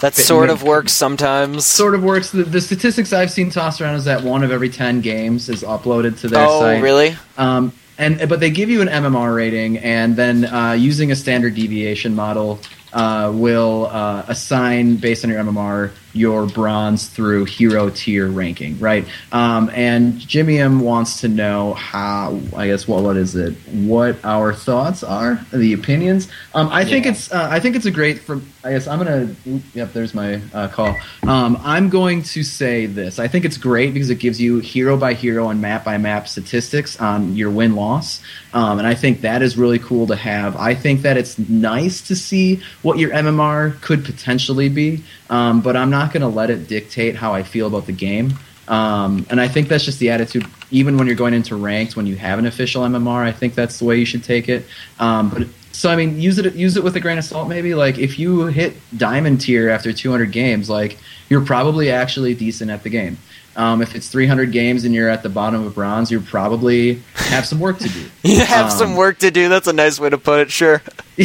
[0.00, 1.66] That sort of works sometimes.
[1.66, 2.30] sort of works.
[2.30, 5.64] The, the statistics I've seen tossed around is that one of every ten games is
[5.64, 6.82] uploaded to their oh, site.
[6.82, 7.16] really?
[7.36, 11.56] Um, and but they give you an MMR rating, and then uh, using a standard
[11.56, 12.60] deviation model
[12.92, 19.06] uh, will uh, assign based on your MMR your bronze through hero tier ranking, right?
[19.32, 22.40] Um, and M wants to know how.
[22.56, 23.54] I guess what what is it?
[23.72, 26.28] What our thoughts are, the opinions.
[26.54, 28.20] Um, I think it's uh, I think it's a great.
[28.20, 29.34] For I guess I'm gonna.
[29.74, 30.96] Yep, there's my uh, call.
[31.24, 33.18] Um, I'm going to say this.
[33.18, 36.28] I think it's great because it gives you hero by hero and map by map
[36.28, 38.22] statistics on your win loss,
[38.54, 40.56] um, and I think that is really cool to have.
[40.56, 45.76] I think that it's nice to see what your MMR could potentially be, um, but
[45.76, 48.34] I'm not going to let it dictate how I feel about the game.
[48.68, 50.46] Um, and I think that's just the attitude.
[50.70, 53.78] Even when you're going into ranked, when you have an official MMR, I think that's
[53.78, 54.64] the way you should take it.
[54.98, 55.46] Um, but
[55.76, 57.48] so I mean, use it use it with a grain of salt.
[57.48, 60.98] Maybe like if you hit diamond tier after 200 games, like
[61.28, 63.18] you're probably actually decent at the game.
[63.56, 67.46] Um, if it's 300 games and you're at the bottom of bronze, you probably have
[67.46, 68.04] some work to do.
[68.26, 69.48] You have Um, some work to do.
[69.48, 70.50] That's a nice way to put it.
[70.50, 70.82] Sure.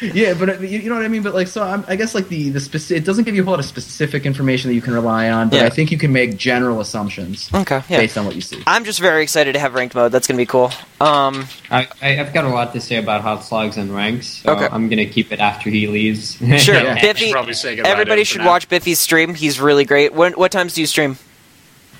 [0.00, 1.22] yeah, but uh, you, you know what I mean.
[1.22, 3.44] But like, so I'm, I guess like the the specific, it doesn't give you a
[3.44, 5.48] whole lot of specific information that you can rely on.
[5.50, 5.66] But Yeah.
[5.66, 7.80] I think you can make general assumptions Okay.
[7.88, 7.98] Yeah.
[7.98, 8.60] based on what you see.
[8.66, 10.10] I'm just very excited to have ranked mode.
[10.12, 10.72] That's gonna be cool.
[11.00, 14.66] Um, I, I, I've got a lot to say about HotsLogs and ranks, so Okay.
[14.70, 16.36] I'm going to keep it after he leaves.
[16.60, 16.74] Sure.
[16.74, 16.94] Yeah.
[17.00, 18.48] Biffy, should probably say everybody should now.
[18.48, 19.32] watch Biffy's stream.
[19.34, 20.12] He's really great.
[20.12, 21.16] When, what times do you stream?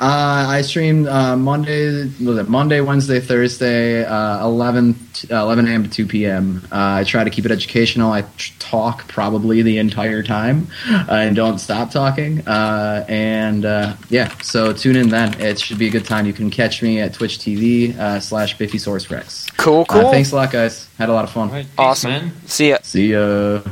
[0.00, 4.94] Uh, I stream uh, Monday, was it Monday, Wednesday, Thursday, uh, 11,
[5.28, 5.82] uh, 11 a.m.
[5.82, 6.62] to 2 p.m.
[6.70, 8.12] Uh, I try to keep it educational.
[8.12, 12.46] I tr- talk probably the entire time uh, and don't stop talking.
[12.46, 15.34] Uh, and uh, yeah, so tune in then.
[15.40, 16.26] It should be a good time.
[16.26, 19.46] You can catch me at Twitch TV uh, slash Biffy Source Rex.
[19.56, 19.80] Cool.
[19.88, 20.10] Uh, Cool.
[20.12, 20.88] thanks a lot, guys.
[20.96, 21.48] Had a lot of fun.
[21.48, 22.10] All right, thanks, Awesome.
[22.12, 22.32] man.
[22.46, 22.78] See ya.
[22.82, 23.62] See ya.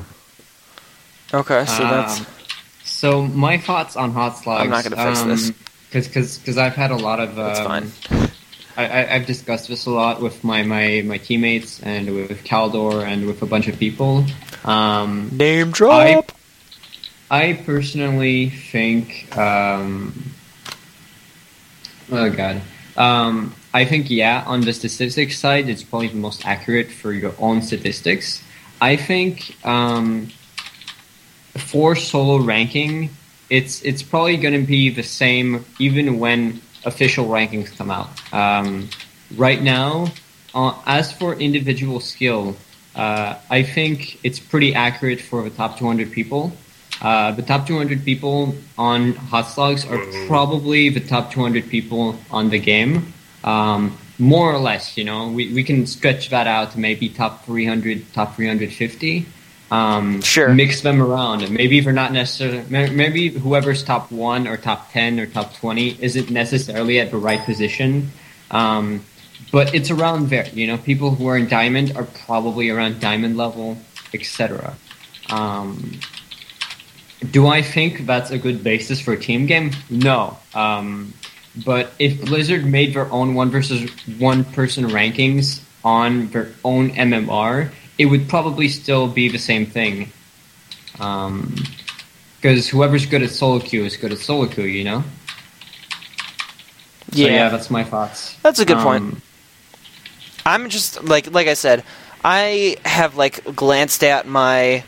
[1.33, 2.27] Okay, so that's Um,
[2.83, 4.61] so my thoughts on HotsLogs.
[4.61, 5.53] I'm not gonna fix this.
[5.91, 7.39] Because because I've had a lot of.
[7.39, 7.93] Um.
[8.77, 13.07] I, I, I've discussed this a lot with my, my, my teammates and with Caldor
[13.07, 14.27] and with a bunch of people.
[14.67, 16.31] Um, Name drop.
[17.31, 19.35] I personally think.
[19.37, 20.33] Um,
[22.13, 22.61] oh god.
[22.97, 27.35] Um, I think yeah, on the statistics side, it's probably the most accurate for your
[27.39, 28.43] own statistics.
[28.81, 30.29] I think um,
[31.57, 33.11] for solo ranking,
[33.51, 38.09] it's it's probably going to be the same even when official rankings come out.
[38.33, 38.89] Um,
[39.37, 40.13] right now,
[40.55, 42.57] uh, as for individual skill,
[42.95, 46.53] uh, I think it's pretty accurate for the top 200 people.
[47.03, 52.59] Uh, the top 200 people on HotsLogs are probably the top 200 people on the
[52.59, 53.13] game.
[53.45, 57.45] Um, more or less, you know, we, we can stretch that out to maybe top
[57.45, 59.27] 300, top 350.
[59.71, 60.53] Um, Sure.
[60.55, 61.43] Mix them around.
[61.43, 65.99] And maybe they're not necessarily, maybe whoever's top one or top 10 or top 20
[66.01, 68.11] isn't necessarily at the right position.
[68.51, 69.05] Um,
[69.53, 70.49] but it's around there.
[70.49, 73.79] You know, people who are in diamond are probably around diamond level,
[74.15, 74.75] etc.
[75.31, 75.99] Um,
[77.31, 79.73] do I think that's a good basis for a team game?
[79.91, 80.39] No.
[80.55, 81.15] Um,
[81.65, 87.71] but if Blizzard made their own one versus one person rankings on their own MMR,
[87.99, 90.11] it would probably still be the same thing.
[90.93, 95.05] Because whoever's good at solo queue is good at solo queue, you know?
[97.13, 97.29] So Yeah.
[97.29, 98.37] yeah, that's my thoughts.
[98.43, 99.03] That's a good point.
[99.03, 99.23] Um,
[100.45, 101.85] I'm just like like I said,
[102.25, 104.85] I have like glanced at my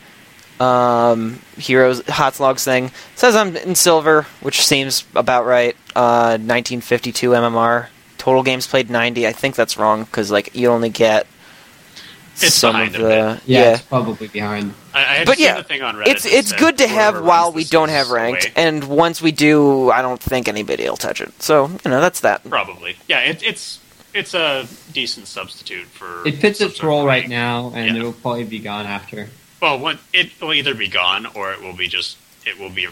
[0.59, 2.85] um, heroes hot logs thing.
[2.85, 5.75] It says I'm in silver, which seems about right.
[5.95, 7.87] Uh, 1952 MMR.
[8.17, 9.25] Total games played 90.
[9.25, 11.27] I think that's wrong because like you only get
[12.43, 13.73] It's some behind of the yeah, yeah.
[13.73, 14.73] it's probably behind.
[14.93, 16.07] I, I But yeah, the thing on Reddit.
[16.07, 18.53] It's it's good to have while we don't have ranked, away.
[18.55, 21.41] and once we do, I don't think anybody will touch it.
[21.41, 22.47] So you know that's that.
[22.49, 23.19] Probably, yeah.
[23.21, 23.79] It, it's
[24.13, 26.27] it's a decent substitute for.
[26.27, 28.01] It fits its role right now, and Yeah.
[28.01, 29.27] it will probably be gone after.
[29.61, 32.87] Well, one, it will either be gone or it will be just it will be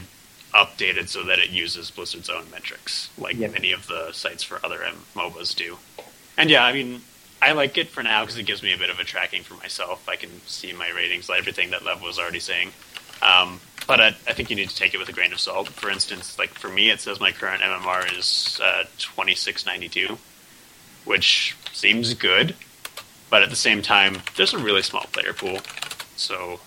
[0.54, 3.54] updated so that it uses Blizzard's own metrics, like Yep.
[3.54, 5.78] many of the sites for other M- MOBAs do.
[6.38, 7.02] And yeah, I mean,
[7.42, 9.54] I like it for now because it gives me a bit of a tracking for
[9.56, 10.08] myself.
[10.10, 12.72] I can see my ratings, like everything that Lev was already saying.
[13.22, 15.70] Um, but I, I think you need to take it with a grain of salt.
[15.70, 19.88] For instance, like for me, it says my current MMR is uh, twenty six ninety
[19.88, 20.18] two,
[21.06, 22.56] which seems good,
[23.30, 25.60] but at the same time, there's a really small player pool.
[26.16, 26.60] So,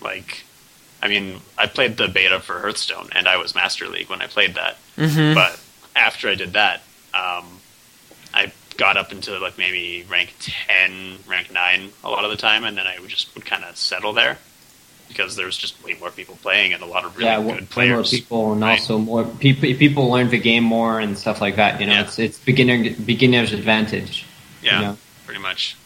[0.00, 0.44] like,
[1.02, 4.26] I mean, I played the beta for Hearthstone, and I was Master League when I
[4.26, 4.76] played that.
[4.96, 5.34] Mm-hmm.
[5.34, 5.60] But
[5.94, 7.57] after I did that, um,
[8.78, 12.78] got up into like maybe rank ten, rank nine a lot of the time, and
[12.78, 14.38] then I would just would kind of settle there
[15.08, 17.74] because there was just way more people playing and a lot of really yeah, good
[17.76, 18.78] way more people, and right?
[18.78, 19.62] also more people.
[19.74, 21.80] People learn the game more and stuff like that.
[21.80, 22.02] You know, Yeah.
[22.02, 24.24] it's it's beginner beginner's advantage.
[24.62, 24.98] yeah, you know.
[25.26, 25.76] pretty much.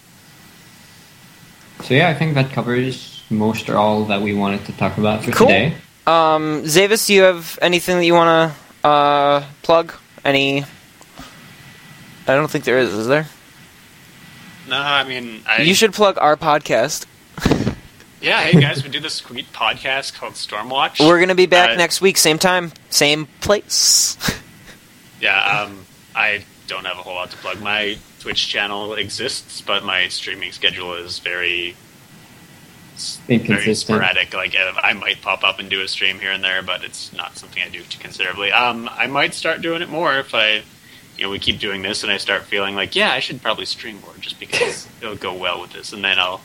[1.82, 5.24] So yeah, I think that covers most or all that we wanted to talk about
[5.24, 5.48] for Cool.
[5.48, 5.74] today.
[6.06, 8.52] Um, Zavis, do you have anything that you want
[8.82, 9.92] to uh, plug?
[10.24, 10.64] Any?
[12.26, 12.92] I don't think there is.
[12.92, 13.26] Is there?
[14.68, 17.06] No, I mean, I, You should plug our podcast.
[18.22, 21.04] Yeah, hey guys, we do this sweet podcast called Stormwatch.
[21.04, 24.16] We're gonna be back Uh, next week, same time, same place.
[25.20, 25.84] Yeah, um,
[26.14, 27.60] I don't have a whole lot to plug.
[27.60, 31.74] My Twitch channel exists, but my streaming schedule is very,
[33.26, 33.76] very Inconsistent.
[33.96, 34.32] sporadic.
[34.34, 37.12] Like uh, I might pop up and do a stream here and there, but it's
[37.12, 38.52] not something I do too considerably.
[38.52, 40.62] Um, I might start doing it more if I,
[41.18, 43.66] you know, we keep doing this and I start feeling like, yeah, I should probably
[43.66, 46.40] stream more just because it'll go well with this, and then I'll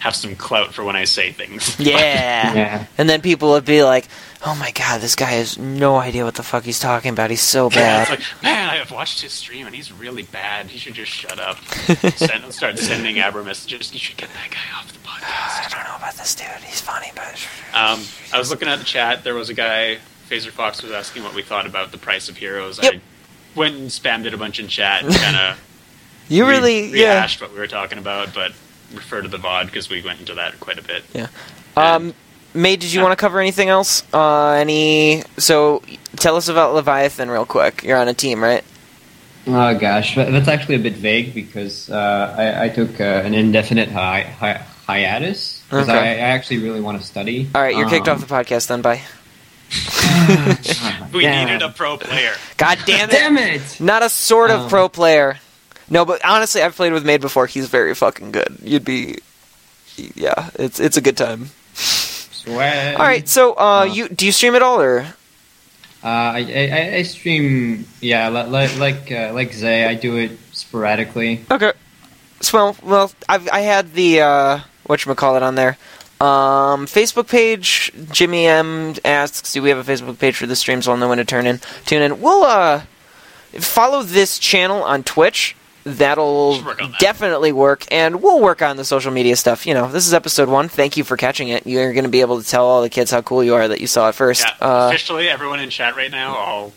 [0.00, 1.78] have some clout for when I say things.
[1.80, 2.54] yeah.
[2.54, 2.86] Yeah.
[2.96, 4.08] And then people would be like,
[4.46, 7.28] "Oh my god, this guy has no idea what the fuck he's talking about.
[7.28, 10.22] He's so Yeah, it's bad." like, man, I have watched his stream and he's really
[10.22, 10.66] bad.
[10.68, 11.58] He should just shut up.
[12.16, 13.92] Send, start sending Abra messages.
[13.92, 15.66] You should get that guy off the podcast.
[15.66, 16.46] I don't know about this dude.
[16.64, 17.34] He's funny, but
[17.74, 19.22] Um, I was looking at the chat.
[19.22, 19.98] There was a guy,
[20.30, 22.82] Phaser Fox, was asking what we thought about the price of heroes.
[22.82, 22.94] Yep.
[22.94, 23.00] I
[23.54, 25.58] went and spammed it a bunch in chat and kind of
[26.28, 27.14] you really, yeah.
[27.14, 28.52] rehashed what we were talking about, but
[28.94, 31.02] refer to the VOD because we went into that quite a bit.
[31.12, 31.26] Yeah.
[31.76, 32.14] Um,
[32.54, 33.04] May, did you Yeah.
[33.06, 34.02] want to cover anything else?
[34.12, 35.22] Uh, any?
[35.38, 35.82] So,
[36.16, 37.82] tell us about Leviathan real quick.
[37.84, 38.64] You're on a team, right?
[39.46, 43.88] Oh gosh, that's actually a bit vague because uh, I, I took uh, an indefinite
[43.88, 45.98] hi- hi- hiatus because Okay.
[45.98, 47.48] I, I actually really want to study.
[47.54, 48.66] All right, you're kicked Um, off the podcast.
[48.68, 49.00] Then, bye.
[51.12, 51.46] We Damn.
[51.46, 52.34] needed a pro player.
[52.56, 53.12] God damn it!
[53.12, 53.80] Damn it!
[53.80, 55.38] Not a sort of Um, pro player.
[55.88, 57.46] No, but honestly, I've played with Made before.
[57.46, 58.58] He's very fucking good.
[58.62, 59.18] You'd be,
[60.14, 61.50] yeah, it's it's a good time.
[61.74, 62.94] Swag.
[62.96, 63.28] All right.
[63.28, 65.00] So, uh, Uh, you do you stream at all or?
[66.02, 66.38] Uh, I,
[66.70, 69.84] I I stream yeah like like uh, like Zay.
[69.84, 71.44] I do it sporadically.
[71.50, 71.72] Okay.
[72.40, 75.76] So, well, well, I've I had the uh, what you call it on there.
[76.20, 77.90] Um, Facebook page.
[78.12, 80.82] Jimmy M asks, "Do we have a Facebook page for the stream?
[80.82, 82.82] So I'll know when to turn in, tune in." We'll uh,
[83.54, 85.56] follow this channel on Twitch.
[85.84, 86.98] That'll work that.
[87.00, 89.66] definitely work, and we'll work on the social media stuff.
[89.66, 90.68] You know, this is episode one.
[90.68, 91.66] Thank you for catching it.
[91.66, 93.80] You're going to be able to tell all the kids how cool you are that
[93.80, 94.44] you saw it first.
[94.46, 96.72] Yeah, Uh, officially, everyone in chat right now, all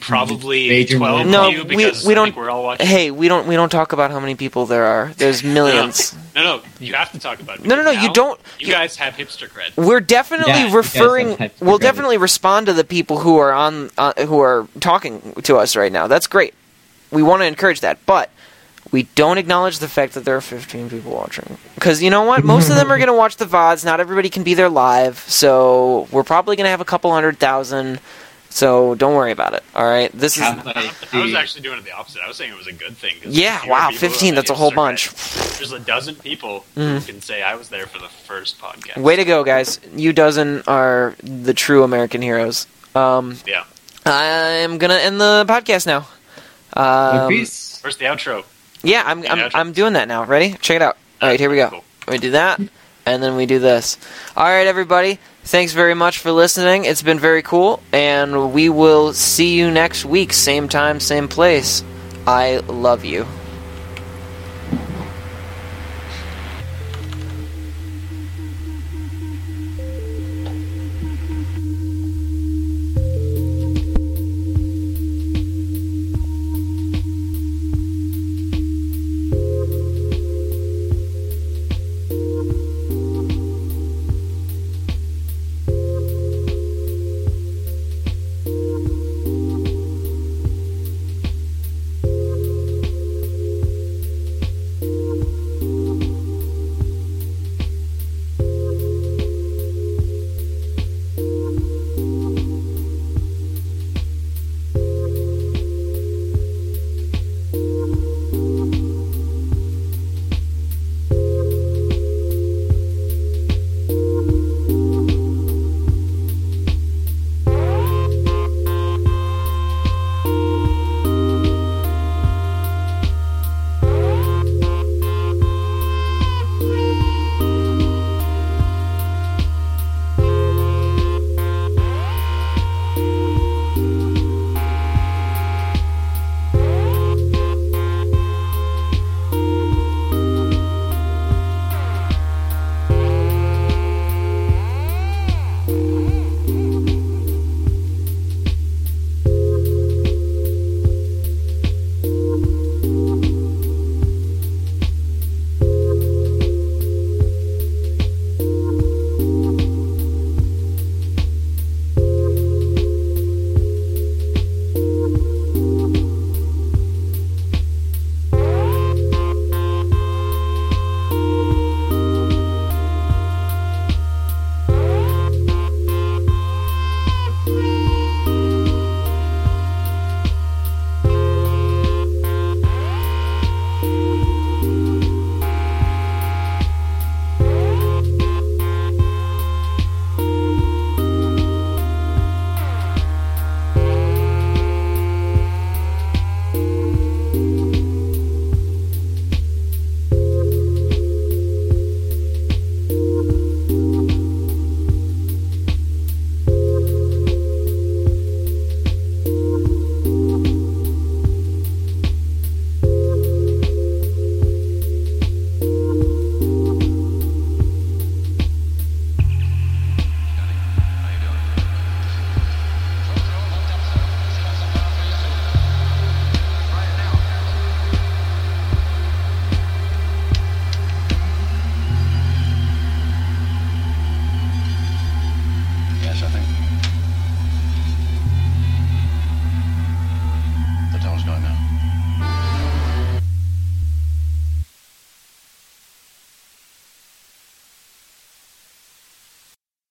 [0.00, 1.26] probably Major twelve.
[1.26, 2.86] No, you we- because we I don't- we're all watching.
[2.86, 5.12] hey, we don't we don't talk about how many people there are.
[5.16, 6.14] There's millions.
[6.34, 7.64] No, no, you have to talk about it.
[7.64, 9.76] No, no, no, you don't- You you- guys have hipster cred.
[9.76, 11.36] We're definitely Yeah, referring.
[11.36, 11.82] have We'll credit.
[11.82, 15.92] definitely respond to the people who are on, uh, who are talking to us right
[15.92, 16.06] now.
[16.06, 16.54] That's great.
[17.10, 18.30] We want to encourage that, but
[18.90, 21.56] we don't acknowledge the fact that there are 15 people watching.
[21.74, 22.44] Because you know what?
[22.44, 23.84] Most of them are going to watch the vods.
[23.84, 27.38] Not everybody can be there live, so we're probably going to have a couple hundred
[27.38, 28.00] thousand.
[28.50, 29.62] So don't worry about it.
[29.74, 30.10] All right.
[30.12, 32.22] This is Have, I was actually doing it the opposite.
[32.24, 33.14] I was saying it was a good thing.
[33.22, 33.60] 'cause yeah.
[33.66, 34.34] Wow, fifteen.
[34.34, 35.10] That's a whole bunch.
[35.58, 38.96] There's a dozen people who can say I was there for the first podcast.
[38.98, 39.78] Way to go, guys!
[39.94, 42.66] You dozen are the true American heroes.
[42.94, 43.64] Um, Yeah.
[44.06, 46.06] I'm gonna end the podcast now.
[46.72, 47.78] Um, peace.
[47.82, 48.44] Where's the outro?
[48.82, 49.50] Yeah, I'm I'm, outro.
[49.54, 50.24] I'm doing that now.
[50.24, 50.52] Ready?
[50.60, 50.96] Check it out.
[51.20, 51.68] All right, here we go.
[51.68, 51.84] Cool.
[52.08, 52.58] We do that,
[53.04, 53.98] and then we do this.
[54.36, 55.18] All right, everybody.
[55.48, 56.84] Thanks very much for listening.
[56.84, 61.82] It's been very cool, and we will see you next week, same time, same place.
[62.26, 63.26] I love you.